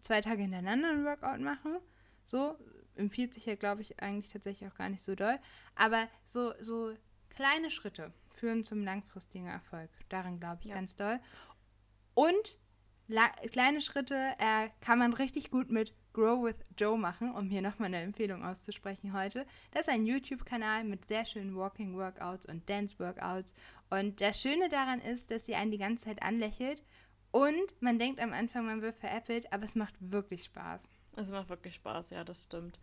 zwei 0.00 0.22
Tage 0.22 0.40
hintereinander 0.40 0.88
ein 0.92 1.04
Workout 1.04 1.40
machen. 1.40 1.76
So, 2.24 2.56
empfiehlt 2.96 3.34
sich 3.34 3.46
ja, 3.46 3.54
glaube 3.54 3.82
ich, 3.82 4.00
eigentlich 4.00 4.32
tatsächlich 4.32 4.68
auch 4.70 4.74
gar 4.74 4.88
nicht 4.88 5.02
so 5.02 5.14
doll. 5.14 5.38
Aber 5.74 6.08
so, 6.24 6.52
so 6.60 6.94
kleine 7.30 7.70
Schritte 7.70 8.12
führen 8.30 8.64
zum 8.64 8.84
langfristigen 8.84 9.46
Erfolg. 9.46 9.90
Daran 10.08 10.38
glaube 10.40 10.58
ich 10.62 10.68
ja. 10.68 10.74
ganz 10.74 10.96
doll. 10.96 11.20
Und 12.14 12.58
kleine 13.52 13.80
Schritte 13.80 14.14
äh, 14.38 14.68
kann 14.80 14.98
man 14.98 15.12
richtig 15.12 15.50
gut 15.50 15.70
mit 15.70 15.94
Grow 16.12 16.42
with 16.42 16.56
Joe 16.78 16.96
machen, 16.96 17.34
um 17.34 17.50
hier 17.50 17.60
nochmal 17.60 17.88
eine 17.88 18.00
Empfehlung 18.00 18.42
auszusprechen 18.42 19.12
heute. 19.12 19.46
Das 19.72 19.82
ist 19.82 19.92
ein 19.92 20.06
YouTube-Kanal 20.06 20.84
mit 20.84 21.06
sehr 21.06 21.26
schönen 21.26 21.54
Walking 21.54 21.94
Workouts 21.94 22.46
und 22.46 22.68
Dance 22.68 22.98
Workouts. 22.98 23.54
Und 23.90 24.20
das 24.20 24.40
Schöne 24.40 24.70
daran 24.70 25.00
ist, 25.02 25.30
dass 25.30 25.44
sie 25.44 25.54
einen 25.54 25.70
die 25.70 25.78
ganze 25.78 26.06
Zeit 26.06 26.22
anlächelt 26.22 26.82
und 27.36 27.82
man 27.82 27.98
denkt 27.98 28.18
am 28.18 28.32
Anfang, 28.32 28.64
man 28.64 28.80
wird 28.80 28.98
veräppelt, 28.98 29.52
aber 29.52 29.64
es 29.64 29.74
macht 29.74 29.94
wirklich 30.00 30.44
Spaß. 30.44 30.88
Es 31.16 31.30
macht 31.30 31.48
wirklich 31.48 31.74
Spaß, 31.74 32.10
ja, 32.10 32.24
das 32.24 32.44
stimmt. 32.44 32.80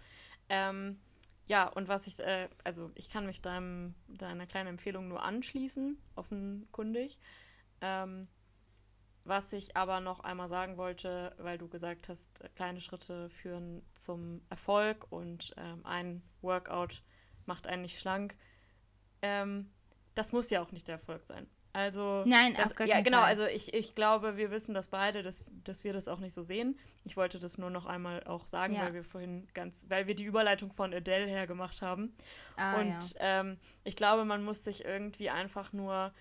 Ähm, 0.50 1.00
ja, 1.46 1.68
und 1.68 1.88
was 1.88 2.08
ich, 2.08 2.20
äh, 2.20 2.50
also 2.64 2.92
ich 2.96 3.10
kann 3.10 3.26
mich 3.26 3.42
deinem, 3.42 3.96
deiner 4.08 4.48
kleinen 4.48 4.70
Empfehlung 4.70 5.08
nur 5.08 5.24
anschließen, 5.24 5.98
offenkundig. 6.16 7.20
Ähm, 7.82 8.28
was 9.26 9.54
ich 9.54 9.78
aber 9.78 10.02
noch 10.02 10.20
einmal 10.22 10.48
sagen 10.48 10.78
wollte, 10.78 11.34
weil 11.38 11.58
du 11.58 11.70
gesagt 11.70 12.10
hast, 12.10 12.44
kleine 12.56 12.82
Schritte 12.82 13.30
führen 13.30 13.82
zum 13.94 14.42
Erfolg 14.50 15.06
und 15.12 15.54
ähm, 15.58 15.86
ein 15.86 16.22
Workout 16.42 17.04
macht 17.46 17.68
einen 17.68 17.84
nicht 17.84 18.00
schlank. 18.00 18.36
Ähm, 19.22 19.72
das 20.14 20.34
muss 20.34 20.50
ja 20.50 20.62
auch 20.62 20.72
nicht 20.72 20.88
der 20.88 20.96
Erfolg 20.96 21.26
sein. 21.26 21.48
Also 21.74 22.24
nein, 22.26 22.54
das, 22.56 22.76
ja 22.86 23.02
genau. 23.02 23.22
Fall. 23.22 23.30
Also 23.30 23.46
ich, 23.46 23.74
ich 23.74 23.96
glaube, 23.96 24.38
wir 24.38 24.52
wissen 24.52 24.76
das 24.76 24.90
beide, 24.90 25.24
dass, 25.24 25.44
dass 25.64 25.84
wir 25.84 25.92
das 25.92 26.08
auch 26.08 26.20
nicht 26.20 26.34
so 26.34 26.44
sehen. 26.44 26.78
Ich 27.04 27.18
wollte 27.18 27.40
das 27.40 27.58
nur 27.58 27.72
noch 27.72 27.88
einmal 27.88 28.24
auch 28.26 28.46
sagen, 28.46 28.76
ja. 28.76 28.84
weil 28.84 28.94
wir 28.94 29.04
vorhin 29.04 29.48
ganz, 29.56 29.88
weil 29.90 30.06
wir 30.06 30.14
die 30.14 30.24
Überleitung 30.24 30.72
von 30.72 30.94
Adele 30.94 31.26
her 31.26 31.48
gemacht 31.48 31.82
haben. 31.82 32.16
Ah, 32.58 32.80
und 32.80 33.14
ja. 33.16 33.42
ähm, 33.42 33.58
ich 33.84 33.96
glaube, 33.96 34.24
man 34.24 34.44
muss 34.44 34.64
sich 34.64 34.86
irgendwie 34.86 35.32
einfach 35.32 35.74
nur 35.74 36.14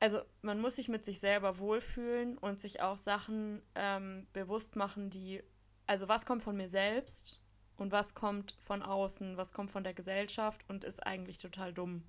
also 0.00 0.20
man 0.42 0.60
muss 0.60 0.76
sich 0.76 0.88
mit 0.88 1.04
sich 1.04 1.18
selber 1.18 1.58
wohlfühlen 1.58 2.38
und 2.38 2.60
sich 2.60 2.80
auch 2.80 2.98
Sachen 2.98 3.62
ähm, 3.74 4.26
bewusst 4.32 4.76
machen, 4.76 5.10
die, 5.10 5.42
also 5.86 6.08
was 6.08 6.24
kommt 6.24 6.42
von 6.42 6.56
mir 6.56 6.68
selbst 6.68 7.40
und 7.76 7.92
was 7.92 8.14
kommt 8.14 8.56
von 8.60 8.82
außen, 8.82 9.36
was 9.36 9.52
kommt 9.52 9.70
von 9.70 9.84
der 9.84 9.94
Gesellschaft 9.94 10.64
und 10.68 10.84
ist 10.84 11.04
eigentlich 11.04 11.38
total 11.38 11.72
dumm. 11.72 12.04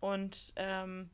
Und 0.00 0.52
ähm, 0.56 1.10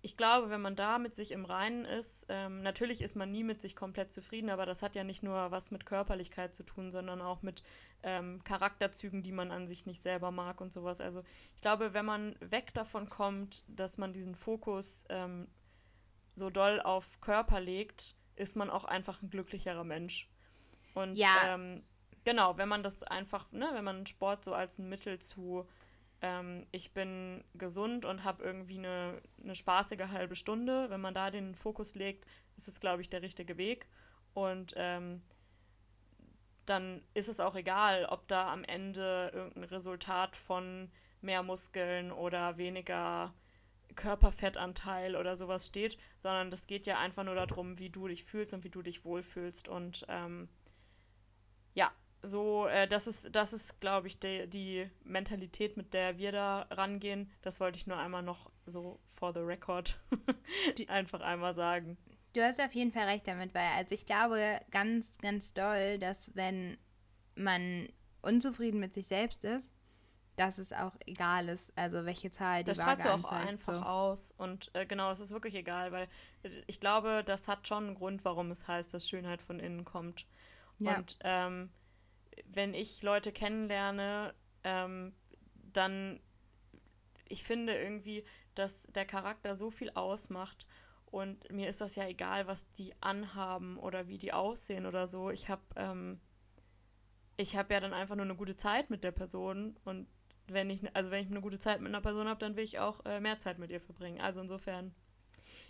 ich 0.00 0.16
glaube, 0.16 0.50
wenn 0.50 0.60
man 0.60 0.76
da 0.76 0.98
mit 0.98 1.14
sich 1.14 1.32
im 1.32 1.44
Reinen 1.44 1.84
ist, 1.84 2.26
ähm, 2.28 2.62
natürlich 2.62 3.00
ist 3.02 3.16
man 3.16 3.32
nie 3.32 3.42
mit 3.42 3.60
sich 3.60 3.74
komplett 3.74 4.12
zufrieden, 4.12 4.48
aber 4.50 4.64
das 4.64 4.82
hat 4.82 4.94
ja 4.94 5.02
nicht 5.02 5.22
nur 5.22 5.50
was 5.50 5.70
mit 5.70 5.86
Körperlichkeit 5.86 6.54
zu 6.54 6.62
tun, 6.62 6.92
sondern 6.92 7.20
auch 7.20 7.42
mit 7.42 7.62
ähm, 8.04 8.42
Charakterzügen, 8.44 9.22
die 9.22 9.32
man 9.32 9.50
an 9.50 9.66
sich 9.66 9.86
nicht 9.86 10.00
selber 10.00 10.30
mag 10.30 10.60
und 10.60 10.72
sowas. 10.72 11.00
Also 11.00 11.22
ich 11.56 11.62
glaube, 11.62 11.94
wenn 11.94 12.06
man 12.06 12.36
weg 12.40 12.72
davon 12.74 13.08
kommt, 13.08 13.64
dass 13.66 13.98
man 13.98 14.12
diesen 14.12 14.36
Fokus 14.36 15.04
ähm, 15.08 15.48
so 16.34 16.48
doll 16.48 16.80
auf 16.80 17.20
Körper 17.20 17.60
legt, 17.60 18.14
ist 18.36 18.54
man 18.56 18.70
auch 18.70 18.84
einfach 18.84 19.20
ein 19.22 19.30
glücklicherer 19.30 19.84
Mensch. 19.84 20.30
Und 20.94 21.16
Ja. 21.16 21.54
ähm, 21.54 21.82
genau, 22.24 22.56
wenn 22.56 22.68
man 22.68 22.84
das 22.84 23.02
einfach, 23.02 23.50
ne, 23.50 23.68
wenn 23.72 23.84
man 23.84 24.06
Sport 24.06 24.44
so 24.44 24.54
als 24.54 24.78
ein 24.78 24.88
Mittel 24.88 25.18
zu, 25.18 25.68
ähm, 26.20 26.66
ich 26.72 26.92
bin 26.92 27.44
gesund 27.54 28.04
und 28.04 28.24
habe 28.24 28.42
irgendwie 28.42 28.78
eine, 28.78 29.22
eine 29.42 29.54
spaßige 29.54 30.08
halbe 30.08 30.36
Stunde, 30.36 30.90
wenn 30.90 31.00
man 31.00 31.14
da 31.14 31.30
den 31.30 31.54
Fokus 31.54 31.94
legt, 31.94 32.26
ist 32.56 32.68
es, 32.68 32.80
glaube 32.80 33.02
ich, 33.02 33.08
der 33.08 33.22
richtige 33.22 33.56
Weg. 33.56 33.86
Und 34.34 34.74
ähm, 34.76 35.22
dann 36.66 37.02
ist 37.14 37.28
es 37.28 37.40
auch 37.40 37.54
egal, 37.54 38.04
ob 38.06 38.28
da 38.28 38.52
am 38.52 38.64
Ende 38.64 39.30
irgendein 39.32 39.64
Resultat 39.64 40.36
von 40.36 40.90
mehr 41.20 41.42
Muskeln 41.42 42.12
oder 42.12 42.56
weniger 42.58 43.34
Körperfettanteil 43.96 45.16
oder 45.16 45.36
sowas 45.36 45.66
steht, 45.66 45.98
sondern 46.16 46.50
das 46.50 46.66
geht 46.66 46.86
ja 46.86 46.98
einfach 46.98 47.24
nur 47.24 47.34
darum, 47.34 47.78
wie 47.78 47.90
du 47.90 48.06
dich 48.06 48.24
fühlst 48.24 48.54
und 48.54 48.64
wie 48.64 48.70
du 48.70 48.82
dich 48.82 49.04
wohlfühlst. 49.04 49.68
Und 49.68 50.04
ähm, 50.08 50.48
ja, 51.74 51.92
so, 52.22 52.66
äh, 52.66 52.88
das 52.88 53.06
ist, 53.06 53.34
das 53.34 53.52
ist, 53.52 53.80
glaube 53.80 54.08
ich, 54.08 54.18
die, 54.18 54.48
die 54.48 54.90
Mentalität, 55.04 55.76
mit 55.76 55.94
der 55.94 56.18
wir 56.18 56.32
da 56.32 56.66
rangehen. 56.70 57.30
Das 57.42 57.60
wollte 57.60 57.78
ich 57.78 57.86
nur 57.86 57.96
einmal 57.96 58.22
noch 58.22 58.50
so 58.66 58.98
for 59.08 59.32
the 59.32 59.40
record 59.40 59.98
einfach 60.88 61.20
einmal 61.20 61.54
sagen. 61.54 61.96
Du 62.34 62.42
hast 62.42 62.60
auf 62.60 62.74
jeden 62.74 62.92
Fall 62.92 63.04
recht 63.04 63.26
damit, 63.26 63.54
weil 63.54 63.68
also 63.76 63.94
ich 63.94 64.06
glaube 64.06 64.60
ganz, 64.70 65.18
ganz 65.18 65.54
doll, 65.54 65.98
dass 65.98 66.34
wenn 66.34 66.76
man 67.34 67.88
unzufrieden 68.20 68.80
mit 68.80 68.94
sich 68.94 69.06
selbst 69.06 69.44
ist, 69.44 69.72
dass 70.36 70.58
es 70.58 70.72
auch 70.72 70.94
egal 71.06 71.48
ist, 71.48 71.76
also 71.76 72.04
welche 72.04 72.30
Zahl 72.30 72.62
die 72.62 72.68
Das 72.68 72.76
strahlst 72.78 73.04
du 73.04 73.08
auch 73.08 73.14
anzeigt. 73.14 73.48
einfach 73.48 73.74
so. 73.74 73.82
aus. 73.82 74.30
Und 74.32 74.70
äh, 74.74 74.86
genau, 74.86 75.10
es 75.10 75.20
ist 75.20 75.32
wirklich 75.32 75.54
egal, 75.54 75.90
weil 75.90 76.08
ich 76.66 76.80
glaube, 76.80 77.22
das 77.24 77.48
hat 77.48 77.66
schon 77.66 77.86
einen 77.86 77.94
Grund, 77.96 78.24
warum 78.24 78.50
es 78.50 78.68
heißt, 78.68 78.94
dass 78.94 79.08
Schönheit 79.08 79.42
von 79.42 79.58
innen 79.58 79.84
kommt. 79.84 80.26
Ja. 80.78 80.96
Und 80.96 81.18
ähm, 81.24 81.70
wenn 82.46 82.74
ich 82.74 83.02
Leute 83.02 83.32
kennenlerne, 83.32 84.34
ähm, 84.64 85.14
dann, 85.72 86.20
ich 87.28 87.42
finde 87.42 87.76
irgendwie, 87.76 88.24
dass 88.54 88.84
der 88.94 89.06
Charakter 89.06 89.56
so 89.56 89.70
viel 89.70 89.90
ausmacht. 89.90 90.66
Und 91.06 91.50
mir 91.50 91.68
ist 91.68 91.80
das 91.80 91.96
ja 91.96 92.06
egal, 92.06 92.46
was 92.46 92.70
die 92.72 92.94
anhaben 93.00 93.78
oder 93.78 94.08
wie 94.08 94.18
die 94.18 94.32
aussehen 94.32 94.84
oder 94.84 95.06
so. 95.06 95.30
Ich 95.30 95.48
habe 95.48 95.62
ähm, 95.76 96.20
ich 97.38 97.52
ja 97.52 97.62
dann 97.62 97.94
einfach 97.94 98.16
nur 98.16 98.24
eine 98.24 98.36
gute 98.36 98.56
Zeit 98.56 98.90
mit 98.90 99.04
der 99.04 99.12
Person 99.12 99.76
und 99.84 100.08
wenn 100.48 100.70
ich, 100.70 100.80
also 100.94 101.10
wenn 101.10 101.24
ich 101.24 101.30
eine 101.30 101.40
gute 101.40 101.58
Zeit 101.58 101.80
mit 101.80 101.88
einer 101.88 102.00
Person 102.00 102.26
habe, 102.26 102.40
dann 102.40 102.56
will 102.56 102.64
ich 102.64 102.78
auch 102.78 103.04
äh, 103.04 103.20
mehr 103.20 103.38
Zeit 103.38 103.58
mit 103.58 103.70
ihr 103.70 103.80
verbringen. 103.80 104.20
Also 104.20 104.40
insofern, 104.40 104.94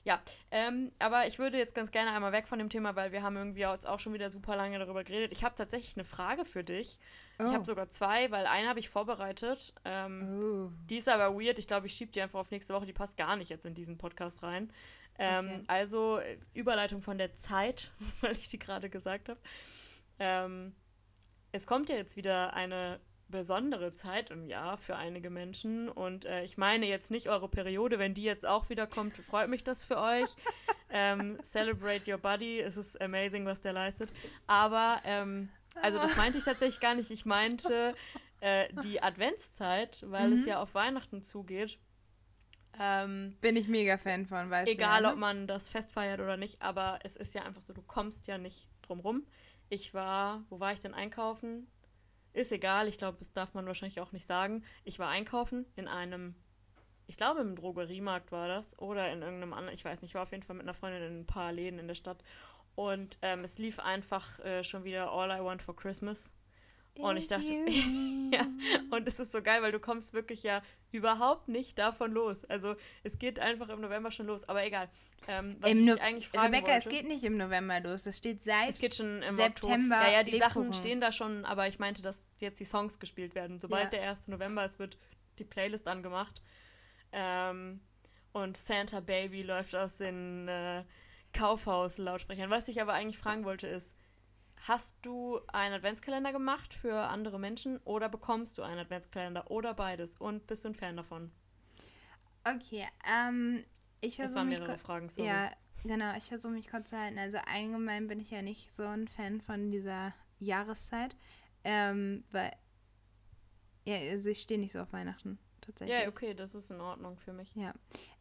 ja. 0.08 0.22
Ähm, 0.50 0.90
aber 0.98 1.26
ich 1.26 1.38
würde 1.38 1.58
jetzt 1.58 1.74
ganz 1.74 1.90
gerne 1.90 2.10
einmal 2.12 2.32
weg 2.32 2.48
von 2.48 2.58
dem 2.58 2.70
Thema, 2.70 2.96
weil 2.96 3.12
wir 3.12 3.22
haben 3.22 3.36
irgendwie 3.36 3.60
jetzt 3.60 3.86
auch 3.86 3.98
schon 4.00 4.14
wieder 4.14 4.30
super 4.30 4.56
lange 4.56 4.78
darüber 4.78 5.04
geredet. 5.04 5.32
Ich 5.32 5.44
habe 5.44 5.54
tatsächlich 5.54 5.94
eine 5.96 6.04
Frage 6.04 6.44
für 6.46 6.64
dich. 6.64 6.98
Ich 7.38 7.44
Oh. 7.46 7.52
habe 7.52 7.64
sogar 7.66 7.88
zwei, 7.90 8.30
weil 8.30 8.46
eine 8.46 8.68
habe 8.68 8.80
ich 8.80 8.88
vorbereitet. 8.88 9.74
Ähm, 9.84 10.40
Oh. 10.40 10.72
die 10.88 10.96
ist 10.96 11.08
aber 11.08 11.34
weird. 11.38 11.58
Ich 11.58 11.66
glaube, 11.66 11.86
ich 11.86 11.92
schiebe 11.94 12.10
die 12.10 12.22
einfach 12.22 12.40
auf 12.40 12.50
nächste 12.50 12.72
Woche. 12.74 12.86
Die 12.86 12.92
passt 12.92 13.16
gar 13.18 13.36
nicht 13.36 13.50
jetzt 13.50 13.66
in 13.66 13.74
diesen 13.74 13.98
Podcast 13.98 14.42
rein. 14.42 14.72
Ähm, 15.18 15.46
Okay. 15.48 15.64
Also 15.68 16.18
äh, 16.18 16.38
Überleitung 16.54 17.02
von 17.02 17.18
der 17.18 17.34
Zeit, 17.34 17.90
weil 18.22 18.32
ich 18.32 18.48
die 18.48 18.58
gerade 18.58 18.88
gesagt 18.88 19.28
habe. 19.28 19.38
Ähm, 20.18 20.74
es 21.52 21.66
kommt 21.66 21.88
ja 21.90 21.96
jetzt 21.96 22.16
wieder 22.16 22.54
eine 22.54 22.98
besondere 23.28 23.92
Zeit 23.94 24.30
im 24.30 24.46
Jahr 24.46 24.78
für 24.78 24.96
einige 24.96 25.30
Menschen. 25.30 25.88
Und 25.88 26.24
äh, 26.24 26.44
ich 26.44 26.56
meine 26.56 26.86
jetzt 26.86 27.10
nicht 27.10 27.28
eure 27.28 27.48
Periode, 27.48 27.98
wenn 27.98 28.14
die 28.14 28.22
jetzt 28.22 28.46
auch 28.46 28.68
wieder 28.70 28.86
kommt, 28.86 29.16
freut 29.16 29.48
mich 29.48 29.62
das 29.64 29.82
für 29.82 29.98
euch. 29.98 30.28
ähm, 30.90 31.38
celebrate 31.42 32.10
your 32.10 32.18
body, 32.18 32.60
es 32.60 32.76
ist 32.76 33.00
amazing, 33.00 33.44
was 33.44 33.60
der 33.60 33.72
leistet. 33.72 34.10
Aber, 34.46 35.00
ähm, 35.04 35.48
also 35.82 35.98
das 35.98 36.16
meinte 36.16 36.38
ich 36.38 36.44
tatsächlich 36.44 36.80
gar 36.80 36.94
nicht. 36.94 37.10
Ich 37.10 37.24
meinte 37.26 37.94
äh, 38.40 38.68
die 38.82 39.02
Adventszeit, 39.02 40.04
weil 40.08 40.32
es 40.32 40.42
Mhm. 40.42 40.48
ja 40.48 40.62
auf 40.62 40.74
Weihnachten 40.74 41.22
zugeht. 41.22 41.78
Ähm, 42.80 43.36
Bin 43.40 43.56
ich 43.56 43.66
mega 43.68 43.98
Fan 43.98 44.26
von, 44.26 44.50
weißt 44.50 44.70
Egal, 44.70 45.02
ja, 45.02 45.08
ob 45.08 45.14
ne? 45.16 45.20
man 45.20 45.46
das 45.46 45.68
Fest 45.68 45.92
feiert 45.92 46.20
oder 46.20 46.36
nicht, 46.36 46.62
aber 46.62 47.00
es 47.02 47.16
ist 47.16 47.34
ja 47.34 47.42
einfach 47.42 47.62
so, 47.62 47.72
du 47.72 47.82
kommst 47.82 48.26
ja 48.28 48.38
nicht 48.38 48.68
drum 48.82 49.00
rum. 49.00 49.26
Ich 49.68 49.94
war, 49.94 50.44
wo 50.48 50.60
war 50.60 50.72
ich 50.72 50.80
denn 50.80 50.94
einkaufen? 50.94 51.66
Ist 52.32 52.52
egal, 52.52 52.88
ich 52.88 52.98
glaube, 52.98 53.18
das 53.18 53.32
darf 53.32 53.54
man 53.54 53.66
wahrscheinlich 53.66 54.00
auch 54.00 54.12
nicht 54.12 54.26
sagen. 54.26 54.64
Ich 54.84 54.98
war 54.98 55.08
einkaufen 55.08 55.66
in 55.76 55.88
einem, 55.88 56.34
ich 57.06 57.16
glaube 57.16 57.40
im 57.40 57.56
Drogeriemarkt 57.56 58.32
war 58.32 58.48
das 58.48 58.78
oder 58.78 59.10
in 59.10 59.22
irgendeinem 59.22 59.52
anderen, 59.52 59.74
ich 59.74 59.84
weiß 59.84 60.02
nicht, 60.02 60.10
ich 60.10 60.14
war 60.14 60.22
auf 60.22 60.32
jeden 60.32 60.42
Fall 60.42 60.56
mit 60.56 60.64
einer 60.64 60.74
Freundin 60.74 61.02
in 61.02 61.20
ein 61.20 61.26
paar 61.26 61.52
Läden 61.52 61.78
in 61.78 61.88
der 61.88 61.94
Stadt 61.94 62.22
und 62.74 63.18
ähm, 63.22 63.42
es 63.42 63.58
lief 63.58 63.80
einfach 63.80 64.38
äh, 64.40 64.62
schon 64.62 64.84
wieder 64.84 65.10
All 65.10 65.30
I 65.30 65.42
Want 65.42 65.62
for 65.62 65.74
Christmas. 65.74 66.32
Und 66.98 67.16
ich 67.16 67.28
dachte, 67.28 67.46
ja, 68.32 68.46
und 68.90 69.06
es 69.06 69.20
ist 69.20 69.30
so 69.32 69.40
geil, 69.42 69.62
weil 69.62 69.72
du 69.72 69.78
kommst 69.80 70.14
wirklich 70.14 70.42
ja 70.42 70.62
überhaupt 70.90 71.48
nicht 71.48 71.78
davon 71.78 72.12
los. 72.12 72.44
Also 72.44 72.74
es 73.04 73.18
geht 73.18 73.38
einfach 73.38 73.68
im 73.68 73.80
November 73.80 74.10
schon 74.10 74.26
los, 74.26 74.48
aber 74.48 74.64
egal. 74.64 74.88
Ähm, 75.28 75.56
was 75.60 75.70
Im 75.70 75.80
ich 75.80 75.86
No- 75.86 75.96
eigentlich 76.00 76.28
fragen 76.28 76.46
Rebecca, 76.54 76.72
wollte, 76.72 76.88
es 76.88 76.92
geht 76.94 77.06
nicht 77.06 77.22
im 77.24 77.36
November 77.36 77.78
los. 77.80 78.06
Es 78.06 78.18
steht 78.18 78.42
seit. 78.42 78.68
es 78.70 78.78
geht 78.78 78.94
schon 78.96 79.22
im 79.22 79.36
September 79.36 79.96
Oktober. 79.96 80.06
Ja, 80.06 80.10
ja, 80.18 80.22
die 80.24 80.38
Sachen 80.38 80.62
Lebkuchen. 80.62 80.72
stehen 80.72 81.00
da 81.00 81.12
schon, 81.12 81.44
aber 81.44 81.68
ich 81.68 81.78
meinte, 81.78 82.02
dass 82.02 82.26
jetzt 82.40 82.58
die 82.60 82.64
Songs 82.64 82.98
gespielt 82.98 83.34
werden. 83.34 83.60
Sobald 83.60 83.84
Ja. 83.92 83.98
der 84.00 84.02
1. 84.10 84.28
November 84.28 84.64
ist, 84.64 84.78
wird 84.78 84.98
die 85.38 85.44
Playlist 85.44 85.86
angemacht. 85.86 86.42
Ähm, 87.12 87.80
und 88.32 88.56
Santa 88.56 89.00
Baby 89.00 89.42
läuft 89.42 89.74
aus 89.74 89.96
den 89.98 90.48
äh, 90.48 90.84
Kaufhaus-Lautsprechern. 91.32 92.50
Was 92.50 92.68
ich 92.68 92.80
aber 92.80 92.92
eigentlich 92.92 93.18
fragen 93.18 93.44
wollte 93.44 93.66
ist, 93.66 93.94
hast 94.66 94.96
du 95.02 95.40
einen 95.48 95.74
Adventskalender 95.74 96.32
gemacht 96.32 96.74
für 96.74 96.96
andere 96.98 97.38
Menschen 97.38 97.78
oder 97.84 98.08
bekommst 98.08 98.58
du 98.58 98.62
einen 98.62 98.78
Adventskalender 98.78 99.50
oder 99.50 99.74
beides? 99.74 100.14
Und 100.16 100.46
bist 100.46 100.64
du 100.64 100.68
ein 100.68 100.74
Fan 100.74 100.96
davon? 100.96 101.30
Okay, 102.44 102.86
ähm, 103.08 103.64
ich 104.00 104.16
Das 104.16 104.32
versuche 104.32 104.38
waren 104.38 104.48
mich. 104.48 104.58
mehrere 104.58 104.72
kur- 104.72 104.78
Fragen, 104.78 105.08
sorry. 105.08 105.28
Ja, 105.28 105.50
genau, 105.84 106.16
ich 106.16 106.24
versuche 106.24 106.52
mich 106.52 106.68
kurz 106.70 106.90
zu 106.90 106.98
halten. 106.98 107.18
Also 107.18 107.38
allgemein 107.46 108.06
bin 108.08 108.20
ich 108.20 108.30
ja 108.30 108.42
nicht 108.42 108.74
so 108.74 108.84
ein 108.84 109.08
Fan 109.08 109.40
von 109.40 109.70
dieser 109.70 110.14
Jahreszeit. 110.38 111.14
Ähm, 111.64 112.24
weil. 112.30 112.52
Ja, 113.84 113.96
also 113.96 114.30
ich 114.30 114.40
stehe 114.40 114.60
nicht 114.60 114.72
so 114.72 114.80
auf 114.80 114.92
Weihnachten, 114.92 115.38
tatsächlich. 115.60 115.98
Ja, 115.98 116.08
okay, 116.08 116.34
das 116.34 116.54
ist 116.54 116.70
in 116.70 116.80
Ordnung 116.80 117.16
für 117.18 117.32
mich. 117.32 117.54
Ja. 117.54 117.72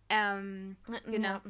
Ähm, 0.10 0.78
Genau. 1.06 1.28
Ja, 1.28 1.42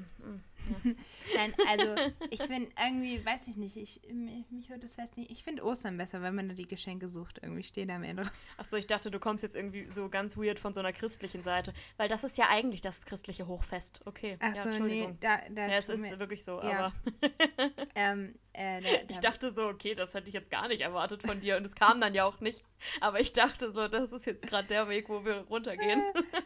ja. 0.70 0.92
nein, 1.36 1.54
also 1.68 1.96
ich 2.30 2.42
finde 2.42 2.70
irgendwie, 2.82 3.26
weiß 3.26 3.48
ich 3.48 3.58
nicht, 3.58 3.78
ich, 3.78 4.02
mich, 4.12 4.70
hört 4.70 4.84
das 4.84 4.96
Fest 4.96 5.18
nicht. 5.18 5.32
Ich 5.32 5.44
finde 5.44 5.64
Ostern 5.64 5.98
besser, 5.98 6.22
wenn 6.22 6.36
man 6.36 6.50
da 6.50 6.56
die 6.56 6.68
Geschenke 6.68 7.08
sucht. 7.08 7.40
Irgendwie 7.42 7.64
steht 7.64 7.90
da 7.90 7.98
mehr 7.98 8.14
drauf. 8.14 8.32
Achso, 8.58 8.78
ich 8.78 8.88
dachte, 8.88 9.12
du 9.12 9.20
kommst 9.20 9.44
jetzt 9.44 9.56
irgendwie 9.56 9.90
so 9.90 10.10
ganz 10.10 10.38
weird 10.38 10.60
von 10.60 10.74
so 10.74 10.80
einer 10.80 10.94
christlichen 10.94 11.44
Seite. 11.44 11.74
Weil 11.98 12.10
das 12.10 12.24
ist 12.24 12.38
ja 12.38 12.50
eigentlich 12.50 12.82
das 12.82 13.06
christliche 13.06 13.48
Hochfest. 13.48 14.02
Okay. 14.06 14.38
ja, 14.42 14.48
Achso, 14.48 14.62
nee, 14.62 14.76
Entschuldigung. 14.76 15.18
da, 15.20 15.40
da 15.50 15.68
ja, 15.68 15.78
es 15.78 15.90
ist 15.90 16.02
mir- 16.02 16.20
wirklich 16.20 16.44
so, 16.44 16.62
ja. 16.62 16.88
aber 16.88 16.94
ähm, 17.96 18.36
äh, 18.54 18.82
da, 18.82 18.90
ich 19.08 19.20
da- 19.20 19.30
dachte 19.32 19.52
so, 19.54 19.68
okay, 19.68 19.96
das 19.96 20.14
hätte 20.14 20.28
ich 20.30 20.34
jetzt 20.34 20.50
gar 20.50 20.68
nicht 20.68 20.82
erwartet 20.82 21.22
von 21.24 21.40
dir 21.40 21.58
und 21.58 21.66
es 21.66 21.76
kam 21.76 22.02
dann 22.02 22.14
ja 22.14 22.26
auch 22.26 22.40
nicht. 22.40 22.64
Aber 23.02 23.20
ich 23.20 23.34
dachte 23.34 23.72
so, 23.72 23.88
das 23.88 24.12
ist 24.12 24.26
jetzt 24.26 24.48
gerade 24.48 24.68
der 24.68 24.88
Weg, 24.90 25.10
wo 25.10 25.24
wir 25.24 25.42
runtergehen. 25.50 26.02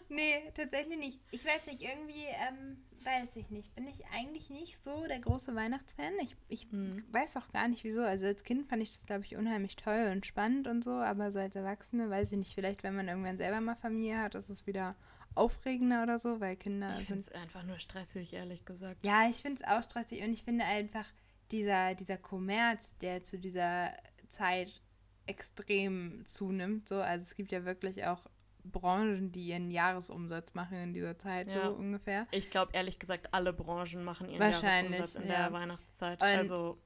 Nee, 0.09 0.51
tatsächlich 0.55 0.97
nicht. 0.97 1.19
Ich 1.31 1.45
weiß 1.45 1.67
nicht, 1.67 1.81
irgendwie, 1.81 2.25
ähm, 2.25 2.83
weiß 3.05 3.35
ich 3.37 3.49
nicht. 3.49 3.73
Bin 3.75 3.87
ich 3.87 4.05
eigentlich 4.13 4.49
nicht 4.49 4.83
so 4.83 5.05
der 5.07 5.19
große 5.19 5.55
Weihnachtsfan. 5.55 6.13
Ich, 6.21 6.35
ich 6.47 6.71
Mhm. 6.71 7.03
weiß 7.11 7.37
auch 7.37 7.51
gar 7.51 7.67
nicht 7.67 7.83
wieso. 7.83 8.01
Also 8.01 8.25
als 8.25 8.43
Kind 8.43 8.67
fand 8.67 8.81
ich 8.83 8.89
das, 8.89 9.05
glaube 9.05 9.23
ich, 9.25 9.35
unheimlich 9.35 9.75
toll 9.75 10.09
und 10.11 10.25
spannend 10.25 10.67
und 10.67 10.83
so, 10.83 10.91
aber 10.91 11.31
so 11.31 11.39
als 11.39 11.55
Erwachsene 11.55 12.09
weiß 12.09 12.31
ich 12.31 12.37
nicht, 12.37 12.53
vielleicht 12.53 12.83
wenn 12.83 12.95
man 12.95 13.07
irgendwann 13.07 13.37
selber 13.37 13.61
mal 13.61 13.75
Familie 13.75 14.19
hat, 14.19 14.35
ist 14.35 14.49
es 14.49 14.67
wieder 14.67 14.95
aufregender 15.35 16.03
oder 16.03 16.19
so, 16.19 16.39
weil 16.41 16.55
Kinder 16.57 16.93
Ich 16.99 17.05
finde 17.05 17.21
es 17.21 17.29
einfach 17.31 17.63
nur 17.63 17.79
stressig, 17.79 18.33
ehrlich 18.33 18.65
gesagt. 18.65 19.05
Ja, 19.05 19.29
ich 19.29 19.37
finde 19.37 19.61
es 19.61 19.67
auch 19.67 19.81
stressig 19.81 20.21
und 20.23 20.33
ich 20.33 20.43
finde 20.43 20.65
einfach 20.65 21.05
dieser, 21.51 21.95
dieser 21.95 22.17
Kommerz, 22.17 22.97
der 22.97 23.21
zu 23.23 23.39
dieser 23.39 23.93
Zeit 24.27 24.81
extrem 25.25 26.23
zunimmt. 26.25 26.87
So, 26.87 26.95
also 27.01 27.23
es 27.23 27.35
gibt 27.35 27.51
ja 27.51 27.63
wirklich 27.65 28.05
auch 28.05 28.25
Branchen, 28.63 29.31
die 29.31 29.47
ihren 29.47 29.71
Jahresumsatz 29.71 30.53
machen 30.53 30.77
in 30.77 30.93
dieser 30.93 31.17
Zeit, 31.17 31.53
Ja. 31.53 31.65
so 31.65 31.73
ungefähr. 31.75 32.27
Ich 32.31 32.49
glaube, 32.49 32.71
ehrlich 32.73 32.99
gesagt, 32.99 33.33
alle 33.33 33.53
Branchen 33.53 34.03
machen 34.03 34.29
ihren 34.29 34.41
Jahresumsatz 34.41 35.15
in 35.15 35.27
ja. 35.27 35.43
der 35.47 35.53
Weihnachtszeit. 35.53 36.21
Und- 36.21 36.27
also, 36.27 36.77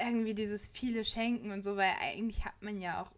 Irgendwie 0.00 0.34
dieses 0.34 0.68
viele 0.68 1.04
Schenken 1.04 1.52
und 1.52 1.62
so, 1.62 1.76
weil 1.76 1.92
eigentlich 2.00 2.44
hat 2.44 2.60
man 2.60 2.80
ja 2.80 3.02
auch 3.02 3.12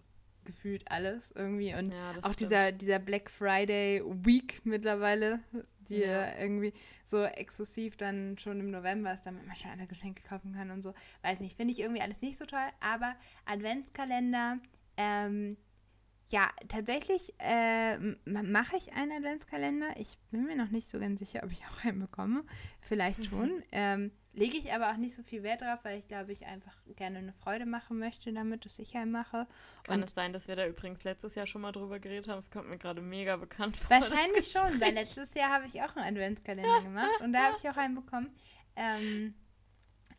gefühlt 0.44 0.90
alles 0.90 1.30
irgendwie. 1.30 1.72
Und 1.74 1.92
ja, 1.92 2.10
auch 2.10 2.32
stimmt. 2.32 2.40
dieser, 2.40 2.72
dieser 2.72 2.98
Black 2.98 3.30
Friday 3.30 4.02
Week 4.04 4.60
mittlerweile, 4.64 5.40
die 5.88 6.00
Ja. 6.00 6.36
irgendwie 6.38 6.74
so 7.06 7.22
exklusiv 7.22 7.96
dann 7.96 8.36
schon 8.36 8.60
im 8.60 8.70
November 8.70 9.14
ist, 9.14 9.22
damit 9.24 9.46
man 9.46 9.56
schon 9.56 9.70
alle 9.70 9.86
Geschenke 9.86 10.22
kaufen 10.24 10.52
kann 10.52 10.70
und 10.70 10.82
so. 10.82 10.92
Weiß 11.22 11.40
nicht, 11.40 11.56
finde 11.56 11.72
ich 11.72 11.80
irgendwie 11.80 12.02
alles 12.02 12.20
nicht 12.20 12.36
so 12.36 12.44
toll. 12.44 12.68
Aber 12.80 13.14
Adventskalender, 13.46 14.58
ähm, 14.98 15.56
ja, 16.28 16.50
tatsächlich 16.68 17.34
äh, 17.38 17.98
mache 18.24 18.76
ich 18.76 18.94
einen 18.94 19.12
Adventskalender. 19.12 19.88
Ich 19.96 20.18
bin 20.30 20.44
mir 20.44 20.56
noch 20.56 20.70
nicht 20.70 20.88
so 20.88 20.98
ganz 20.98 21.20
sicher, 21.20 21.42
ob 21.44 21.52
ich 21.52 21.60
auch 21.66 21.84
einen 21.84 22.00
bekomme. 22.00 22.44
Vielleicht 22.80 23.24
schon. 23.30 23.62
ähm, 23.72 24.10
Lege 24.36 24.56
ich 24.56 24.72
aber 24.72 24.90
auch 24.90 24.96
nicht 24.96 25.14
so 25.14 25.22
viel 25.22 25.44
Wert 25.44 25.62
drauf, 25.62 25.78
weil 25.84 25.96
ich 25.96 26.08
glaube, 26.08 26.32
ich 26.32 26.44
einfach 26.46 26.74
gerne 26.96 27.18
eine 27.18 27.32
Freude 27.32 27.66
machen 27.66 27.98
möchte 28.00 28.32
damit, 28.32 28.64
dass 28.64 28.80
ich 28.80 28.96
einen 28.96 29.12
mache. 29.12 29.46
Kann 29.84 29.98
Und 29.98 30.02
es 30.02 30.12
sein, 30.12 30.32
dass 30.32 30.48
wir 30.48 30.56
da 30.56 30.66
übrigens 30.66 31.04
letztes 31.04 31.36
Jahr 31.36 31.46
schon 31.46 31.62
mal 31.62 31.70
drüber 31.70 32.00
geredet 32.00 32.26
haben? 32.26 32.38
Es 32.38 32.50
kommt 32.50 32.68
mir 32.68 32.78
gerade 32.78 33.00
mega 33.00 33.36
bekannt 33.36 33.76
vor. 33.76 33.90
Wahrscheinlich 33.90 34.50
schon, 34.50 34.80
weil 34.80 34.92
letztes 34.94 35.34
Jahr 35.34 35.50
habe 35.50 35.66
ich 35.66 35.80
auch 35.82 35.94
einen 35.94 36.16
Adventskalender 36.16 36.80
gemacht 36.82 37.20
und 37.20 37.32
da 37.32 37.44
habe 37.44 37.56
ich 37.58 37.68
auch 37.68 37.76
einen 37.76 37.94
bekommen. 37.94 38.28
Ähm, 38.74 39.34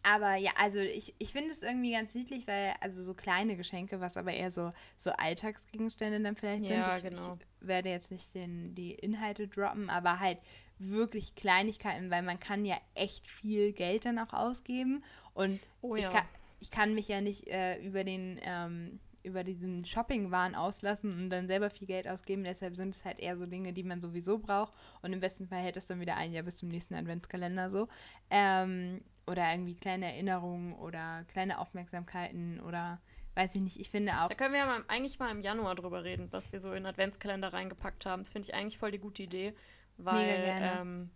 aber 0.05 0.35
ja, 0.35 0.51
also 0.57 0.79
ich, 0.79 1.15
ich 1.17 1.31
finde 1.31 1.51
es 1.51 1.63
irgendwie 1.63 1.91
ganz 1.91 2.13
niedlich, 2.13 2.47
weil, 2.47 2.75
also 2.79 3.03
so 3.03 3.13
kleine 3.13 3.57
Geschenke, 3.57 3.99
was 3.99 4.17
aber 4.17 4.33
eher 4.33 4.51
so, 4.51 4.71
so 4.97 5.11
Alltagsgegenstände 5.11 6.21
dann 6.21 6.35
vielleicht 6.35 6.65
ja, 6.65 6.91
sind. 6.91 7.13
Ich, 7.13 7.15
genau. 7.15 7.37
ich 7.61 7.67
werde 7.67 7.89
jetzt 7.89 8.11
nicht 8.11 8.33
den, 8.35 8.75
die 8.75 8.91
Inhalte 8.93 9.47
droppen, 9.47 9.89
aber 9.89 10.19
halt 10.19 10.37
wirklich 10.77 11.35
Kleinigkeiten, 11.35 12.11
weil 12.11 12.21
man 12.21 12.39
kann 12.39 12.65
ja 12.65 12.77
echt 12.93 13.27
viel 13.27 13.73
Geld 13.73 14.05
dann 14.05 14.19
auch 14.19 14.33
ausgeben. 14.33 15.03
Und 15.33 15.59
oh, 15.81 15.95
ja. 15.95 16.07
ich, 16.07 16.13
kann, 16.13 16.25
ich 16.59 16.71
kann 16.71 16.93
mich 16.93 17.07
ja 17.07 17.21
nicht 17.21 17.47
äh, 17.47 17.77
über 17.79 18.03
den 18.03 18.39
ähm, 18.43 18.99
über 19.25 19.43
diesen 19.43 19.83
Shopping-Wahn 19.83 20.53
auslassen 20.53 21.11
und 21.11 21.29
dann 21.31 21.47
selber 21.47 21.71
viel 21.71 21.87
Geld 21.87 22.07
ausgeben. 22.07 22.43
Deshalb 22.43 22.75
sind 22.75 22.93
es 22.93 23.03
halt 23.03 23.19
eher 23.19 23.35
so 23.35 23.47
Dinge, 23.47 23.73
die 23.73 23.81
man 23.81 23.99
sowieso 23.99 24.37
braucht. 24.37 24.71
Und 25.01 25.13
im 25.13 25.19
besten 25.19 25.47
Fall 25.47 25.61
hält 25.61 25.77
es 25.77 25.87
dann 25.87 25.99
wieder 25.99 26.15
ein 26.15 26.31
Jahr 26.31 26.43
bis 26.43 26.59
zum 26.59 26.69
nächsten 26.69 26.93
Adventskalender 26.93 27.71
so. 27.71 27.87
Ähm, 28.29 29.01
oder 29.27 29.51
irgendwie 29.51 29.75
kleine 29.75 30.05
Erinnerungen 30.05 30.73
oder 30.73 31.25
kleine 31.31 31.59
Aufmerksamkeiten 31.59 32.59
oder 32.59 32.99
weiß 33.35 33.55
ich 33.55 33.61
nicht. 33.61 33.79
Ich 33.79 33.89
finde 33.89 34.13
auch. 34.21 34.29
Da 34.29 34.35
können 34.35 34.53
wir 34.53 34.61
ja 34.61 34.65
mal, 34.65 34.83
eigentlich 34.87 35.19
mal 35.19 35.31
im 35.31 35.41
Januar 35.41 35.75
drüber 35.75 36.03
reden, 36.03 36.27
was 36.31 36.51
wir 36.51 36.59
so 36.59 36.73
in 36.73 36.85
Adventskalender 36.85 37.53
reingepackt 37.53 38.05
haben. 38.05 38.23
Das 38.23 38.31
finde 38.31 38.47
ich 38.47 38.55
eigentlich 38.55 38.77
voll 38.77 38.91
die 38.91 38.99
gute 38.99 39.23
Idee, 39.23 39.53
weil 39.97 40.43
ähm, 40.45 41.11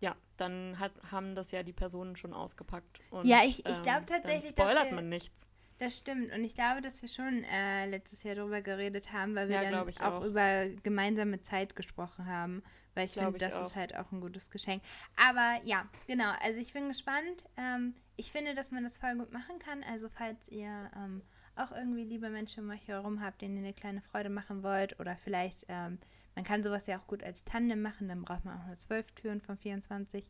ja, 0.00 0.16
dann 0.36 0.78
hat, 0.78 0.92
haben 1.10 1.34
das 1.34 1.52
ja 1.52 1.62
die 1.62 1.72
Personen 1.72 2.16
schon 2.16 2.32
ausgepackt. 2.32 3.00
Und, 3.10 3.26
ja, 3.26 3.42
ich, 3.44 3.58
ich 3.66 3.82
glaube 3.82 4.00
ähm, 4.00 4.06
tatsächlich. 4.06 4.54
Dann 4.54 4.68
spoilert 4.68 4.90
wir, 4.90 4.94
man 4.94 5.08
nichts. 5.08 5.46
Das 5.78 5.96
stimmt. 5.96 6.32
Und 6.32 6.44
ich 6.44 6.54
glaube, 6.54 6.80
dass 6.80 7.00
wir 7.02 7.08
schon 7.08 7.44
äh, 7.44 7.86
letztes 7.86 8.22
Jahr 8.22 8.34
darüber 8.34 8.60
geredet 8.60 9.12
haben, 9.12 9.34
weil 9.34 9.48
wir 9.48 9.62
ja, 9.62 9.70
dann 9.70 9.88
auch, 9.88 10.00
auch, 10.00 10.24
über 10.24 10.68
gemeinsame 10.82 11.42
Zeit 11.42 11.76
gesprochen 11.76 12.26
haben. 12.26 12.62
Weil 12.94 13.06
ich 13.06 13.12
finde, 13.12 13.38
das 13.38 13.54
auch. 13.54 13.66
ist 13.66 13.76
halt 13.76 13.96
auch 13.96 14.10
ein 14.12 14.20
gutes 14.20 14.50
Geschenk. 14.50 14.82
Aber 15.16 15.60
ja, 15.64 15.88
genau. 16.06 16.32
Also 16.42 16.60
ich 16.60 16.72
bin 16.72 16.88
gespannt. 16.88 17.44
Ähm, 17.56 17.94
ich 18.16 18.32
finde, 18.32 18.54
dass 18.54 18.70
man 18.70 18.82
das 18.82 18.98
voll 18.98 19.16
gut 19.16 19.32
machen 19.32 19.58
kann. 19.58 19.82
Also 19.84 20.08
falls 20.08 20.48
ihr 20.48 20.90
ähm, 20.96 21.22
auch 21.56 21.72
irgendwie 21.72 22.04
liebe 22.04 22.30
Menschen 22.30 22.64
um 22.64 22.70
euch 22.70 22.86
herum 22.88 23.20
habt, 23.22 23.42
denen 23.42 23.56
ihr 23.56 23.62
eine 23.62 23.72
kleine 23.72 24.00
Freude 24.00 24.30
machen 24.30 24.62
wollt 24.62 24.98
oder 25.00 25.16
vielleicht, 25.16 25.66
ähm, 25.68 25.98
man 26.34 26.44
kann 26.44 26.62
sowas 26.62 26.86
ja 26.86 26.98
auch 26.98 27.06
gut 27.06 27.22
als 27.22 27.44
Tandem 27.44 27.82
machen, 27.82 28.08
dann 28.08 28.22
braucht 28.22 28.44
man 28.44 28.58
auch 28.58 28.66
nur 28.66 28.76
zwölf 28.76 29.10
Türen 29.12 29.40
von 29.40 29.56
24 29.56 30.24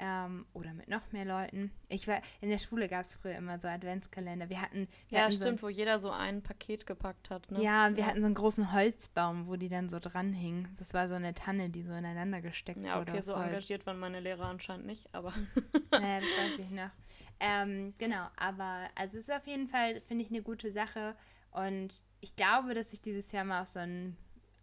ähm, 0.00 0.46
oder 0.52 0.72
mit 0.74 0.88
noch 0.88 1.10
mehr 1.12 1.24
Leuten. 1.24 1.72
Ich 1.88 2.06
war 2.06 2.20
in 2.40 2.50
der 2.50 2.58
Schule 2.58 2.88
gab 2.88 3.00
es 3.00 3.16
früher 3.16 3.34
immer 3.34 3.58
so 3.58 3.68
Adventskalender. 3.68 4.48
Wir 4.48 4.62
hatten 4.62 4.88
wir 5.08 5.18
ja 5.18 5.24
hatten 5.24 5.36
stimmt, 5.36 5.60
so 5.60 5.66
wo 5.66 5.68
jeder 5.68 5.98
so 5.98 6.10
ein 6.10 6.42
Paket 6.42 6.86
gepackt 6.86 7.30
hat. 7.30 7.50
Ne? 7.50 7.62
Ja, 7.62 7.90
wir 7.90 8.04
ja. 8.04 8.06
hatten 8.06 8.20
so 8.20 8.26
einen 8.26 8.34
großen 8.34 8.72
Holzbaum, 8.72 9.48
wo 9.48 9.56
die 9.56 9.68
dann 9.68 9.88
so 9.88 9.98
dranhingen. 9.98 10.68
Das 10.78 10.94
war 10.94 11.08
so 11.08 11.14
eine 11.14 11.34
Tanne, 11.34 11.70
die 11.70 11.82
so 11.82 11.92
ineinander 11.92 12.40
gesteckt 12.40 12.78
wurde. 12.80 12.88
Ja, 12.88 13.00
okay, 13.00 13.20
so 13.20 13.36
Holz. 13.36 13.48
engagiert 13.48 13.86
waren 13.86 13.98
meine 13.98 14.20
Lehrer 14.20 14.46
anscheinend 14.46 14.86
nicht, 14.86 15.12
aber. 15.12 15.32
naja, 15.90 16.20
das 16.20 16.30
weiß 16.30 16.58
ich 16.60 16.70
noch. 16.70 16.90
Ähm, 17.40 17.94
genau, 17.98 18.26
aber 18.36 18.88
also 18.94 19.16
es 19.16 19.28
ist 19.28 19.32
auf 19.32 19.46
jeden 19.46 19.68
Fall 19.68 20.00
finde 20.02 20.24
ich 20.24 20.30
eine 20.30 20.42
gute 20.42 20.72
Sache 20.72 21.14
und 21.52 22.02
ich 22.20 22.34
glaube, 22.34 22.74
dass 22.74 22.92
ich 22.92 23.00
dieses 23.00 23.30
Jahr 23.30 23.44
mal 23.44 23.62
auf 23.62 23.68
so 23.68 23.78
einen 23.78 24.16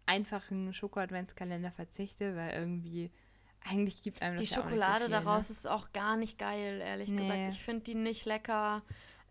einfachen 0.06 0.72
Schoko-Adventskalender 0.72 1.70
verzichte, 1.72 2.36
weil 2.36 2.54
irgendwie 2.54 3.10
eigentlich 3.68 4.02
gibt 4.02 4.22
einem 4.22 4.36
das 4.36 4.46
Die 4.46 4.54
ja 4.54 4.62
Schokolade 4.62 5.04
so 5.04 5.06
viel, 5.06 5.10
daraus 5.10 5.48
ne? 5.48 5.52
ist 5.54 5.66
auch 5.66 5.92
gar 5.92 6.16
nicht 6.16 6.38
geil, 6.38 6.80
ehrlich 6.80 7.10
nee. 7.10 7.22
gesagt. 7.22 7.40
Ich 7.50 7.62
finde 7.62 7.84
die 7.84 7.94
nicht 7.94 8.24
lecker. 8.24 8.82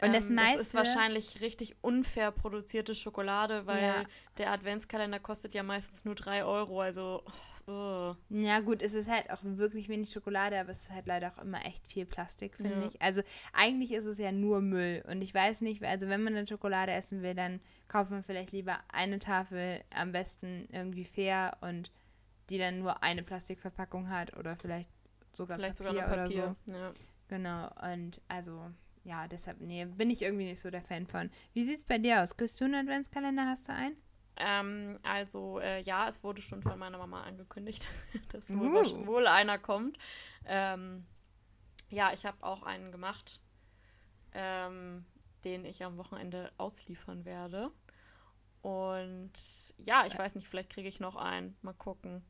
Und 0.02 0.14
das, 0.14 0.28
ähm, 0.28 0.36
meiste, 0.36 0.58
das 0.58 0.68
ist 0.68 0.74
wahrscheinlich 0.74 1.42
richtig 1.42 1.76
unfair 1.82 2.32
produzierte 2.32 2.96
Schokolade, 2.96 3.66
weil 3.66 3.84
ja. 3.84 4.04
der 4.38 4.52
Adventskalender 4.52 5.20
kostet 5.20 5.56
ja 5.56 5.64
meistens 5.64 6.04
nur 6.04 6.16
3 6.16 6.44
Euro. 6.44 6.82
Also. 6.82 7.24
Oh. 7.68 8.14
Ja, 8.30 8.60
gut, 8.60 8.84
es 8.84 8.94
ist 8.94 9.10
halt 9.10 9.32
auch 9.32 9.40
wirklich 9.42 9.90
wenig 9.90 10.12
Schokolade, 10.12 10.60
aber 10.60 10.70
es 10.70 10.82
ist 10.82 10.92
halt 10.92 11.08
leider 11.08 11.32
auch 11.32 11.42
immer 11.42 11.66
echt 11.66 11.88
viel 11.88 12.06
Plastik, 12.06 12.58
finde 12.58 12.82
ja. 12.82 12.86
ich. 12.86 13.02
Also 13.02 13.24
eigentlich 13.54 13.92
ist 13.92 14.06
es 14.06 14.20
ja 14.20 14.32
nur 14.32 14.62
Müll. 14.62 15.04
Und 15.08 15.22
ich 15.24 15.34
weiß 15.34 15.62
nicht, 15.62 15.82
also 15.84 16.08
wenn 16.08 16.22
man 16.22 16.36
eine 16.36 16.46
Schokolade 16.46 16.92
essen 16.92 17.24
will, 17.24 17.34
dann 17.34 17.60
kauft 17.88 18.12
man 18.12 18.24
vielleicht 18.24 18.52
lieber 18.52 18.80
eine 18.92 19.20
Tafel, 19.20 19.84
am 19.94 20.12
besten 20.12 20.68
irgendwie 20.72 21.06
fair 21.06 21.58
und 21.62 21.92
die 22.50 22.58
dann 22.58 22.80
nur 22.80 23.04
eine 23.04 23.24
Plastikverpackung 23.24 24.10
hat 24.10 24.36
oder 24.38 24.56
vielleicht 24.56 24.90
sogar 25.34 25.58
vielleicht 25.58 25.78
Papier, 25.78 25.92
sogar 25.92 26.08
Papier 26.08 26.44
oder 26.44 26.56
so. 26.66 26.72
Ja. 26.72 26.94
Genau, 27.28 27.70
und 27.92 28.22
also, 28.28 28.72
ja, 29.04 29.28
deshalb, 29.28 29.60
nee, 29.60 29.86
bin 29.86 30.10
ich 30.10 30.22
irgendwie 30.22 30.46
nicht 30.46 30.60
so 30.60 30.70
der 30.70 30.84
Fan 30.84 31.08
von. 31.08 31.32
Wie 31.54 31.64
sieht 31.64 31.78
es 31.78 31.84
bei 31.84 31.98
dir 31.98 32.22
aus? 32.22 32.38
Kriegst 32.38 32.62
du 32.62 32.66
einen 32.66 32.76
Adventskalender? 32.76 33.46
Hast 33.46 33.68
du 33.68 33.74
einen? 33.74 33.98
Ähm, 34.38 35.00
also, 35.04 35.60
äh, 35.60 35.82
ja, 35.82 36.08
es 36.08 36.24
wurde 36.24 36.42
schon 36.42 36.62
von 36.62 36.78
meiner 36.78 36.98
Mama 36.98 37.24
angekündigt, 37.24 37.90
dass 38.32 38.50
uh. 38.50 38.60
wohl, 38.60 39.08
wohl, 39.08 39.28
einer 39.28 39.58
kommt. 39.58 39.98
Ähm, 40.46 41.06
ja, 41.90 42.12
ich 42.14 42.26
habe 42.26 42.38
auch 42.44 42.64
einen 42.64 42.92
gemacht, 42.92 43.40
ähm, 44.34 45.06
den 45.46 45.66
ich 45.66 45.84
am 45.84 45.98
Wochenende 45.98 46.52
ausliefern 46.58 47.24
werde. 47.24 47.72
Und 48.62 49.32
ja, 49.78 50.06
ich 50.08 50.18
weiß 50.18 50.36
nicht, 50.36 50.48
vielleicht 50.48 50.72
kriege 50.72 50.90
ich 50.90 51.00
noch 51.00 51.16
einen. 51.16 51.56
Mal 51.62 51.74
gucken. 51.74 52.24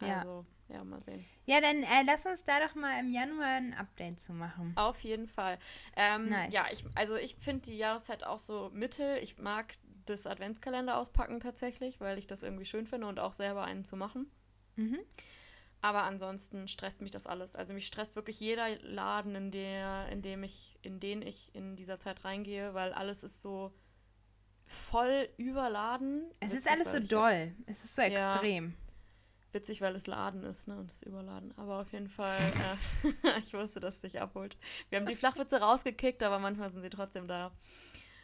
Ja. 0.00 0.16
Also, 0.16 0.46
ja, 0.68 0.82
mal 0.84 1.00
sehen. 1.00 1.24
Ja, 1.44 1.60
dann 1.60 1.82
äh, 1.82 2.02
lass 2.04 2.26
uns 2.26 2.44
da 2.44 2.58
doch 2.60 2.74
mal 2.74 2.98
im 2.98 3.12
Januar 3.12 3.56
ein 3.56 3.74
Update 3.74 4.18
zu 4.18 4.32
machen. 4.32 4.72
Auf 4.74 5.00
jeden 5.00 5.28
Fall. 5.28 5.58
Ähm, 5.96 6.30
nice. 6.30 6.52
Ja, 6.52 6.66
ich, 6.72 6.84
also 6.94 7.16
ich 7.16 7.36
finde 7.36 7.62
die 7.62 7.76
Jahreszeit 7.76 8.24
auch 8.24 8.38
so 8.38 8.70
mittel. 8.72 9.18
Ich 9.18 9.38
mag 9.38 9.74
das 10.06 10.26
Adventskalender 10.26 10.96
auspacken 10.96 11.40
tatsächlich, 11.40 12.00
weil 12.00 12.18
ich 12.18 12.26
das 12.26 12.42
irgendwie 12.42 12.64
schön 12.64 12.86
finde 12.86 13.06
und 13.06 13.20
auch 13.20 13.32
selber 13.32 13.64
einen 13.64 13.84
zu 13.84 13.96
machen. 13.96 14.30
Mhm. 14.76 14.98
Aber 15.82 16.02
ansonsten 16.02 16.68
stresst 16.68 17.00
mich 17.02 17.10
das 17.10 17.26
alles. 17.26 17.54
Also 17.54 17.72
mich 17.72 17.86
stresst 17.86 18.16
wirklich 18.16 18.40
jeder 18.40 18.76
Laden, 18.80 19.34
in 19.34 19.50
der, 19.50 20.08
in 20.08 20.22
dem 20.22 20.42
ich, 20.42 20.78
in 20.82 21.00
den 21.00 21.22
ich 21.22 21.54
in 21.54 21.76
dieser 21.76 21.98
Zeit 21.98 22.24
reingehe, 22.24 22.74
weil 22.74 22.92
alles 22.92 23.22
ist 23.22 23.42
so 23.42 23.72
voll 24.64 25.28
überladen. 25.36 26.24
Es 26.40 26.52
ist 26.52 26.68
alles 26.68 26.92
so 26.92 26.98
doll. 26.98 27.54
Es 27.66 27.84
ist 27.84 27.94
so 27.94 28.02
extrem. 28.02 28.70
Ja 28.70 28.86
witzig, 29.56 29.80
weil 29.80 29.96
es 29.96 30.06
Laden 30.06 30.44
ist, 30.44 30.68
ne? 30.68 30.78
Und 30.78 30.90
es 30.90 30.96
ist 30.96 31.06
überladen. 31.06 31.52
Aber 31.56 31.80
auf 31.80 31.92
jeden 31.92 32.08
Fall, 32.08 32.38
äh, 33.24 33.38
ich 33.40 33.54
wusste, 33.54 33.80
dass 33.80 33.96
es 33.96 34.00
dich 34.02 34.20
abholt. 34.20 34.56
Wir 34.90 34.98
haben 34.98 35.06
die 35.06 35.16
Flachwitze 35.16 35.60
rausgekickt, 35.60 36.22
aber 36.22 36.38
manchmal 36.38 36.70
sind 36.70 36.82
sie 36.82 36.90
trotzdem 36.90 37.26
da. 37.26 37.50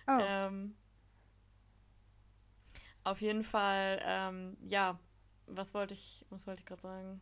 Oh. 0.06 0.18
Ähm, 0.20 0.76
auf 3.02 3.20
jeden 3.20 3.42
Fall, 3.42 4.00
ähm, 4.04 4.56
ja, 4.60 5.00
was 5.46 5.74
wollte 5.74 5.94
ich, 5.94 6.24
was 6.28 6.46
wollte 6.46 6.60
ich 6.60 6.66
gerade 6.66 6.82
sagen? 6.82 7.20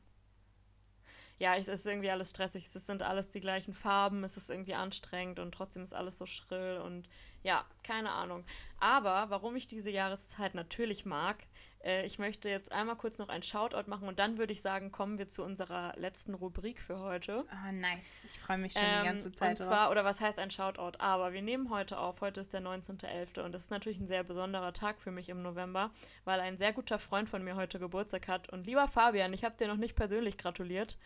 Ja, 1.40 1.56
es 1.56 1.68
ist 1.68 1.86
irgendwie 1.86 2.10
alles 2.10 2.30
stressig. 2.30 2.66
Es 2.66 2.86
sind 2.86 3.02
alles 3.02 3.30
die 3.30 3.40
gleichen 3.40 3.72
Farben, 3.72 4.22
es 4.24 4.36
ist 4.36 4.50
irgendwie 4.50 4.74
anstrengend 4.74 5.38
und 5.38 5.52
trotzdem 5.52 5.82
ist 5.82 5.94
alles 5.94 6.18
so 6.18 6.26
schrill 6.26 6.82
und 6.84 7.08
ja, 7.42 7.64
keine 7.82 8.10
Ahnung. 8.10 8.44
Aber 8.78 9.30
warum 9.30 9.56
ich 9.56 9.66
diese 9.66 9.90
Jahreszeit 9.90 10.54
natürlich 10.54 11.06
mag, 11.06 11.38
äh, 11.82 12.04
ich 12.04 12.18
möchte 12.18 12.48
jetzt 12.50 12.72
einmal 12.72 12.96
kurz 12.96 13.18
noch 13.18 13.28
ein 13.28 13.42
Shoutout 13.42 13.88
machen 13.88 14.06
und 14.06 14.18
dann 14.18 14.36
würde 14.38 14.52
ich 14.52 14.60
sagen, 14.60 14.92
kommen 14.92 15.18
wir 15.18 15.28
zu 15.28 15.42
unserer 15.42 15.94
letzten 15.96 16.34
Rubrik 16.34 16.80
für 16.80 16.98
heute. 16.98 17.44
Ah, 17.50 17.72
nice. 17.72 18.24
Ich 18.24 18.38
freue 18.38 18.58
mich 18.58 18.74
schon 18.74 18.82
ähm, 18.84 19.00
die 19.00 19.06
ganze 19.06 19.32
Zeit. 19.32 19.50
Und 19.50 19.56
zwar, 19.56 19.84
drauf. 19.84 19.92
oder 19.92 20.04
was 20.04 20.20
heißt 20.20 20.38
ein 20.38 20.50
Shoutout? 20.50 20.98
Aber 20.98 21.32
wir 21.32 21.42
nehmen 21.42 21.70
heute 21.70 21.98
auf. 21.98 22.20
Heute 22.20 22.40
ist 22.40 22.52
der 22.52 22.60
19.11. 22.60 23.40
und 23.40 23.52
das 23.52 23.64
ist 23.64 23.70
natürlich 23.70 23.98
ein 23.98 24.06
sehr 24.06 24.24
besonderer 24.24 24.72
Tag 24.72 25.00
für 25.00 25.10
mich 25.10 25.28
im 25.28 25.42
November, 25.42 25.90
weil 26.24 26.40
ein 26.40 26.56
sehr 26.56 26.72
guter 26.72 26.98
Freund 26.98 27.28
von 27.28 27.42
mir 27.42 27.56
heute 27.56 27.78
Geburtstag 27.78 28.28
hat. 28.28 28.50
Und 28.50 28.66
lieber 28.66 28.86
Fabian, 28.86 29.32
ich 29.32 29.44
habe 29.44 29.56
dir 29.56 29.68
noch 29.68 29.76
nicht 29.76 29.96
persönlich 29.96 30.36
gratuliert. 30.36 30.98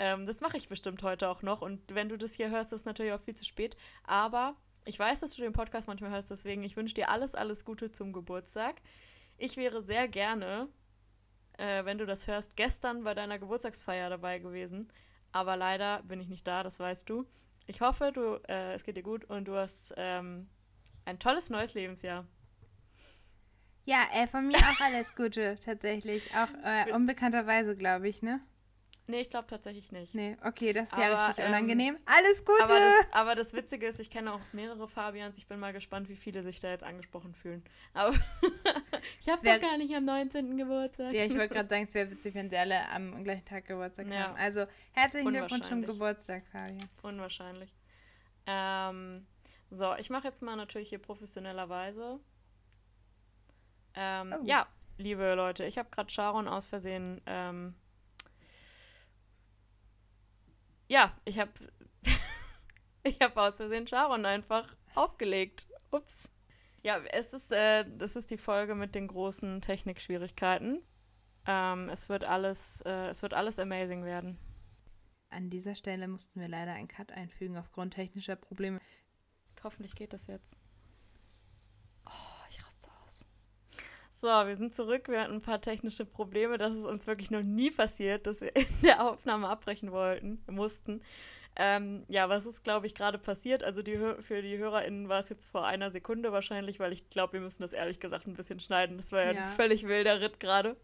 Ähm, 0.00 0.24
das 0.26 0.40
mache 0.40 0.56
ich 0.56 0.68
bestimmt 0.68 1.02
heute 1.02 1.28
auch 1.28 1.42
noch. 1.42 1.60
Und 1.60 1.92
wenn 1.92 2.08
du 2.08 2.16
das 2.16 2.34
hier 2.34 2.50
hörst, 2.50 2.72
ist 2.72 2.80
es 2.80 2.86
natürlich 2.86 3.12
auch 3.12 3.20
viel 3.20 3.34
zu 3.34 3.44
spät. 3.44 3.76
Aber 4.04 4.54
ich 4.84 4.96
weiß, 4.96 5.20
dass 5.20 5.34
du 5.34 5.42
den 5.42 5.52
Podcast 5.52 5.88
manchmal 5.88 6.12
hörst, 6.12 6.30
deswegen 6.30 6.62
ich 6.62 6.76
wünsche 6.76 6.94
dir 6.94 7.10
alles, 7.10 7.34
alles 7.34 7.64
Gute 7.64 7.90
zum 7.90 8.12
Geburtstag. 8.12 8.76
Ich 9.38 9.56
wäre 9.56 9.82
sehr 9.82 10.06
gerne, 10.06 10.68
äh, 11.58 11.84
wenn 11.84 11.98
du 11.98 12.06
das 12.06 12.28
hörst, 12.28 12.56
gestern 12.56 13.02
bei 13.02 13.12
deiner 13.12 13.40
Geburtstagsfeier 13.40 14.08
dabei 14.08 14.38
gewesen. 14.38 14.88
Aber 15.32 15.56
leider 15.56 16.02
bin 16.04 16.20
ich 16.20 16.28
nicht 16.28 16.46
da, 16.46 16.62
das 16.62 16.78
weißt 16.78 17.10
du. 17.10 17.26
Ich 17.66 17.80
hoffe, 17.80 18.12
du, 18.14 18.40
äh, 18.48 18.74
es 18.74 18.84
geht 18.84 18.96
dir 18.96 19.02
gut 19.02 19.24
und 19.24 19.48
du 19.48 19.56
hast 19.56 19.92
ähm, 19.96 20.48
ein 21.06 21.18
tolles 21.18 21.50
neues 21.50 21.74
Lebensjahr. 21.74 22.24
Ja, 23.84 24.04
äh, 24.14 24.28
von 24.28 24.46
mir 24.46 24.58
auch 24.58 24.80
alles 24.80 25.16
Gute, 25.16 25.58
tatsächlich. 25.64 26.30
Auch 26.36 26.48
äh, 26.64 26.92
unbekannterweise, 26.94 27.76
glaube 27.76 28.08
ich, 28.08 28.22
ne? 28.22 28.40
Nee, 29.10 29.22
ich 29.22 29.30
glaube 29.30 29.46
tatsächlich 29.46 29.90
nicht. 29.90 30.14
Nee, 30.14 30.36
okay, 30.44 30.74
das 30.74 30.92
ist 30.92 30.98
ja 30.98 31.10
Aber, 31.10 31.28
richtig 31.28 31.42
ähm, 31.42 31.50
unangenehm. 31.50 31.96
Alles 32.04 32.44
Gute! 32.44 32.62
Aber 32.62 32.74
das, 32.74 33.12
aber 33.12 33.34
das 33.34 33.54
Witzige 33.54 33.86
ist, 33.86 33.98
ich 34.00 34.10
kenne 34.10 34.34
auch 34.34 34.40
mehrere 34.52 34.86
Fabians. 34.86 35.38
Ich 35.38 35.46
bin 35.46 35.58
mal 35.58 35.72
gespannt, 35.72 36.10
wie 36.10 36.16
viele 36.16 36.42
sich 36.42 36.60
da 36.60 36.68
jetzt 36.68 36.84
angesprochen 36.84 37.34
fühlen. 37.34 37.64
Aber 37.94 38.14
ich 39.20 39.28
habe 39.30 39.40
doch 39.42 39.60
gar 39.60 39.78
nicht 39.78 39.94
am 39.94 40.04
19. 40.04 40.58
Geburtstag. 40.58 41.14
ja, 41.14 41.24
ich 41.24 41.32
wollte 41.32 41.48
gerade 41.54 41.68
sagen, 41.70 41.84
es 41.84 41.94
wäre 41.94 42.10
witzig, 42.10 42.34
wenn 42.34 42.50
sie 42.50 42.58
alle 42.58 42.86
am 42.90 43.24
gleichen 43.24 43.46
Tag 43.46 43.64
Geburtstag 43.64 44.08
Ja. 44.08 44.28
haben. 44.28 44.36
Also, 44.36 44.66
herzlichen 44.92 45.30
Glückwunsch 45.30 45.66
zum. 45.66 45.80
Geburtstag, 45.80 46.42
Fabian. 46.52 46.86
Unwahrscheinlich. 47.00 47.72
Ähm, 48.46 49.26
so, 49.70 49.94
ich 49.96 50.10
mache 50.10 50.28
jetzt 50.28 50.42
mal 50.42 50.54
natürlich 50.56 50.90
hier 50.90 50.98
professionellerweise. 50.98 52.20
Ähm, 53.94 54.34
Oh. 54.38 54.44
Ja, 54.44 54.66
liebe 54.98 55.32
Leute, 55.34 55.64
ich 55.64 55.78
habe 55.78 55.88
gerade 55.88 56.10
Sharon 56.10 56.46
aus 56.46 56.66
Versehen. 56.66 57.22
Ähm, 57.24 57.74
ja, 60.88 61.16
ich 61.24 61.38
habe 61.38 61.52
ich 63.02 63.20
habe 63.20 63.40
aus 63.40 63.56
Versehen 63.56 63.86
Sharon 63.86 64.26
einfach 64.26 64.76
aufgelegt. 64.94 65.66
Ups. 65.90 66.30
Ja, 66.82 66.98
es 67.12 67.32
ist, 67.32 67.52
äh, 67.52 67.84
das 67.96 68.16
ist 68.16 68.30
die 68.30 68.38
Folge 68.38 68.74
mit 68.74 68.94
den 68.94 69.08
großen 69.08 69.60
Technikschwierigkeiten. 69.60 70.82
Ähm, 71.46 71.88
es 71.88 72.08
wird 72.08 72.24
alles, 72.24 72.82
äh, 72.82 73.08
es 73.08 73.22
wird 73.22 73.34
alles 73.34 73.58
amazing 73.58 74.04
werden. 74.04 74.38
An 75.30 75.50
dieser 75.50 75.74
Stelle 75.74 76.08
mussten 76.08 76.40
wir 76.40 76.48
leider 76.48 76.72
einen 76.72 76.88
Cut 76.88 77.12
einfügen 77.12 77.56
aufgrund 77.56 77.94
technischer 77.94 78.36
Probleme. 78.36 78.80
Hoffentlich 79.62 79.94
geht 79.94 80.12
das 80.12 80.26
jetzt. 80.26 80.56
Oh, 82.06 82.46
ich 82.48 82.64
raste 82.64 82.88
aus. 83.04 83.24
So, 84.20 84.26
wir 84.26 84.56
sind 84.56 84.74
zurück. 84.74 85.06
Wir 85.08 85.20
hatten 85.20 85.34
ein 85.34 85.40
paar 85.42 85.60
technische 85.60 86.04
Probleme. 86.04 86.58
Das 86.58 86.76
ist 86.76 86.84
uns 86.84 87.06
wirklich 87.06 87.30
noch 87.30 87.42
nie 87.42 87.70
passiert, 87.70 88.26
dass 88.26 88.40
wir 88.40 88.54
in 88.56 88.66
der 88.82 89.08
Aufnahme 89.08 89.48
abbrechen 89.48 89.92
wollten, 89.92 90.42
mussten. 90.50 91.02
Ähm, 91.54 92.04
ja, 92.08 92.28
was 92.28 92.44
ist, 92.44 92.64
glaube 92.64 92.88
ich, 92.88 92.96
gerade 92.96 93.16
passiert? 93.18 93.62
Also 93.62 93.80
die, 93.82 93.96
für 94.20 94.42
die 94.42 94.58
HörerInnen 94.58 95.08
war 95.08 95.20
es 95.20 95.28
jetzt 95.28 95.46
vor 95.46 95.66
einer 95.66 95.90
Sekunde 95.90 96.32
wahrscheinlich, 96.32 96.80
weil 96.80 96.92
ich 96.92 97.10
glaube, 97.10 97.34
wir 97.34 97.40
müssen 97.40 97.62
das 97.62 97.72
ehrlich 97.72 98.00
gesagt 98.00 98.26
ein 98.26 98.34
bisschen 98.34 98.58
schneiden. 98.58 98.96
Das 98.96 99.12
war 99.12 99.24
ja, 99.24 99.32
Ja. 99.32 99.44
ein 99.46 99.52
völlig 99.52 99.86
wilder 99.86 100.20
Ritt 100.20 100.40
gerade. 100.40 100.76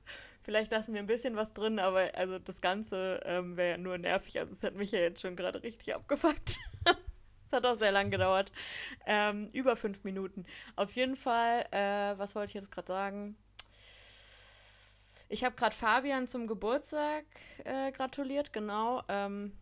Vielleicht 0.42 0.70
lassen 0.70 0.94
wir 0.94 1.00
ein 1.00 1.06
bisschen 1.06 1.34
was 1.34 1.54
drin, 1.54 1.80
aber 1.80 2.10
also 2.14 2.38
das 2.38 2.60
Ganze 2.60 3.20
ähm, 3.24 3.56
wäre 3.56 3.70
ja 3.72 3.78
nur 3.78 3.98
nervig. 3.98 4.38
Also 4.38 4.52
es 4.54 4.62
hat 4.62 4.74
mich 4.76 4.92
ja 4.92 5.00
jetzt 5.00 5.20
schon 5.22 5.34
gerade 5.34 5.62
richtig 5.62 5.92
abgefuckt. 5.94 6.58
Es 7.46 7.52
hat 7.52 7.66
auch 7.66 7.76
sehr 7.76 7.92
lang 7.92 8.10
gedauert. 8.10 8.50
Ähm, 9.06 9.50
über 9.52 9.76
fünf 9.76 10.02
Minuten. 10.04 10.46
Auf 10.76 10.96
jeden 10.96 11.16
Fall, 11.16 11.66
äh, 11.70 12.18
was 12.18 12.34
wollte 12.34 12.50
ich 12.50 12.54
jetzt 12.54 12.70
gerade 12.70 12.88
sagen? 12.88 13.36
Ich 15.28 15.44
habe 15.44 15.54
gerade 15.54 15.74
Fabian 15.74 16.28
zum 16.28 16.46
Geburtstag 16.46 17.24
äh, 17.64 17.92
gratuliert, 17.92 18.52
genau. 18.52 19.02
Ähm, 19.08 19.52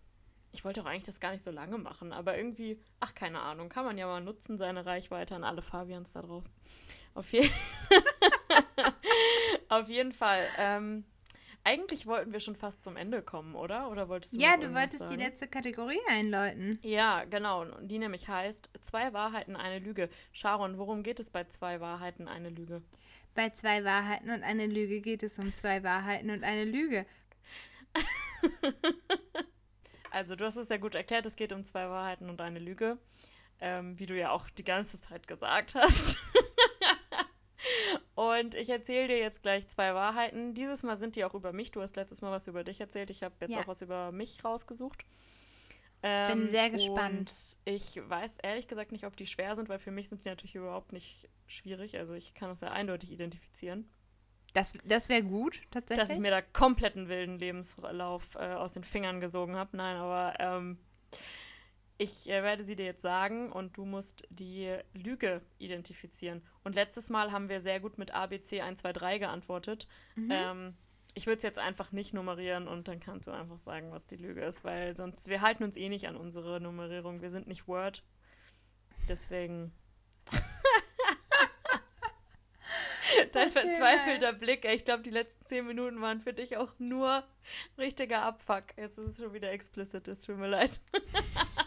ich 0.52 0.64
wollte 0.64 0.82
auch 0.82 0.86
eigentlich 0.86 1.06
das 1.06 1.20
gar 1.20 1.32
nicht 1.32 1.44
so 1.44 1.50
lange 1.50 1.78
machen, 1.78 2.12
aber 2.12 2.36
irgendwie, 2.36 2.78
ach, 3.00 3.14
keine 3.14 3.40
Ahnung, 3.40 3.68
kann 3.68 3.84
man 3.84 3.96
ja 3.96 4.06
mal 4.06 4.20
nutzen, 4.20 4.58
seine 4.58 4.84
Reichweite 4.84 5.34
an 5.34 5.44
alle 5.44 5.62
Fabians 5.62 6.12
da 6.12 6.22
draußen. 6.22 6.52
Auf, 7.14 7.32
je 7.32 7.50
Auf 9.68 9.88
jeden 9.88 10.12
Fall. 10.12 10.44
Ähm, 10.58 11.04
eigentlich 11.64 12.06
wollten 12.06 12.32
wir 12.32 12.40
schon 12.40 12.56
fast 12.56 12.82
zum 12.82 12.96
Ende 12.96 13.22
kommen, 13.22 13.54
oder? 13.54 13.90
Oder 13.90 14.08
wolltest 14.08 14.34
du 14.34 14.38
Ja, 14.38 14.56
du 14.56 14.74
wolltest 14.74 15.02
die 15.02 15.08
sagen? 15.08 15.20
letzte 15.20 15.46
Kategorie 15.48 16.00
einläuten. 16.08 16.78
Ja, 16.82 17.24
genau. 17.24 17.62
Und 17.62 17.88
die 17.88 17.98
nämlich 17.98 18.28
heißt 18.28 18.70
Zwei 18.80 19.12
Wahrheiten, 19.12 19.54
eine 19.56 19.78
Lüge. 19.78 20.08
Sharon, 20.32 20.76
worum 20.78 21.02
geht 21.02 21.20
es 21.20 21.30
bei 21.30 21.44
Zwei 21.44 21.80
Wahrheiten, 21.80 22.26
eine 22.28 22.48
Lüge? 22.48 22.82
Bei 23.34 23.48
zwei 23.50 23.82
Wahrheiten 23.84 24.30
und 24.30 24.42
eine 24.42 24.66
Lüge 24.66 25.00
geht 25.00 25.22
es 25.22 25.38
um 25.38 25.54
zwei 25.54 25.82
Wahrheiten 25.82 26.30
und 26.30 26.44
eine 26.44 26.64
Lüge. 26.64 27.06
Also, 30.10 30.36
du 30.36 30.44
hast 30.44 30.56
es 30.56 30.68
ja 30.68 30.76
gut 30.76 30.94
erklärt, 30.94 31.24
es 31.24 31.36
geht 31.36 31.54
um 31.54 31.64
zwei 31.64 31.88
Wahrheiten 31.88 32.28
und 32.28 32.38
eine 32.42 32.58
Lüge. 32.58 32.98
Ähm, 33.60 33.98
wie 33.98 34.04
du 34.04 34.14
ja 34.14 34.30
auch 34.30 34.50
die 34.50 34.64
ganze 34.64 35.00
Zeit 35.00 35.26
gesagt 35.26 35.74
hast. 35.74 36.18
und 38.30 38.54
ich 38.54 38.68
erzähle 38.68 39.08
dir 39.08 39.18
jetzt 39.18 39.42
gleich 39.42 39.68
zwei 39.68 39.94
Wahrheiten. 39.94 40.54
Dieses 40.54 40.82
Mal 40.82 40.96
sind 40.96 41.16
die 41.16 41.24
auch 41.24 41.34
über 41.34 41.52
mich. 41.52 41.70
Du 41.70 41.80
hast 41.80 41.96
letztes 41.96 42.20
Mal 42.20 42.30
was 42.30 42.46
über 42.46 42.64
dich 42.64 42.80
erzählt. 42.80 43.10
Ich 43.10 43.22
habe 43.22 43.34
jetzt 43.40 43.50
Ja. 43.52 43.60
auch 43.60 43.66
was 43.68 43.82
über 43.82 44.12
mich 44.12 44.44
rausgesucht. 44.44 45.04
bin 46.02 46.48
sehr 46.50 46.64
Ähm, 46.66 46.72
gespannt. 46.72 47.18
Und 47.20 47.56
ich 47.64 47.96
weiß 48.08 48.38
ehrlich 48.42 48.66
gesagt 48.66 48.90
nicht, 48.92 49.06
ob 49.06 49.16
die 49.16 49.26
schwer 49.26 49.54
sind, 49.54 49.68
weil 49.68 49.78
für 49.78 49.92
mich 49.92 50.08
sind 50.08 50.24
die 50.24 50.28
natürlich 50.28 50.56
überhaupt 50.56 50.92
nicht 50.92 51.28
schwierig. 51.46 51.96
Also 51.96 52.14
ich 52.14 52.34
kann 52.34 52.48
das 52.48 52.58
sehr 52.60 52.72
eindeutig 52.72 53.12
identifizieren. 53.12 53.88
Das, 54.52 54.74
das 54.84 55.08
wäre 55.08 55.22
gut, 55.22 55.60
tatsächlich. 55.70 56.06
Dass 56.06 56.14
ich 56.14 56.20
mir 56.20 56.30
da 56.32 56.42
kompletten 56.42 57.08
wilden 57.08 57.38
Lebenslauf 57.38 58.34
äh, 58.34 58.54
aus 58.54 58.74
den 58.74 58.84
Fingern 58.84 59.20
gesogen 59.20 59.54
habe. 59.56 59.76
Nein, 59.76 59.96
aber 59.96 60.34
ähm, 60.40 60.78
ich 62.02 62.28
äh, 62.28 62.42
werde 62.42 62.64
sie 62.64 62.74
dir 62.74 62.84
jetzt 62.84 63.02
sagen 63.02 63.52
und 63.52 63.76
du 63.76 63.84
musst 63.84 64.26
die 64.30 64.76
Lüge 64.92 65.40
identifizieren. 65.58 66.42
Und 66.64 66.74
letztes 66.74 67.10
Mal 67.10 67.30
haben 67.30 67.48
wir 67.48 67.60
sehr 67.60 67.78
gut 67.80 67.96
mit 67.98 68.12
ABC 68.12 68.60
123 68.60 69.20
geantwortet. 69.20 69.86
Mhm. 70.16 70.28
Ähm, 70.30 70.74
ich 71.14 71.26
würde 71.26 71.36
es 71.36 71.42
jetzt 71.42 71.58
einfach 71.58 71.92
nicht 71.92 72.12
nummerieren 72.14 72.66
und 72.68 72.88
dann 72.88 72.98
kannst 72.98 73.28
du 73.28 73.32
einfach 73.32 73.58
sagen, 73.58 73.92
was 73.92 74.06
die 74.06 74.16
Lüge 74.16 74.40
ist, 74.42 74.64
weil 74.64 74.96
sonst, 74.96 75.28
wir 75.28 75.42
halten 75.42 75.62
uns 75.62 75.76
eh 75.76 75.88
nicht 75.88 76.08
an 76.08 76.16
unsere 76.16 76.60
Nummerierung. 76.60 77.20
Wir 77.22 77.30
sind 77.30 77.46
nicht 77.46 77.68
Word. 77.68 78.02
Deswegen. 79.08 79.72
Dein 83.32 83.48
Okay, 83.48 83.60
verzweifelter 83.60 84.32
nice. 84.32 84.38
Blick, 84.38 84.64
ich 84.64 84.84
glaube, 84.84 85.02
die 85.02 85.10
letzten 85.10 85.44
zehn 85.46 85.66
Minuten 85.66 86.00
waren 86.00 86.20
für 86.20 86.32
dich 86.32 86.56
auch 86.56 86.72
nur 86.78 87.22
richtiger 87.76 88.22
Abfuck. 88.22 88.64
Jetzt 88.76 88.98
ist 88.98 89.06
es 89.08 89.18
schon 89.18 89.34
wieder 89.34 89.52
explicit, 89.52 90.08
es 90.08 90.22
tut 90.22 90.38
mir 90.38 90.48
leid. 90.48 90.80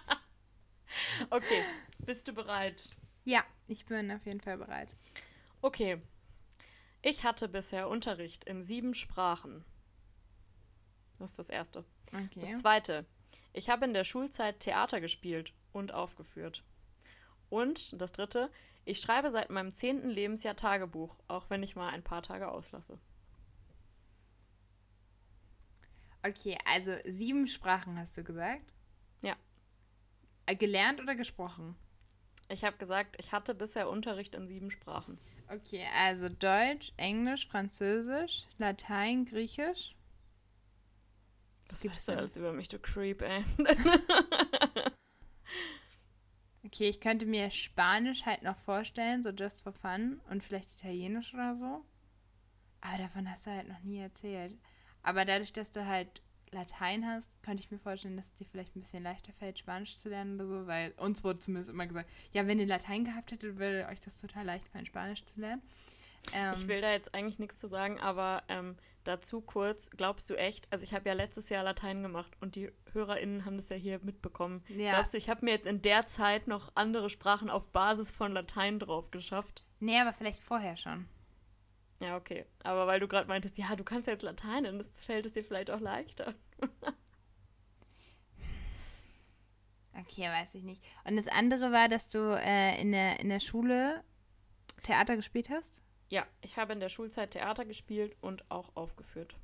okay, 1.30 1.64
bist 2.00 2.28
du 2.28 2.34
bereit? 2.34 2.96
ja, 3.26 3.44
ich 3.68 3.86
bin 3.86 4.12
auf 4.12 4.26
jeden 4.26 4.42
Fall 4.42 4.58
bereit. 4.58 4.96
Okay. 5.62 6.00
Ich 7.02 7.24
hatte 7.24 7.48
bisher 7.48 7.88
Unterricht 7.88 8.46
in 8.46 8.64
sieben 8.64 8.94
Sprachen. 8.94 9.64
Das 11.20 11.32
ist 11.32 11.40
das 11.40 11.50
Erste. 11.50 11.86
Okay. 12.08 12.42
Das 12.42 12.60
Zweite. 12.60 13.06
Ich 13.54 13.70
habe 13.70 13.86
in 13.86 13.94
der 13.94 14.04
Schulzeit 14.04 14.60
Theater 14.60 15.02
gespielt 15.02 15.54
und 15.72 15.94
aufgeführt. 15.94 16.64
Und 17.50 18.00
das 18.00 18.12
Dritte. 18.12 18.52
Ich 18.86 19.00
schreibe 19.02 19.30
seit 19.30 19.50
meinem 19.50 19.74
zehnten 19.74 20.10
Lebensjahr 20.10 20.56
Tagebuch, 20.56 21.16
auch 21.28 21.50
wenn 21.50 21.64
ich 21.64 21.76
mal 21.76 21.90
ein 21.90 22.04
paar 22.04 22.22
Tage 22.22 22.48
auslasse. 22.50 23.00
Okay, 26.22 26.58
also 26.66 26.92
sieben 27.06 27.48
Sprachen 27.48 27.98
hast 27.98 28.18
du 28.18 28.24
gesagt? 28.24 28.74
Ja. 29.22 29.36
Äh, 30.46 30.56
Gelernt 30.56 31.02
oder 31.02 31.16
gesprochen? 31.16 31.76
Ich 32.50 32.64
habe 32.64 32.78
gesagt, 32.78 33.16
ich 33.20 33.32
hatte 33.32 33.56
bisher 33.56 33.90
Unterricht 33.90 34.36
in 34.36 34.48
sieben 34.48 34.70
Sprachen. 34.70 35.18
Okay, 35.48 35.86
also 35.98 36.30
Deutsch, 36.30 36.94
Englisch, 36.98 37.48
Französisch, 37.48 38.46
Latein, 38.58 39.26
Griechisch. 39.26 39.96
Das 41.68 41.82
du 41.82 41.90
denn? 41.90 42.20
alles 42.20 42.38
über 42.38 42.54
mich, 42.54 42.68
du 42.68 42.78
Creep, 42.78 43.24
ey. 43.24 43.44
Okay, 46.66 46.90
ich 46.90 47.00
könnte 47.00 47.28
mir 47.28 47.52
Spanisch 47.52 48.26
halt 48.26 48.42
noch 48.42 48.58
vorstellen, 48.58 49.22
so 49.22 49.30
just 49.30 49.62
for 49.62 49.72
fun. 49.72 50.20
Und 50.32 50.44
vielleicht 50.44 50.72
Italienisch 50.72 51.34
oder 51.34 51.54
so. 51.54 51.86
Aber 52.82 52.98
davon 52.98 53.30
hast 53.30 53.46
du 53.46 53.52
halt 53.52 53.68
noch 53.68 53.82
nie 53.82 54.00
erzählt. 54.00 54.58
Aber 55.04 55.26
dadurch, 55.26 55.54
dass 55.54 55.72
du 55.72 55.86
halt 55.86 56.24
Latein 56.52 57.06
hast, 57.06 57.42
könnte 57.44 57.62
ich 57.62 57.72
mir 57.72 57.80
vorstellen, 57.80 58.16
dass 58.16 58.28
es 58.28 58.34
dir 58.36 58.46
vielleicht 58.46 58.76
ein 58.76 58.80
bisschen 58.80 59.04
leichter 59.04 59.34
fällt, 59.34 59.60
Spanisch 59.60 59.98
zu 59.98 60.10
lernen 60.10 60.36
oder 60.40 60.48
so, 60.48 60.68
weil 60.68 60.94
uns 60.98 61.24
wurde 61.24 61.40
zumindest 61.40 61.72
immer 61.72 61.88
gesagt, 61.88 62.10
ja, 62.34 62.48
wenn 62.48 62.60
ihr 62.60 62.66
Latein 62.68 63.04
gehabt 63.06 63.32
hättet, 63.32 63.58
würde 63.58 63.88
euch 63.92 64.00
das 64.00 64.20
total 64.20 64.46
leicht 64.46 64.68
fallen, 64.70 64.86
Spanisch 64.86 65.26
zu 65.26 65.40
lernen. 65.42 65.62
Ähm, 66.34 66.54
Ich 66.56 66.68
will 66.68 66.82
da 66.82 66.92
jetzt 66.92 67.14
eigentlich 67.14 67.40
nichts 67.40 67.60
zu 67.60 67.68
sagen, 67.68 68.00
aber 68.00 68.44
ähm, 68.48 68.76
dazu 69.04 69.42
kurz, 69.42 69.90
glaubst 69.92 70.30
du 70.30 70.36
echt, 70.36 70.68
also 70.72 70.84
ich 70.84 70.94
habe 70.94 71.08
ja 71.08 71.14
letztes 71.14 71.50
Jahr 71.50 71.64
Latein 71.64 72.02
gemacht 72.02 72.32
und 72.42 72.56
die 72.56 72.72
HörerInnen 72.94 73.46
haben 73.46 73.58
das 73.58 73.70
ja 73.70 73.76
hier 73.76 74.00
mitbekommen. 74.04 74.62
Ja. 74.70 74.94
Glaubst 74.94 75.14
du, 75.14 75.18
ich 75.18 75.30
habe 75.30 75.46
mir 75.46 75.52
jetzt 75.52 75.68
in 75.68 75.82
der 75.82 76.08
Zeit 76.08 76.48
noch 76.48 76.72
andere 76.76 77.10
Sprachen 77.10 77.50
auf 77.50 77.68
Basis 77.72 78.12
von 78.12 78.32
Latein 78.32 78.80
drauf 78.80 79.12
geschafft? 79.12 79.64
nee, 79.80 80.00
aber 80.00 80.14
vielleicht 80.14 80.42
vorher 80.42 80.78
schon. 80.78 81.06
Ja, 82.00 82.18
okay. 82.18 82.46
Aber 82.64 82.88
weil 82.88 83.00
du 83.00 83.08
gerade 83.08 83.28
meintest, 83.28 83.58
ja, 83.58 83.76
du 83.76 83.84
kannst 83.84 84.08
ja 84.08 84.14
jetzt 84.14 84.24
Latein, 84.24 84.66
dann 84.66 84.82
fällt 84.82 85.26
es 85.26 85.34
dir 85.34 85.44
vielleicht 85.44 85.72
auch 85.72 85.80
leichter. 85.80 86.34
Okay, 89.98 90.24
weiß 90.24 90.56
ich 90.56 90.64
nicht. 90.64 90.84
Und 91.06 91.16
das 91.16 91.28
andere 91.28 91.72
war, 91.72 91.88
dass 91.88 92.10
du 92.10 92.20
äh, 92.20 92.80
in, 92.82 92.92
der, 92.92 93.20
in 93.20 93.30
der 93.30 93.40
Schule 93.40 94.04
Theater 94.84 95.16
gespielt 95.16 95.50
hast? 95.50 95.82
Ja, 96.10 96.26
ich 96.42 96.58
habe 96.58 96.74
in 96.74 96.80
der 96.80 96.90
Schulzeit 96.90 97.32
Theater 97.32 97.66
gespielt 97.66 98.16
und 98.22 98.50
auch 98.52 98.76
aufgeführt. 98.76 99.36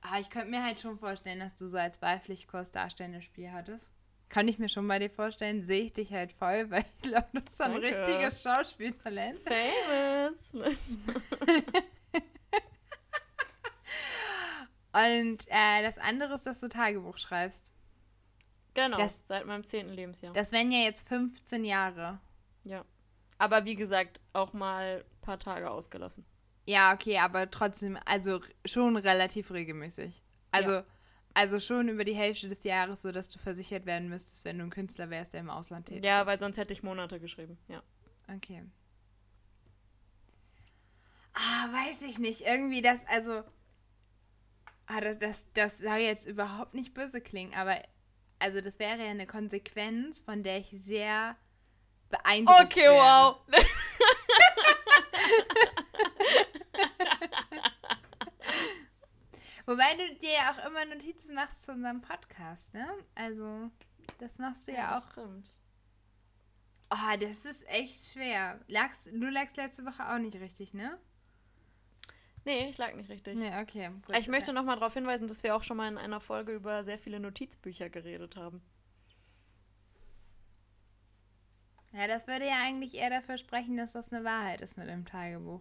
Ah, 0.00 0.18
ich 0.18 0.30
könnte 0.30 0.50
mir 0.50 0.62
halt 0.62 0.80
schon 0.80 0.98
vorstellen, 0.98 1.40
dass 1.40 1.56
du 1.56 1.66
so 1.66 1.78
als 1.78 2.02
Wahlpflichtkurs 2.02 2.70
darstellendes 2.70 3.24
Spiel 3.24 3.50
hattest. 3.52 3.92
Kann 4.28 4.46
ich 4.48 4.58
mir 4.58 4.68
schon 4.68 4.86
bei 4.86 4.98
dir 4.98 5.08
vorstellen, 5.10 5.62
sehe 5.62 5.82
ich 5.84 5.92
dich 5.94 6.12
halt 6.12 6.32
voll, 6.32 6.70
weil 6.70 6.84
ich 6.96 7.02
glaube, 7.10 7.26
du 7.32 7.40
bist 7.40 7.60
ein 7.62 7.72
richtiges 7.76 8.42
Schauspieltalent. 8.42 9.38
Famous! 9.38 10.52
Und 14.92 15.46
äh, 15.48 15.82
das 15.82 15.98
andere 15.98 16.34
ist, 16.34 16.46
dass 16.46 16.60
du 16.60 16.68
Tagebuch 16.68 17.18
schreibst. 17.18 17.72
Genau, 18.74 18.96
Das- 18.98 19.20
seit 19.26 19.46
meinem 19.46 19.64
zehnten 19.64 19.92
Lebensjahr. 19.92 20.32
Das 20.32 20.52
wären 20.52 20.70
ja 20.72 20.80
jetzt 20.80 21.08
15 21.08 21.64
Jahre. 21.64 22.20
ja. 22.64 22.84
Aber 23.40 23.64
wie 23.64 23.76
gesagt, 23.76 24.20
auch 24.32 24.52
mal 24.52 25.04
ein 25.04 25.20
paar 25.20 25.38
Tage 25.38 25.70
ausgelassen. 25.70 26.24
Ja, 26.66 26.92
okay, 26.92 27.18
aber 27.18 27.48
trotzdem, 27.48 27.96
also 28.04 28.40
schon 28.64 28.96
relativ 28.96 29.52
regelmäßig. 29.52 30.24
Also, 30.50 30.72
Ja. 30.72 30.84
Also 31.34 31.60
schon 31.60 31.88
über 31.88 32.04
die 32.04 32.14
Hälfte 32.14 32.48
des 32.48 32.64
Jahres, 32.64 33.02
so 33.02 33.12
dass 33.12 33.28
du 33.28 33.38
versichert 33.38 33.86
werden 33.86 34.08
müsstest, 34.08 34.44
wenn 34.44 34.58
du 34.58 34.64
ein 34.64 34.70
Künstler 34.70 35.10
wärst, 35.10 35.34
der 35.34 35.40
im 35.40 35.50
Ausland 35.50 35.86
tätig 35.86 36.04
Ja, 36.04 36.22
ist. 36.22 36.26
weil 36.26 36.40
sonst 36.40 36.56
hätte 36.56 36.72
ich 36.72 36.82
Monate 36.82 37.20
geschrieben. 37.20 37.58
Ja. 37.68 37.82
Okay. 38.34 38.64
Ah, 41.34 41.68
weiß 41.72 42.02
ich 42.02 42.18
nicht. 42.18 42.42
Irgendwie 42.42 42.82
das, 42.82 43.06
also. 43.06 43.42
Ah, 44.86 45.00
das, 45.00 45.18
das, 45.18 45.52
das 45.52 45.78
soll 45.78 45.98
jetzt 45.98 46.26
überhaupt 46.26 46.74
nicht 46.74 46.94
böse 46.94 47.20
klingen, 47.20 47.54
aber 47.54 47.80
also 48.38 48.60
das 48.60 48.78
wäre 48.78 48.98
ja 49.04 49.10
eine 49.10 49.26
Konsequenz, 49.26 50.20
von 50.22 50.42
der 50.42 50.58
ich 50.58 50.70
sehr 50.70 51.36
beeindruckt 52.08 52.62
Okay, 52.62 52.84
wäre. 52.84 52.94
wow. 52.94 53.36
Wobei 59.68 59.94
du 59.96 60.14
dir 60.14 60.32
ja 60.32 60.50
auch 60.50 60.66
immer 60.66 60.82
Notizen 60.86 61.34
machst 61.34 61.64
zu 61.64 61.72
unserem 61.72 62.00
Podcast, 62.00 62.72
ne? 62.72 62.88
Also, 63.14 63.70
das 64.18 64.38
machst 64.38 64.66
du 64.66 64.72
ja, 64.72 64.94
das 64.94 65.08
auch. 65.08 65.12
stimmt. 65.12 65.50
Oh, 66.90 67.16
das 67.20 67.44
ist 67.44 67.68
echt 67.68 68.12
schwer. 68.12 68.60
Lagst, 68.66 69.08
du 69.08 69.28
lagst 69.28 69.58
letzte 69.58 69.84
Woche 69.84 70.10
auch 70.10 70.16
nicht 70.16 70.36
richtig, 70.36 70.72
ne? 70.72 70.98
Nee, 72.46 72.70
ich 72.70 72.78
lag 72.78 72.94
nicht 72.94 73.10
richtig. 73.10 73.36
Nee, 73.36 73.60
okay. 73.60 73.90
Gut. 74.06 74.16
Ich 74.16 74.28
möchte 74.28 74.54
noch 74.54 74.64
mal 74.64 74.76
darauf 74.76 74.94
hinweisen, 74.94 75.28
dass 75.28 75.42
wir 75.42 75.54
auch 75.54 75.62
schon 75.62 75.76
mal 75.76 75.92
in 75.92 75.98
einer 75.98 76.22
Folge 76.22 76.54
über 76.54 76.82
sehr 76.82 76.98
viele 76.98 77.20
Notizbücher 77.20 77.90
geredet 77.90 78.36
haben. 78.36 78.62
Ja, 81.92 82.06
das 82.06 82.26
würde 82.26 82.46
ja 82.46 82.56
eigentlich 82.62 82.94
eher 82.94 83.10
dafür 83.10 83.36
sprechen, 83.36 83.76
dass 83.76 83.92
das 83.92 84.10
eine 84.10 84.24
Wahrheit 84.24 84.62
ist 84.62 84.78
mit 84.78 84.88
dem 84.88 85.04
Tagebuch. 85.04 85.60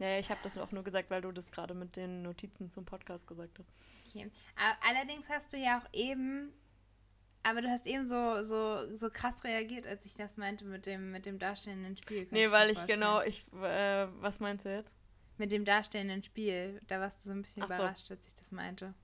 Ja, 0.00 0.08
ja, 0.08 0.18
ich 0.18 0.30
habe 0.30 0.40
das 0.42 0.56
auch 0.58 0.72
nur 0.72 0.82
gesagt, 0.82 1.10
weil 1.10 1.20
du 1.20 1.30
das 1.30 1.50
gerade 1.52 1.74
mit 1.74 1.94
den 1.94 2.22
Notizen 2.22 2.70
zum 2.70 2.84
Podcast 2.86 3.26
gesagt 3.26 3.58
hast. 3.58 3.70
Okay. 4.08 4.30
Allerdings 4.88 5.28
hast 5.28 5.52
du 5.52 5.58
ja 5.58 5.78
auch 5.78 5.88
eben, 5.92 6.52
aber 7.42 7.60
du 7.60 7.68
hast 7.68 7.86
eben 7.86 8.06
so, 8.06 8.42
so, 8.42 8.92
so 8.94 9.10
krass 9.10 9.44
reagiert, 9.44 9.86
als 9.86 10.06
ich 10.06 10.14
das 10.14 10.36
meinte 10.38 10.64
mit 10.64 10.86
dem, 10.86 11.10
mit 11.12 11.26
dem 11.26 11.38
darstellenden 11.38 11.96
Spiel. 11.98 12.24
Kann 12.24 12.32
Nee, 12.32 12.50
weil 12.50 12.70
ich 12.70 12.78
vorstellen. 12.78 13.00
genau, 13.00 13.20
ich, 13.22 13.46
äh, 13.62 14.08
was 14.22 14.40
meinst 14.40 14.64
du 14.64 14.74
jetzt? 14.74 14.96
Mit 15.36 15.52
dem 15.52 15.64
darstellenden 15.66 16.24
Spiel, 16.24 16.80
da 16.86 16.98
warst 16.98 17.20
du 17.22 17.28
so 17.28 17.32
ein 17.32 17.42
bisschen 17.42 17.62
Ach 17.62 17.68
so. 17.68 17.74
überrascht, 17.74 18.10
als 18.10 18.26
ich 18.26 18.34
das 18.34 18.50
meinte. 18.52 18.94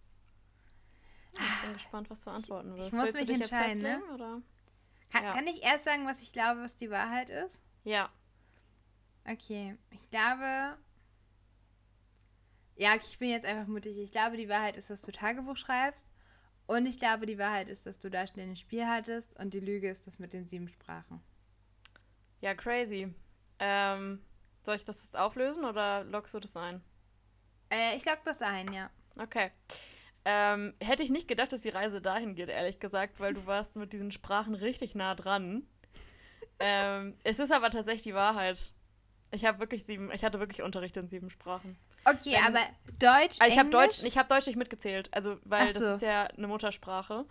Ich 1.33 1.63
bin 1.63 1.73
gespannt, 1.75 2.09
was 2.09 2.25
du 2.25 2.31
antworten 2.31 2.75
wirst. 2.77 2.93
muss 2.95 3.13
Willst 3.13 3.29
mich 3.29 3.41
entscheiden, 3.43 3.83
ne? 3.83 4.03
Oder? 4.15 4.41
Kann, 5.13 5.25
Ja. 5.25 5.33
kann 5.33 5.47
ich 5.47 5.63
erst 5.63 5.85
sagen, 5.85 6.07
was 6.07 6.23
ich 6.23 6.33
glaube, 6.33 6.63
was 6.63 6.77
die 6.77 6.91
Wahrheit 6.91 7.29
ist? 7.29 7.63
Ja. 7.85 8.11
Okay, 9.29 9.77
ich 9.91 10.09
glaube. 10.11 10.77
Ja, 12.77 12.95
ich 12.95 13.19
bin 13.19 13.31
jetzt 13.31 13.47
einfach 13.47 13.67
mutig. 13.67 13.97
Ich 13.99 14.13
glaube, 14.13 14.37
die 14.37 14.49
Wahrheit 14.49 14.77
ist, 14.77 14.91
dass 14.91 15.03
du 15.03 15.11
Tagebuch 15.11 15.57
schreibst. 15.57 16.09
Und 16.67 16.87
ich 16.87 16.99
glaube, 16.99 17.27
die 17.27 17.39
Wahrheit 17.39 17.69
ist, 17.69 17.87
dass 17.87 17.99
du 17.99 18.11
darstellendes 18.11 18.61
Spiel 18.61 18.87
hattest. 18.87 19.39
Und 19.39 19.55
die 19.55 19.61
Lüge 19.61 19.89
ist 19.89 20.07
das 20.07 20.19
mit 20.19 20.33
den 20.33 20.47
sieben 20.47 20.69
Sprachen. 20.69 21.23
Ja, 22.41 22.55
crazy. 22.55 23.15
Ähm, 23.59 24.21
soll 24.63 24.77
ich 24.77 24.85
das 24.85 25.03
jetzt 25.05 25.17
auflösen 25.17 25.65
oder 25.65 26.05
lockst 26.05 26.35
du 26.35 26.41
das 26.41 26.57
ein? 26.57 26.83
Äh, 27.71 27.97
ich 27.97 28.05
log 28.05 28.19
das 28.25 28.43
ein, 28.43 28.73
ja. 28.73 28.91
Okay. 29.17 29.51
Ähm, 30.25 30.75
hätte 30.81 31.03
ich 31.03 31.11
nicht 31.11 31.29
gedacht, 31.29 31.53
dass 31.53 31.63
die 31.63 31.71
Reise 31.71 32.03
dahin 32.03 32.35
geht, 32.35 32.49
ehrlich 32.49 32.81
gesagt, 32.81 33.21
weil 33.21 33.33
du 33.33 33.47
warst 33.47 33.77
mit 33.77 33.93
diesen 33.93 34.11
Sprachen 34.11 34.55
richtig 34.55 34.95
nah 34.95 35.15
dran. 35.15 35.67
ähm, 36.59 37.17
es 37.25 37.39
ist 37.39 37.53
aber 37.53 37.71
tatsächlich 37.71 38.03
die 38.03 38.15
Wahrheit. 38.15 38.73
Ich 39.31 39.45
habe 39.45 39.59
wirklich 39.59 39.85
sieben, 39.85 40.11
ich 40.13 40.25
hatte 40.25 40.39
wirklich 40.39 40.63
Unterricht 40.63 40.97
in 40.97 41.09
sieben 41.09 41.31
Sprachen. 41.31 41.77
Okay, 42.05 42.35
Ähm, 42.35 42.47
aber 42.47 42.61
Deutsch. 42.99 43.37
Also 43.41 43.53
ich 43.53 43.59
habe? 43.59 43.71
Deutsch, 43.71 44.03
ich 44.03 44.17
habe 44.17 44.29
Deutsch 44.29 44.47
nicht 44.47 44.57
mitgezählt, 44.57 45.09
also 45.13 45.39
weil 45.45 45.67
Ach 45.69 45.73
das 45.73 45.83
so. 45.83 45.89
ist 45.91 46.03
ja 46.03 46.25
eine 46.25 46.47
Muttersprache. 46.47 47.25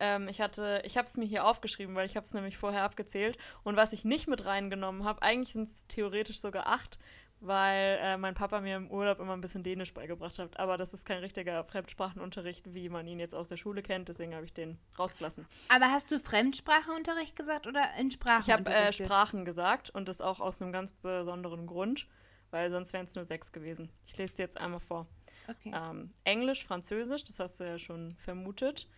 Ähm, 0.00 0.28
ich 0.28 0.40
hatte, 0.40 0.82
ich 0.84 0.96
habe 0.96 1.06
es 1.06 1.16
mir 1.16 1.24
hier 1.24 1.44
aufgeschrieben, 1.44 1.94
weil 1.94 2.06
ich 2.06 2.16
habe 2.16 2.24
es 2.24 2.34
nämlich 2.34 2.56
vorher 2.56 2.82
abgezählt. 2.82 3.36
Und 3.64 3.76
was 3.76 3.92
ich 3.92 4.04
nicht 4.04 4.28
mit 4.28 4.44
reingenommen 4.44 5.04
habe, 5.04 5.22
eigentlich 5.22 5.52
sind 5.54 5.68
es 5.68 5.86
theoretisch 5.88 6.40
sogar 6.40 6.66
acht, 6.66 6.98
weil 7.40 7.98
äh, 8.02 8.16
mein 8.16 8.34
Papa 8.34 8.60
mir 8.60 8.76
im 8.76 8.90
Urlaub 8.90 9.20
immer 9.20 9.32
ein 9.32 9.40
bisschen 9.40 9.62
Dänisch 9.62 9.94
beigebracht 9.94 10.38
hat. 10.38 10.58
Aber 10.58 10.76
das 10.76 10.92
ist 10.92 11.04
kein 11.04 11.18
richtiger 11.18 11.64
Fremdsprachenunterricht, 11.64 12.74
wie 12.74 12.88
man 12.88 13.06
ihn 13.06 13.20
jetzt 13.20 13.34
aus 13.34 13.48
der 13.48 13.56
Schule 13.56 13.82
kennt. 13.82 14.08
Deswegen 14.08 14.34
habe 14.34 14.44
ich 14.44 14.52
den 14.52 14.78
rausgelassen. 14.98 15.46
Aber 15.68 15.86
hast 15.86 16.10
du 16.10 16.18
Fremdsprachenunterricht 16.18 17.36
gesagt 17.36 17.66
oder 17.66 17.82
in 17.98 18.10
Sprachen? 18.10 18.42
Ich 18.46 18.50
habe 18.50 18.70
äh, 18.70 18.92
Sprachen 18.92 19.44
gesagt 19.44 19.90
und 19.90 20.08
das 20.08 20.20
auch 20.20 20.40
aus 20.40 20.60
einem 20.60 20.72
ganz 20.72 20.92
besonderen 20.92 21.66
Grund, 21.66 22.08
weil 22.50 22.70
sonst 22.70 22.92
wären 22.92 23.06
es 23.06 23.14
nur 23.14 23.24
sechs 23.24 23.52
gewesen. 23.52 23.90
Ich 24.04 24.16
lese 24.16 24.34
dir 24.34 24.42
jetzt 24.42 24.58
einmal 24.58 24.80
vor. 24.80 25.06
Okay. 25.46 25.72
Ähm, 25.74 26.12
Englisch, 26.24 26.64
Französisch, 26.64 27.24
das 27.24 27.38
hast 27.38 27.60
du 27.60 27.64
ja 27.64 27.78
schon 27.78 28.16
vermutet. 28.16 28.88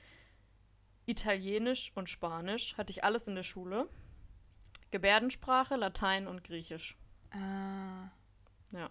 Italienisch 1.06 1.92
und 1.94 2.08
Spanisch 2.08 2.76
hatte 2.76 2.90
ich 2.90 3.04
alles 3.04 3.28
in 3.28 3.34
der 3.34 3.42
Schule. 3.42 3.88
Gebärdensprache, 4.90 5.76
Latein 5.76 6.26
und 6.26 6.42
Griechisch. 6.42 6.96
Ah. 7.32 8.10
Ja. 8.72 8.90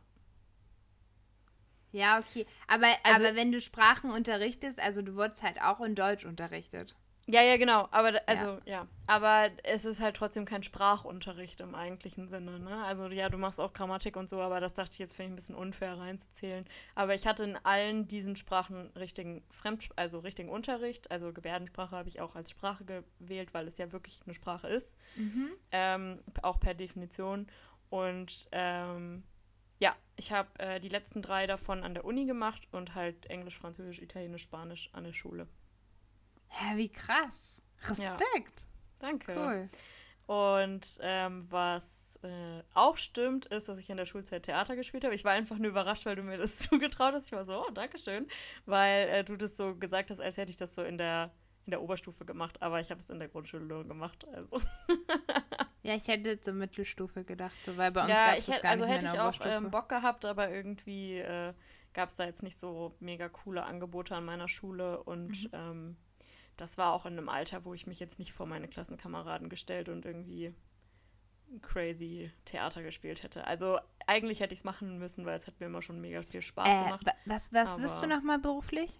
Ja, 1.91 2.19
okay. 2.19 2.45
Aber, 2.67 2.87
Also- 3.03 3.25
aber 3.25 3.35
wenn 3.35 3.51
du 3.51 3.59
Sprachen 3.61 4.11
unterrichtest, 4.11 4.79
also 4.79 5.01
du 5.01 5.15
wurdest 5.15 5.41
halt 5.43 5.61
auch 5.61 5.81
in 5.81 5.95
Deutsch 5.95 6.25
unterrichtet. 6.25 6.95
Ja, 7.31 7.43
ja, 7.43 7.57
genau. 7.57 7.87
Aber 7.91 8.19
also 8.25 8.59
ja. 8.65 8.87
Aber 9.05 9.51
es 9.63 9.85
ist 9.85 10.01
halt 10.01 10.15
trotzdem 10.15 10.45
kein 10.45 10.63
Sprachunterricht 10.63 11.61
im 11.61 11.75
eigentlichen 11.75 12.27
Sinne. 12.27 12.59
Ne? 12.59 12.83
Also 12.85 13.07
ja, 13.09 13.29
du 13.29 13.37
machst 13.37 13.59
auch 13.59 13.71
Grammatik 13.73 14.15
und 14.17 14.27
so, 14.27 14.41
aber 14.41 14.59
das 14.59 14.73
dachte 14.73 14.93
ich 14.93 14.99
jetzt 14.99 15.15
finde 15.15 15.27
ich 15.27 15.33
ein 15.33 15.35
bisschen 15.35 15.55
unfair 15.55 15.95
reinzuzählen. 15.99 16.65
Aber 16.95 17.13
ich 17.13 17.27
hatte 17.27 17.43
in 17.43 17.55
allen 17.57 18.07
diesen 18.07 18.35
Sprachen 18.35 18.87
richtigen 18.95 19.43
Fremd, 19.51 19.89
also 19.95 20.19
richtigen 20.19 20.49
Unterricht. 20.49 21.11
Also 21.11 21.31
Gebärdensprache 21.31 21.95
habe 21.95 22.09
ich 22.09 22.19
auch 22.19 22.35
als 22.35 22.49
Sprache 22.49 22.83
gewählt, 23.19 23.53
weil 23.53 23.67
es 23.67 23.77
ja 23.77 23.91
wirklich 23.91 24.21
eine 24.25 24.33
Sprache 24.33 24.67
ist. 24.67 24.97
Ähm, 25.71 26.23
auch 26.41 26.59
per 26.59 26.73
Definition. 26.73 27.45
Und 27.91 28.47
ähm, 28.51 29.21
ja, 29.79 29.95
ich 30.17 30.31
habe 30.31 30.49
äh, 30.59 30.79
die 30.79 30.89
letzten 30.89 31.21
drei 31.21 31.47
davon 31.47 31.83
an 31.83 31.93
der 31.93 32.05
Uni 32.05 32.25
gemacht 32.25 32.67
und 32.71 32.95
halt 32.95 33.25
Englisch, 33.27 33.57
Französisch, 33.57 33.99
Italienisch, 33.99 34.43
Spanisch 34.43 34.89
an 34.93 35.05
der 35.05 35.13
Schule. 35.13 35.47
Hä, 36.49 36.77
wie 36.77 36.89
krass. 36.89 37.61
Respekt. 37.87 38.65
Danke. 38.99 39.35
Cool. 39.35 39.69
Und 40.27 40.99
ähm, 41.01 41.47
was 41.49 42.19
äh, 42.21 42.61
auch 42.75 42.97
stimmt, 42.97 43.47
ist, 43.47 43.67
dass 43.67 43.79
ich 43.79 43.89
in 43.89 43.97
der 43.97 44.05
Schulzeit 44.05 44.43
Theater 44.43 44.75
gespielt 44.75 45.03
habe. 45.03 45.15
Ich 45.15 45.23
war 45.23 45.31
einfach 45.31 45.57
nur 45.57 45.69
überrascht, 45.69 46.05
weil 46.05 46.15
du 46.15 46.21
mir 46.21 46.37
das 46.37 46.59
zugetraut 46.69 47.13
hast. 47.13 47.27
Ich 47.27 47.31
war 47.31 47.45
so, 47.45 47.65
oh, 47.65 47.71
Dankeschön. 47.71 48.27
Weil 48.65 49.07
äh, 49.09 49.23
du 49.23 49.37
das 49.37 49.57
so 49.57 49.75
gesagt 49.75 50.11
hast, 50.11 50.19
als 50.19 50.37
hätte 50.37 50.51
ich 50.51 50.57
das 50.57 50.75
so 50.75 50.83
in 50.83 50.97
der, 50.97 51.31
in 51.69 51.71
der 51.71 51.81
Oberstufe 51.81 52.25
gemacht. 52.25 52.61
Aber 52.61 52.79
ich 52.81 52.89
habe 52.89 52.99
es 52.99 53.09
in 53.09 53.19
der 53.19 53.29
Grundschule 53.29 53.63
nur 53.63 53.87
gemacht. 53.87 54.27
Also. 54.33 54.59
Ja, 55.81 55.95
ich 55.95 56.07
hätte 56.09 56.39
zur 56.41 56.53
Mittelstufe 56.53 57.23
gedacht, 57.23 57.55
so, 57.65 57.77
weil 57.77 57.91
bei 57.91 58.01
uns 58.01 58.09
ja, 58.09 58.31
gab 58.31 58.37
es 58.37 58.47
gar 58.61 58.71
also 58.71 58.83
nicht 58.83 58.93
hätte 58.95 59.05
mehr 59.05 59.13
ich 59.13 59.19
auch 59.41 59.45
ähm, 59.45 59.71
Bock 59.71 59.87
gehabt, 59.87 60.25
aber 60.25 60.51
irgendwie 60.51 61.17
äh, 61.19 61.53
gab 61.93 62.09
es 62.09 62.15
da 62.17 62.25
jetzt 62.25 62.43
nicht 62.43 62.59
so 62.59 62.95
mega 62.99 63.29
coole 63.29 63.63
Angebote 63.63 64.13
an 64.13 64.25
meiner 64.25 64.49
Schule. 64.49 65.01
Und 65.01 65.29
Mhm. 65.45 65.49
ähm, 65.53 65.97
das 66.57 66.77
war 66.77 66.91
auch 66.91 67.05
in 67.05 67.13
einem 67.13 67.29
Alter, 67.29 67.63
wo 67.63 67.73
ich 67.73 67.87
mich 67.87 67.99
jetzt 68.01 68.19
nicht 68.19 68.33
vor 68.33 68.45
meine 68.45 68.67
Klassenkameraden 68.67 69.47
gestellt 69.47 69.87
und 69.87 70.05
irgendwie 70.05 70.53
crazy 71.61 72.29
Theater 72.45 72.83
gespielt 72.83 73.23
hätte. 73.23 73.47
Also 73.47 73.79
eigentlich 74.05 74.41
hätte 74.41 74.53
ich 74.53 74.59
es 74.59 74.63
machen 74.65 74.99
müssen, 74.99 75.25
weil 75.25 75.37
es 75.37 75.47
hat 75.47 75.59
mir 75.61 75.67
immer 75.67 75.81
schon 75.81 76.01
mega 76.01 76.21
viel 76.23 76.41
Spaß 76.41 76.67
äh, 76.67 76.83
gemacht. 76.83 77.05
wa- 77.05 77.13
was 77.25 77.53
was 77.53 77.79
wirst 77.79 78.01
du 78.03 78.07
nochmal 78.07 78.39
beruflich? 78.39 78.99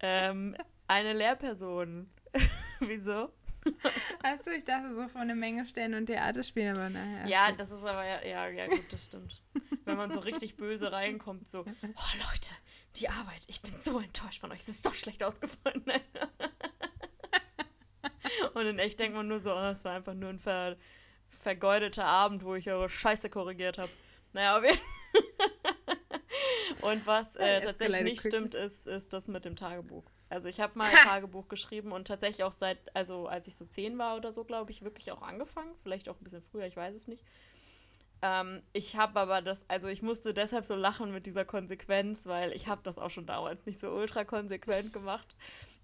Ähm, 0.00 0.56
eine 0.86 1.12
Lehrperson. 1.12 2.08
Wieso? 2.80 3.32
Achso, 4.22 4.50
ich 4.50 4.62
dachte 4.62 4.94
so 4.94 5.08
von 5.08 5.22
eine 5.22 5.34
Menge 5.34 5.66
Stellen 5.66 5.94
und 5.94 6.06
Theater 6.06 6.44
spielen, 6.44 6.76
aber 6.76 6.88
naja. 6.88 7.26
Ja, 7.26 7.52
das 7.52 7.72
ist 7.72 7.82
aber 7.82 8.04
ja, 8.04 8.24
ja, 8.24 8.46
ja 8.48 8.68
gut, 8.68 8.84
das 8.92 9.06
stimmt. 9.06 9.42
Wenn 9.84 9.96
man 9.96 10.12
so 10.12 10.20
richtig 10.20 10.56
böse 10.56 10.92
reinkommt, 10.92 11.48
so, 11.48 11.60
oh 11.60 12.18
Leute, 12.30 12.54
die 12.94 13.08
Arbeit, 13.08 13.42
ich 13.48 13.60
bin 13.62 13.72
so 13.80 13.98
enttäuscht 13.98 14.40
von 14.40 14.52
euch, 14.52 14.60
es 14.60 14.68
ist 14.68 14.84
so 14.84 14.92
schlecht 14.92 15.24
ausgefallen. 15.24 15.84
Und 18.54 18.66
in 18.66 18.78
echt 18.78 19.00
denkt 19.00 19.16
man 19.16 19.26
nur 19.26 19.40
so, 19.40 19.52
oh, 19.52 19.70
es 19.70 19.84
war 19.84 19.96
einfach 19.96 20.14
nur 20.14 20.30
ein 20.30 20.38
ver 20.38 20.76
vergeudeter 21.28 22.04
Abend, 22.04 22.44
wo 22.44 22.54
ich 22.54 22.70
eure 22.70 22.88
Scheiße 22.88 23.30
korrigiert 23.30 23.78
habe. 23.78 23.90
Naja, 24.32 24.58
auf 24.58 24.64
jeden 24.64 24.78
Und 26.86 27.06
was 27.06 27.34
äh, 27.36 27.60
tatsächlich 27.60 28.02
nicht 28.02 28.20
stimmt, 28.20 28.54
ist, 28.54 28.86
ist 28.86 29.12
das 29.12 29.26
mit 29.26 29.44
dem 29.44 29.56
Tagebuch. 29.56 30.04
Also 30.28 30.48
ich 30.48 30.60
habe 30.60 30.78
mal 30.78 30.88
ein 30.88 30.96
Tagebuch 31.04 31.48
geschrieben 31.48 31.92
und 31.92 32.06
tatsächlich 32.06 32.44
auch 32.44 32.52
seit, 32.52 32.94
also 32.94 33.26
als 33.26 33.48
ich 33.48 33.56
so 33.56 33.64
zehn 33.64 33.98
war 33.98 34.16
oder 34.16 34.30
so, 34.30 34.44
glaube 34.44 34.70
ich, 34.70 34.82
wirklich 34.82 35.10
auch 35.10 35.22
angefangen. 35.22 35.72
Vielleicht 35.82 36.08
auch 36.08 36.20
ein 36.20 36.24
bisschen 36.24 36.42
früher, 36.42 36.66
ich 36.66 36.76
weiß 36.76 36.94
es 36.94 37.08
nicht. 37.08 37.24
Ähm, 38.22 38.62
ich 38.72 38.96
habe 38.96 39.18
aber 39.18 39.42
das, 39.42 39.68
also 39.68 39.88
ich 39.88 40.02
musste 40.02 40.32
deshalb 40.32 40.64
so 40.64 40.74
lachen 40.74 41.12
mit 41.12 41.26
dieser 41.26 41.44
Konsequenz, 41.44 42.26
weil 42.26 42.52
ich 42.52 42.68
habe 42.68 42.82
das 42.84 42.98
auch 42.98 43.10
schon 43.10 43.26
damals 43.26 43.66
nicht 43.66 43.80
so 43.80 43.90
ultra 43.90 44.24
konsequent 44.24 44.92
gemacht. 44.92 45.36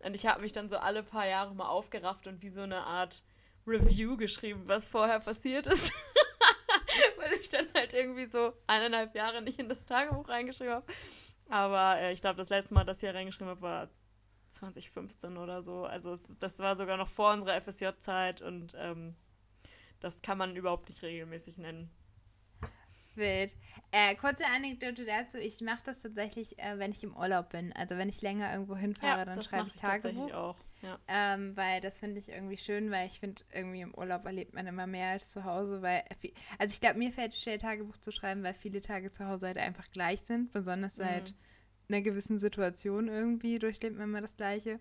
Und 0.05 0.15
ich 0.15 0.27
habe 0.27 0.41
mich 0.41 0.53
dann 0.53 0.69
so 0.69 0.77
alle 0.79 1.03
paar 1.03 1.27
Jahre 1.27 1.55
mal 1.55 1.69
aufgerafft 1.69 2.27
und 2.27 2.43
wie 2.43 2.49
so 2.49 2.63
eine 2.63 2.85
Art 2.87 3.23
Review 3.67 4.17
geschrieben, 4.17 4.63
was 4.67 4.85
vorher 4.85 5.21
passiert 5.21 5.67
ist. 5.67 5.93
weil 7.33 7.41
ich 7.41 7.49
dann 7.49 7.67
halt 7.75 7.93
irgendwie 7.93 8.27
so 8.27 8.53
eineinhalb 8.67 9.15
Jahre 9.15 9.43
nicht 9.43 9.59
in 9.59 9.69
das 9.69 9.87
Tagebuch 9.87 10.29
reingeschrieben 10.29 10.75
habe. 10.75 10.87
Aber 11.49 12.01
äh, 12.01 12.13
ich 12.13 12.21
glaube, 12.21 12.37
das 12.37 12.49
letzte 12.49 12.75
Mal, 12.75 12.85
dass 12.85 12.99
ich 12.99 13.09
hier 13.09 13.15
reingeschrieben 13.15 13.49
habe, 13.49 13.63
war 13.63 13.89
2015 14.51 15.37
oder 15.37 15.63
so. 15.63 15.85
Also 15.85 16.17
das 16.39 16.59
war 16.59 16.77
sogar 16.77 16.97
noch 16.97 17.09
vor 17.09 17.33
unserer 17.33 17.61
FSJ-Zeit 17.61 18.43
und 18.43 18.75
ähm, 18.79 19.17
das 20.01 20.23
kann 20.23 20.39
man 20.39 20.57
überhaupt 20.57 20.89
nicht 20.89 21.03
regelmäßig 21.03 21.59
nennen. 21.59 21.91
Wild. 23.15 23.57
Äh, 23.91 24.15
kurze 24.15 24.45
Anekdote 24.47 25.05
dazu. 25.05 25.39
Ich 25.39 25.61
mache 25.61 25.83
das 25.85 26.01
tatsächlich, 26.01 26.59
äh, 26.59 26.79
wenn 26.79 26.93
ich 26.93 27.05
im 27.05 27.15
Urlaub 27.15 27.51
bin. 27.51 27.73
Also 27.75 27.97
wenn 27.99 28.09
ich 28.09 28.23
länger 28.23 28.51
irgendwo 28.53 28.77
hinfahre, 28.77 29.21
ja, 29.21 29.25
dann 29.25 29.43
schreibe 29.43 29.69
ich, 29.69 29.75
ich 29.75 29.81
Tagebuch. 29.81 30.33
Auch. 30.33 30.57
Ja. 30.83 30.99
Ähm, 31.07 31.57
weil 31.57 31.81
das 31.81 32.01
finde 32.01 32.19
ich 32.19 32.29
irgendwie 32.29 32.57
schön, 32.57 32.91
weil 32.91 33.07
ich 33.07 33.21
finde, 33.21 33.43
irgendwie 33.53 33.83
im 33.83 33.95
Urlaub 33.95 34.25
erlebt 34.27 34.53
man 34.53 34.67
immer 34.67 34.87
mehr 34.89 35.11
als 35.11 35.31
zu 35.31 35.45
Hause. 35.45 35.81
Weil, 35.81 36.03
also 36.59 36.75
ich 36.75 36.81
glaube, 36.81 36.99
mir 36.99 37.13
fällt 37.13 37.33
es 37.33 37.41
schwer, 37.41 37.59
Tagebuch 37.59 37.97
zu 37.99 38.11
schreiben, 38.11 38.43
weil 38.43 38.55
viele 38.55 38.81
Tage 38.81 39.13
zu 39.13 39.27
Hause 39.27 39.47
halt 39.47 39.59
einfach 39.59 39.89
gleich 39.93 40.21
sind. 40.23 40.53
Besonders 40.53 40.99
mhm. 40.99 41.03
seit 41.03 41.35
einer 41.89 42.03
gewissen 42.03 42.39
Situation 42.39 43.09
irgendwie 43.09 43.59
durchlebt 43.59 43.97
man 43.97 44.09
immer 44.09 44.21
das 44.21 44.37
Gleiche. 44.37 44.81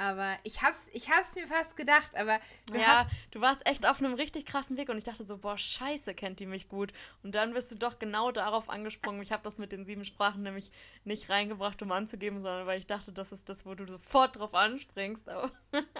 Aber 0.00 0.38
ich 0.44 0.62
hab's, 0.62 0.88
ich 0.94 1.10
hab's 1.10 1.34
mir 1.34 1.46
fast 1.46 1.76
gedacht, 1.76 2.16
aber 2.16 2.40
du 2.72 2.78
ja, 2.78 3.06
du 3.32 3.42
warst 3.42 3.66
echt 3.66 3.84
auf 3.84 3.98
einem 3.98 4.14
richtig 4.14 4.46
krassen 4.46 4.78
Weg 4.78 4.88
und 4.88 4.96
ich 4.96 5.04
dachte 5.04 5.24
so, 5.24 5.36
boah, 5.36 5.58
scheiße, 5.58 6.14
kennt 6.14 6.40
die 6.40 6.46
mich 6.46 6.70
gut. 6.70 6.94
Und 7.22 7.34
dann 7.34 7.52
bist 7.52 7.70
du 7.70 7.76
doch 7.76 7.98
genau 7.98 8.32
darauf 8.32 8.70
angesprungen. 8.70 9.20
Ich 9.20 9.30
habe 9.30 9.42
das 9.42 9.58
mit 9.58 9.72
den 9.72 9.84
sieben 9.84 10.06
Sprachen 10.06 10.42
nämlich 10.42 10.72
nicht 11.04 11.28
reingebracht, 11.28 11.82
um 11.82 11.92
anzugeben, 11.92 12.40
sondern 12.40 12.66
weil 12.66 12.78
ich 12.78 12.86
dachte, 12.86 13.12
das 13.12 13.30
ist 13.30 13.50
das, 13.50 13.66
wo 13.66 13.74
du 13.74 13.86
sofort 13.86 14.36
drauf 14.36 14.54
anspringst. 14.54 15.28
Aber 15.28 15.50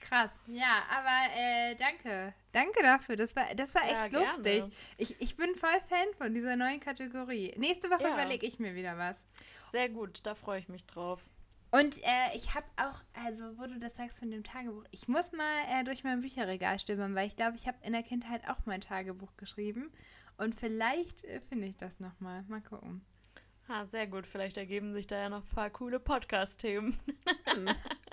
Krass, 0.00 0.44
ja, 0.48 0.82
aber 0.90 1.34
äh, 1.34 1.74
danke. 1.76 2.34
Danke 2.52 2.82
dafür. 2.82 3.16
Das 3.16 3.34
war, 3.34 3.46
das 3.54 3.74
war 3.74 3.84
echt 3.84 4.12
ja, 4.12 4.20
lustig. 4.20 4.64
Ich, 4.98 5.18
ich 5.22 5.36
bin 5.36 5.54
voll 5.54 5.80
Fan 5.88 6.08
von 6.18 6.34
dieser 6.34 6.56
neuen 6.56 6.80
Kategorie. 6.80 7.54
Nächste 7.56 7.88
Woche 7.88 8.02
ja. 8.02 8.12
überlege 8.12 8.44
ich 8.44 8.58
mir 8.58 8.74
wieder 8.74 8.98
was. 8.98 9.24
Sehr 9.70 9.88
gut, 9.88 10.20
da 10.24 10.34
freue 10.34 10.58
ich 10.58 10.68
mich 10.68 10.84
drauf. 10.84 11.24
Und 11.72 11.98
äh, 12.02 12.36
ich 12.36 12.54
habe 12.54 12.66
auch, 12.76 13.02
also 13.24 13.58
wo 13.58 13.66
du 13.66 13.78
das 13.78 13.96
sagst 13.96 14.18
von 14.18 14.30
dem 14.30 14.44
Tagebuch, 14.44 14.84
ich 14.90 15.08
muss 15.08 15.32
mal 15.32 15.62
äh, 15.70 15.84
durch 15.84 16.04
mein 16.04 16.20
Bücherregal 16.20 16.78
stöbern, 16.78 17.14
weil 17.14 17.26
ich 17.26 17.34
glaube, 17.34 17.56
ich 17.56 17.66
habe 17.66 17.78
in 17.82 17.94
der 17.94 18.02
Kindheit 18.02 18.46
auch 18.46 18.58
mein 18.66 18.82
Tagebuch 18.82 19.34
geschrieben. 19.38 19.90
Und 20.36 20.54
vielleicht 20.54 21.24
äh, 21.24 21.40
finde 21.40 21.68
ich 21.68 21.76
das 21.78 21.98
nochmal. 21.98 22.44
Mal 22.48 22.60
gucken. 22.60 23.00
Ah, 23.68 23.86
sehr 23.86 24.06
gut. 24.06 24.26
Vielleicht 24.26 24.58
ergeben 24.58 24.92
sich 24.92 25.06
da 25.06 25.16
ja 25.16 25.28
noch 25.30 25.44
ein 25.44 25.54
paar 25.54 25.70
coole 25.70 25.98
Podcast-Themen. 25.98 26.98
Hm. 27.46 27.66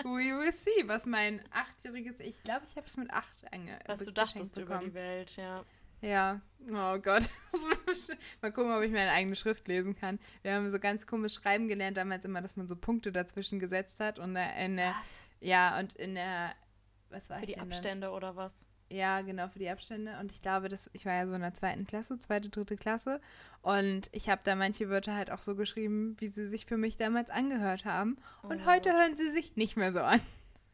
We 0.03 0.39
will 0.39 0.53
see, 0.53 0.87
was 0.87 1.05
mein 1.05 1.41
achtjähriges 1.51 2.21
Ich, 2.21 2.41
glaube, 2.43 2.65
ich 2.65 2.77
habe 2.77 2.87
es 2.87 2.95
mit 2.95 3.11
acht 3.11 3.51
ange 3.51 3.77
Was 3.87 4.05
du 4.05 4.11
dachtest 4.13 4.55
bekommen. 4.55 4.83
über 4.83 4.89
die 4.89 4.93
Welt, 4.93 5.35
ja. 5.35 5.65
Ja, 6.01 6.41
oh 6.67 6.97
Gott. 6.99 7.29
Mal 8.41 8.51
gucken, 8.51 8.71
ob 8.71 8.81
ich 8.83 8.91
meine 8.91 9.11
eigene 9.11 9.35
Schrift 9.35 9.67
lesen 9.67 9.95
kann. 9.95 10.19
Wir 10.41 10.53
haben 10.53 10.69
so 10.69 10.79
ganz 10.79 11.07
komisch 11.07 11.33
schreiben 11.33 11.67
gelernt 11.67 11.97
damals 11.97 12.25
immer, 12.25 12.41
dass 12.41 12.55
man 12.55 12.67
so 12.67 12.75
Punkte 12.75 13.11
dazwischen 13.11 13.59
gesetzt 13.59 13.99
hat 13.99 14.19
und 14.19 14.35
in 14.35 14.77
der, 14.77 14.95
was? 14.97 15.27
ja 15.39 15.79
und 15.79 15.93
in 15.93 16.15
der 16.15 16.53
was 17.09 17.29
war 17.29 17.39
für 17.39 17.45
die 17.45 17.59
Abstände 17.59 18.07
da? 18.07 18.13
oder 18.13 18.35
was? 18.35 18.67
Ja, 18.91 19.21
genau 19.21 19.47
für 19.47 19.59
die 19.59 19.69
Abstände 19.69 20.17
und 20.19 20.31
ich 20.31 20.41
glaube, 20.41 20.67
dass 20.67 20.89
ich 20.93 21.05
war 21.05 21.13
ja 21.13 21.27
so 21.27 21.33
in 21.33 21.41
der 21.41 21.53
zweiten 21.53 21.85
Klasse, 21.85 22.17
zweite, 22.19 22.49
dritte 22.49 22.75
Klasse 22.75 23.21
und 23.61 24.09
ich 24.11 24.29
habe 24.29 24.41
da 24.43 24.55
manche 24.55 24.89
Wörter 24.89 25.15
halt 25.15 25.31
auch 25.31 25.41
so 25.41 25.55
geschrieben, 25.55 26.15
wie 26.19 26.27
sie 26.27 26.47
sich 26.47 26.65
für 26.65 26.77
mich 26.77 26.97
damals 26.97 27.29
angehört 27.29 27.85
haben 27.85 28.17
und 28.41 28.61
oh. 28.61 28.65
heute 28.65 28.91
hören 28.91 29.15
sie 29.15 29.29
sich 29.29 29.55
nicht 29.55 29.77
mehr 29.77 29.91
so 29.91 29.99
an. 29.99 30.21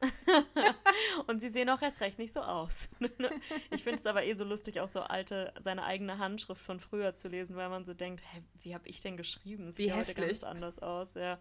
und 1.27 1.39
sie 1.39 1.49
sehen 1.49 1.69
auch 1.69 1.81
erst 1.81 2.01
recht 2.01 2.19
nicht 2.19 2.33
so 2.33 2.41
aus. 2.41 2.89
ich 3.71 3.83
finde 3.83 3.99
es 3.99 4.05
aber 4.05 4.23
eh 4.23 4.33
so 4.33 4.43
lustig, 4.43 4.79
auch 4.79 4.87
so 4.87 5.01
alte, 5.01 5.53
seine 5.61 5.83
eigene 5.83 6.17
Handschrift 6.17 6.61
von 6.61 6.79
früher 6.79 7.15
zu 7.15 7.27
lesen, 7.27 7.55
weil 7.55 7.69
man 7.69 7.85
so 7.85 7.93
denkt, 7.93 8.23
hä, 8.31 8.41
wie 8.61 8.73
habe 8.73 8.87
ich 8.89 9.01
denn 9.01 9.17
geschrieben? 9.17 9.67
Es 9.67 9.75
sieht 9.75 9.87
ja 9.87 9.95
heute 9.95 10.13
ganz 10.13 10.43
anders 10.43 10.79
aus, 10.79 11.13
ja. 11.13 11.39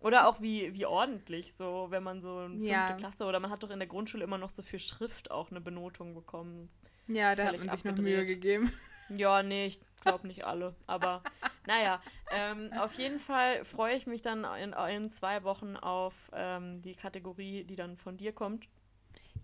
Oder 0.00 0.28
auch 0.28 0.40
wie, 0.40 0.74
wie 0.74 0.86
ordentlich, 0.86 1.54
so, 1.54 1.86
wenn 1.90 2.02
man 2.02 2.20
so 2.20 2.42
in 2.42 2.52
fünfte 2.52 2.68
ja. 2.68 2.92
Klasse 2.92 3.24
oder 3.24 3.40
man 3.40 3.50
hat 3.50 3.62
doch 3.62 3.70
in 3.70 3.78
der 3.78 3.88
Grundschule 3.88 4.24
immer 4.24 4.38
noch 4.38 4.50
so 4.50 4.62
für 4.62 4.78
Schrift 4.78 5.30
auch 5.30 5.50
eine 5.50 5.60
Benotung 5.60 6.14
bekommen. 6.14 6.70
Ja, 7.06 7.34
da 7.34 7.46
hat 7.46 7.58
man 7.58 7.70
sich 7.70 7.84
noch 7.84 7.96
Mühe 7.98 8.26
gegeben. 8.26 8.72
Ja, 9.10 9.42
nee, 9.42 9.66
ich 9.66 9.80
glaube 10.04 10.26
nicht 10.26 10.44
alle. 10.44 10.74
Aber 10.86 11.22
naja, 11.66 12.00
ähm, 12.30 12.72
auf 12.78 12.94
jeden 12.94 13.18
Fall 13.18 13.64
freue 13.64 13.96
ich 13.96 14.06
mich 14.06 14.22
dann 14.22 14.44
in, 14.44 14.72
in 14.72 15.10
zwei 15.10 15.42
Wochen 15.44 15.76
auf 15.76 16.14
ähm, 16.32 16.82
die 16.82 16.94
Kategorie, 16.94 17.64
die 17.64 17.76
dann 17.76 17.96
von 17.96 18.16
dir 18.16 18.32
kommt. 18.32 18.66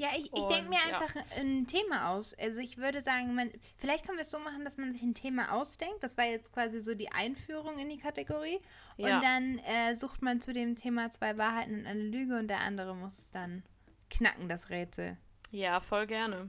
Ja, 0.01 0.09
ich, 0.17 0.33
ich 0.33 0.47
denke 0.47 0.71
mir 0.71 0.79
ja. 0.79 0.99
einfach 0.99 1.15
ein 1.37 1.67
Thema 1.67 2.13
aus. 2.13 2.33
Also 2.39 2.63
ich 2.63 2.79
würde 2.79 3.03
sagen, 3.03 3.35
man, 3.35 3.51
vielleicht 3.77 4.07
können 4.07 4.17
wir 4.17 4.23
es 4.23 4.31
so 4.31 4.39
machen, 4.39 4.65
dass 4.65 4.79
man 4.79 4.93
sich 4.93 5.03
ein 5.03 5.13
Thema 5.13 5.53
ausdenkt. 5.53 6.03
Das 6.03 6.17
war 6.17 6.25
jetzt 6.25 6.55
quasi 6.55 6.81
so 6.81 6.95
die 6.95 7.13
Einführung 7.13 7.79
in 7.79 7.91
die 7.91 7.99
Kategorie. 7.99 8.61
Ja. 8.97 9.17
Und 9.17 9.25
dann 9.25 9.59
äh, 9.59 9.95
sucht 9.95 10.23
man 10.23 10.41
zu 10.41 10.55
dem 10.55 10.75
Thema 10.75 11.11
zwei 11.11 11.37
Wahrheiten 11.37 11.81
und 11.81 11.87
eine 11.87 12.01
Lüge 12.01 12.39
und 12.39 12.49
der 12.49 12.61
andere 12.61 12.95
muss 12.95 13.19
es 13.19 13.31
dann 13.31 13.63
knacken, 14.09 14.49
das 14.49 14.71
Rätsel. 14.71 15.19
Ja, 15.51 15.81
voll 15.81 16.07
gerne. 16.07 16.49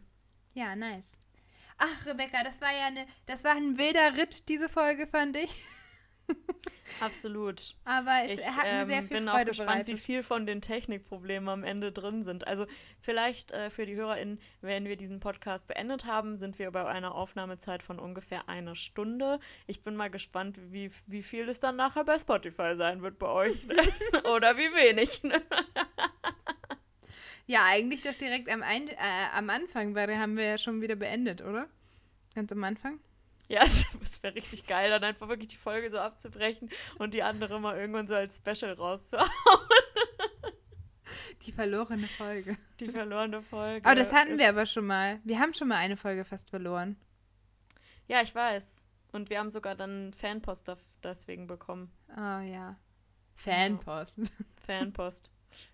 Ja, 0.53 0.73
nice. 0.73 1.17
Ach, 1.83 2.05
Rebecca, 2.05 2.43
das 2.43 2.61
war 2.61 2.71
ja 2.71 2.85
eine, 2.85 3.07
das 3.25 3.43
war 3.43 3.55
ein 3.55 3.75
wilder 3.75 4.15
Ritt, 4.15 4.47
diese 4.49 4.69
Folge, 4.69 5.07
fand 5.07 5.35
ich. 5.35 5.49
Absolut. 6.99 7.75
Aber 7.85 8.11
es 8.25 8.39
ich, 8.39 8.45
hat 8.45 8.65
mir 8.65 8.85
sehr 8.85 8.97
ähm, 8.97 9.07
viel 9.07 9.17
bin 9.17 9.27
Freude 9.27 9.41
auch 9.41 9.45
gespannt, 9.47 9.69
bereitet. 9.69 9.95
wie 9.95 9.97
viel 9.97 10.21
von 10.21 10.45
den 10.45 10.61
Technikproblemen 10.61 11.49
am 11.49 11.63
Ende 11.63 11.91
drin 11.91 12.21
sind. 12.21 12.45
Also 12.45 12.67
vielleicht 12.99 13.51
äh, 13.51 13.71
für 13.71 13.87
die 13.87 13.95
HörerInnen, 13.95 14.39
wenn 14.61 14.85
wir 14.85 14.95
diesen 14.95 15.19
Podcast 15.19 15.67
beendet 15.67 16.05
haben, 16.05 16.37
sind 16.37 16.59
wir 16.59 16.69
bei 16.69 16.85
einer 16.85 17.15
Aufnahmezeit 17.15 17.81
von 17.81 17.97
ungefähr 17.97 18.47
einer 18.47 18.75
Stunde. 18.75 19.39
Ich 19.65 19.81
bin 19.81 19.95
mal 19.95 20.11
gespannt, 20.11 20.59
wie, 20.69 20.91
wie 21.07 21.23
viel 21.23 21.49
es 21.49 21.59
dann 21.59 21.77
nachher 21.77 22.03
bei 22.03 22.19
Spotify 22.19 22.75
sein 22.75 23.01
wird 23.01 23.17
bei 23.17 23.27
euch. 23.27 23.65
Oder 24.31 24.55
wie 24.57 24.71
wenig. 24.75 25.21
Ja, 27.51 27.65
eigentlich 27.65 28.01
doch 28.01 28.15
direkt 28.15 28.49
am, 28.49 28.63
Ein 28.63 28.87
äh, 28.87 28.95
am 29.35 29.49
Anfang, 29.49 29.93
weil 29.93 30.07
da 30.07 30.17
haben 30.17 30.37
wir 30.37 30.45
ja 30.45 30.57
schon 30.57 30.79
wieder 30.79 30.95
beendet, 30.95 31.41
oder? 31.41 31.67
Ganz 32.33 32.49
am 32.53 32.63
Anfang? 32.63 33.01
Ja, 33.49 33.63
es 33.65 34.23
wäre 34.23 34.35
richtig 34.35 34.67
geil, 34.67 34.89
dann 34.89 35.03
einfach 35.03 35.27
wirklich 35.27 35.49
die 35.49 35.57
Folge 35.57 35.91
so 35.91 35.97
abzubrechen 35.97 36.69
und 36.97 37.13
die 37.13 37.23
andere 37.23 37.59
mal 37.59 37.77
irgendwann 37.77 38.07
so 38.07 38.15
als 38.15 38.37
Special 38.37 38.71
rauszuhauen. 38.71 39.29
Die 41.41 41.51
verlorene 41.51 42.07
Folge. 42.07 42.55
Die 42.79 42.87
verlorene 42.87 43.41
Folge. 43.41 43.85
Aber 43.85 43.95
das 43.95 44.13
hatten 44.13 44.37
wir 44.37 44.47
aber 44.47 44.65
schon 44.65 44.87
mal. 44.87 45.19
Wir 45.25 45.37
haben 45.37 45.53
schon 45.53 45.67
mal 45.67 45.75
eine 45.75 45.97
Folge 45.97 46.23
fast 46.23 46.51
verloren. 46.51 46.95
Ja, 48.07 48.21
ich 48.21 48.33
weiß. 48.33 48.85
Und 49.11 49.29
wir 49.29 49.39
haben 49.39 49.51
sogar 49.51 49.75
dann 49.75 50.13
Fanpost 50.13 50.71
deswegen 51.03 51.47
bekommen. 51.47 51.91
Oh 52.15 52.39
ja. 52.39 52.77
Fanpost. 53.35 54.31
Fanpost. 54.65 55.31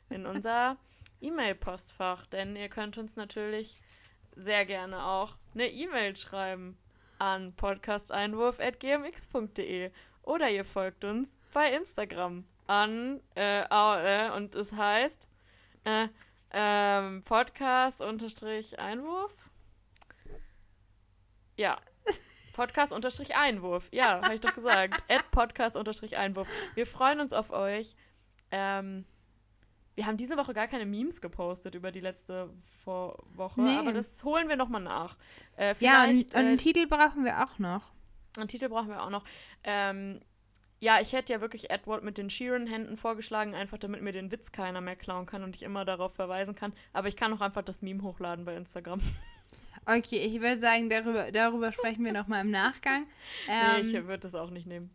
In 0.10 0.26
unser 0.26 0.78
E-Mail-Postfach, 1.22 2.26
denn 2.28 2.56
ihr 2.56 2.70
könnt 2.70 2.98
uns 2.98 3.16
natürlich 3.16 3.80
sehr 4.36 4.66
gerne 4.66 5.04
auch 5.04 5.36
eine 5.54 5.70
E-Mail 5.70 6.16
schreiben 6.16 6.78
an 7.20 7.54
podcasteinwurf.gmx.de 7.54 9.92
oder 10.24 10.50
ihr 10.50 10.66
folgt 10.66 11.04
uns 11.04 11.38
bei 11.54 11.72
Instagram 11.74 12.46
an 12.68 13.22
äh, 13.36 13.62
äh, 13.62 14.32
und 14.32 14.56
es 14.56 14.74
heißt 14.74 15.28
äh, 15.86 16.08
ähm, 16.52 17.24
Podcast-Einwurf. 17.24 19.34
Ja. 21.56 21.80
Podcast-Einwurf. 22.54 23.88
Ja, 23.92 24.22
habe 24.22 24.36
ich 24.36 24.42
doch 24.42 24.54
gesagt. 24.54 25.04
At 25.10 25.32
Podcast-Einwurf. 25.32 26.48
Wir 26.76 26.86
freuen 26.86 27.20
uns 27.20 27.34
auf 27.34 27.50
euch. 27.52 27.96
Ähm, 28.52 29.06
wir 29.98 30.06
haben 30.06 30.16
diese 30.16 30.38
Woche 30.38 30.54
gar 30.54 30.68
keine 30.68 30.86
Memes 30.86 31.22
gepostet 31.22 31.74
über 31.74 31.92
die 31.92 32.02
letzte 32.02 32.52
Vor 32.84 33.18
Woche, 33.34 33.62
nee. 33.62 33.78
aber 33.78 33.94
das 33.94 34.24
holen 34.24 34.48
wir 34.48 34.56
nochmal 34.56 34.84
nach. 34.84 35.18
Äh, 35.58 35.74
ja, 35.80 36.04
und, 36.04 36.18
und 36.18 36.36
einen 36.36 36.54
äh, 36.54 36.58
Titel 36.58 36.86
brauchen 36.86 37.26
wir 37.26 37.44
auch 37.44 37.58
noch. 37.58 37.82
Einen 38.38 38.48
Titel 38.48 38.70
brauchen 38.70 38.90
wir 38.90 39.02
auch 39.02 39.10
noch. 39.10 39.24
Ähm, 39.64 40.22
ja, 40.80 41.00
ich 41.02 41.14
hätte 41.14 41.34
ja 41.34 41.42
wirklich 41.42 41.72
Edward 41.72 42.04
mit 42.04 42.20
den 42.20 42.30
Sheeran-Händen 42.30 42.96
vorgeschlagen, 42.96 43.56
einfach 43.56 43.80
damit 43.80 44.04
mir 44.04 44.12
den 44.12 44.32
Witz 44.32 44.52
keiner 44.52 44.82
mehr 44.82 44.96
klauen 44.96 45.26
kann 45.26 45.44
und 45.44 45.56
ich 45.56 45.64
immer 45.64 45.84
darauf 45.84 46.14
verweisen 46.14 46.54
kann. 46.54 46.74
Aber 46.94 47.08
ich 47.08 47.16
kann 47.16 47.34
auch 47.34 47.42
einfach 47.42 47.64
das 47.64 47.82
Meme 47.82 48.04
hochladen 48.04 48.46
bei 48.46 48.56
Instagram. 48.56 49.02
Okay, 49.90 50.18
ich 50.18 50.42
würde 50.42 50.60
sagen, 50.60 50.90
darüber, 50.90 51.32
darüber 51.32 51.72
sprechen 51.72 52.04
wir 52.04 52.12
nochmal 52.12 52.42
im 52.42 52.52
Nachgang. 52.52 53.08
Ähm, 53.48 53.84
nee, 53.84 53.88
ich 53.88 53.94
würde 53.94 54.20
das 54.20 54.36
auch 54.36 54.50
nicht 54.50 54.68
nehmen. 54.68 54.90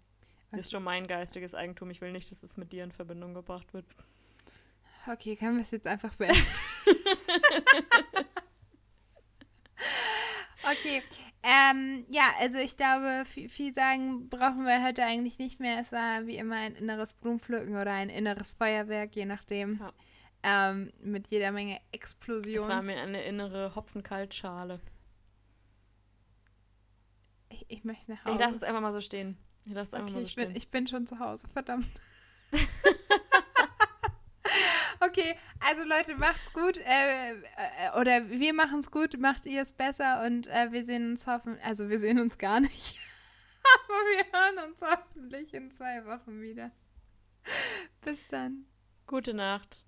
Das 0.50 0.52
okay. 0.52 0.60
ist 0.60 0.70
schon 0.70 0.84
mein 0.84 1.06
geistiges 1.06 1.54
Eigentum. 1.54 1.88
Ich 1.88 2.02
will 2.02 2.12
nicht, 2.12 2.30
dass 2.30 2.42
es 2.42 2.58
mit 2.58 2.74
dir 2.74 2.84
in 2.84 2.92
Verbindung 2.92 3.32
gebracht 3.32 3.72
wird. 3.72 3.86
Okay, 5.06 5.36
können 5.36 5.56
wir 5.56 5.62
es 5.62 5.70
jetzt 5.70 5.86
einfach 5.86 6.14
beenden? 6.14 6.38
Okay, 10.64 11.02
ähm, 11.42 12.04
ja, 12.08 12.22
also 12.40 12.58
ich 12.58 12.76
glaube, 12.76 13.24
viel, 13.26 13.48
viel, 13.48 13.74
sagen 13.74 14.28
brauchen 14.28 14.64
wir 14.64 14.84
heute 14.84 15.04
eigentlich 15.04 15.38
nicht 15.38 15.58
mehr. 15.58 15.80
Es 15.80 15.90
war 15.90 16.26
wie 16.26 16.36
immer 16.36 16.56
ein 16.56 16.76
inneres 16.76 17.14
Blumenpflücken 17.14 17.76
oder 17.76 17.92
ein 17.92 18.10
inneres 18.10 18.52
Feuerwerk, 18.52 19.14
je 19.16 19.24
nachdem. 19.24 19.80
Ja. 19.80 19.92
Ähm, 20.44 20.92
mit 21.00 21.28
jeder 21.28 21.52
Menge 21.52 21.80
Explosion. 21.90 22.64
Es 22.64 22.68
war 22.68 22.82
mir 22.82 22.96
eine 22.96 23.22
innere 23.24 23.74
Hopfenkaltschale. 23.74 24.80
Ich, 27.48 27.66
ich 27.68 27.84
möchte 27.84 28.12
nach 28.12 28.24
Hause. 28.24 28.34
Ich 28.34 28.40
lasse 28.40 28.56
es 28.56 28.62
einfach 28.62 28.80
mal 28.80 28.92
so 28.92 29.00
stehen. 29.00 29.36
Ich 29.64 29.72
lasse 29.72 29.88
es 29.88 29.94
einfach 29.94 30.08
okay, 30.08 30.14
mal 30.14 30.20
so 30.20 30.26
ich 30.26 30.32
stehen. 30.32 30.48
Bin, 30.48 30.56
ich 30.56 30.70
bin 30.70 30.86
schon 30.86 31.06
zu 31.06 31.18
Hause, 31.18 31.48
verdammt. 31.48 31.86
okay, 35.04 35.36
also 35.60 35.84
Leute, 35.84 36.16
macht's 36.16 36.52
gut. 36.52 36.78
Äh, 36.78 37.32
äh, 37.32 38.00
oder 38.00 38.28
wir 38.30 38.54
machen's 38.54 38.90
gut, 38.90 39.18
macht 39.18 39.46
ihr 39.46 39.62
es 39.62 39.72
besser 39.72 40.24
und 40.24 40.46
äh, 40.48 40.72
wir 40.72 40.84
sehen 40.84 41.10
uns 41.10 41.26
hoffentlich, 41.26 41.64
also 41.64 41.88
wir 41.88 41.98
sehen 41.98 42.18
uns 42.18 42.38
gar 42.38 42.60
nicht. 42.60 42.98
Aber 43.84 43.94
wir 43.94 44.24
hören 44.32 44.70
uns 44.70 44.80
hoffentlich 44.80 45.54
in 45.54 45.70
zwei 45.70 46.04
Wochen 46.04 46.40
wieder. 46.40 46.70
Bis 48.04 48.26
dann. 48.28 48.66
Gute 49.06 49.34
Nacht. 49.34 49.84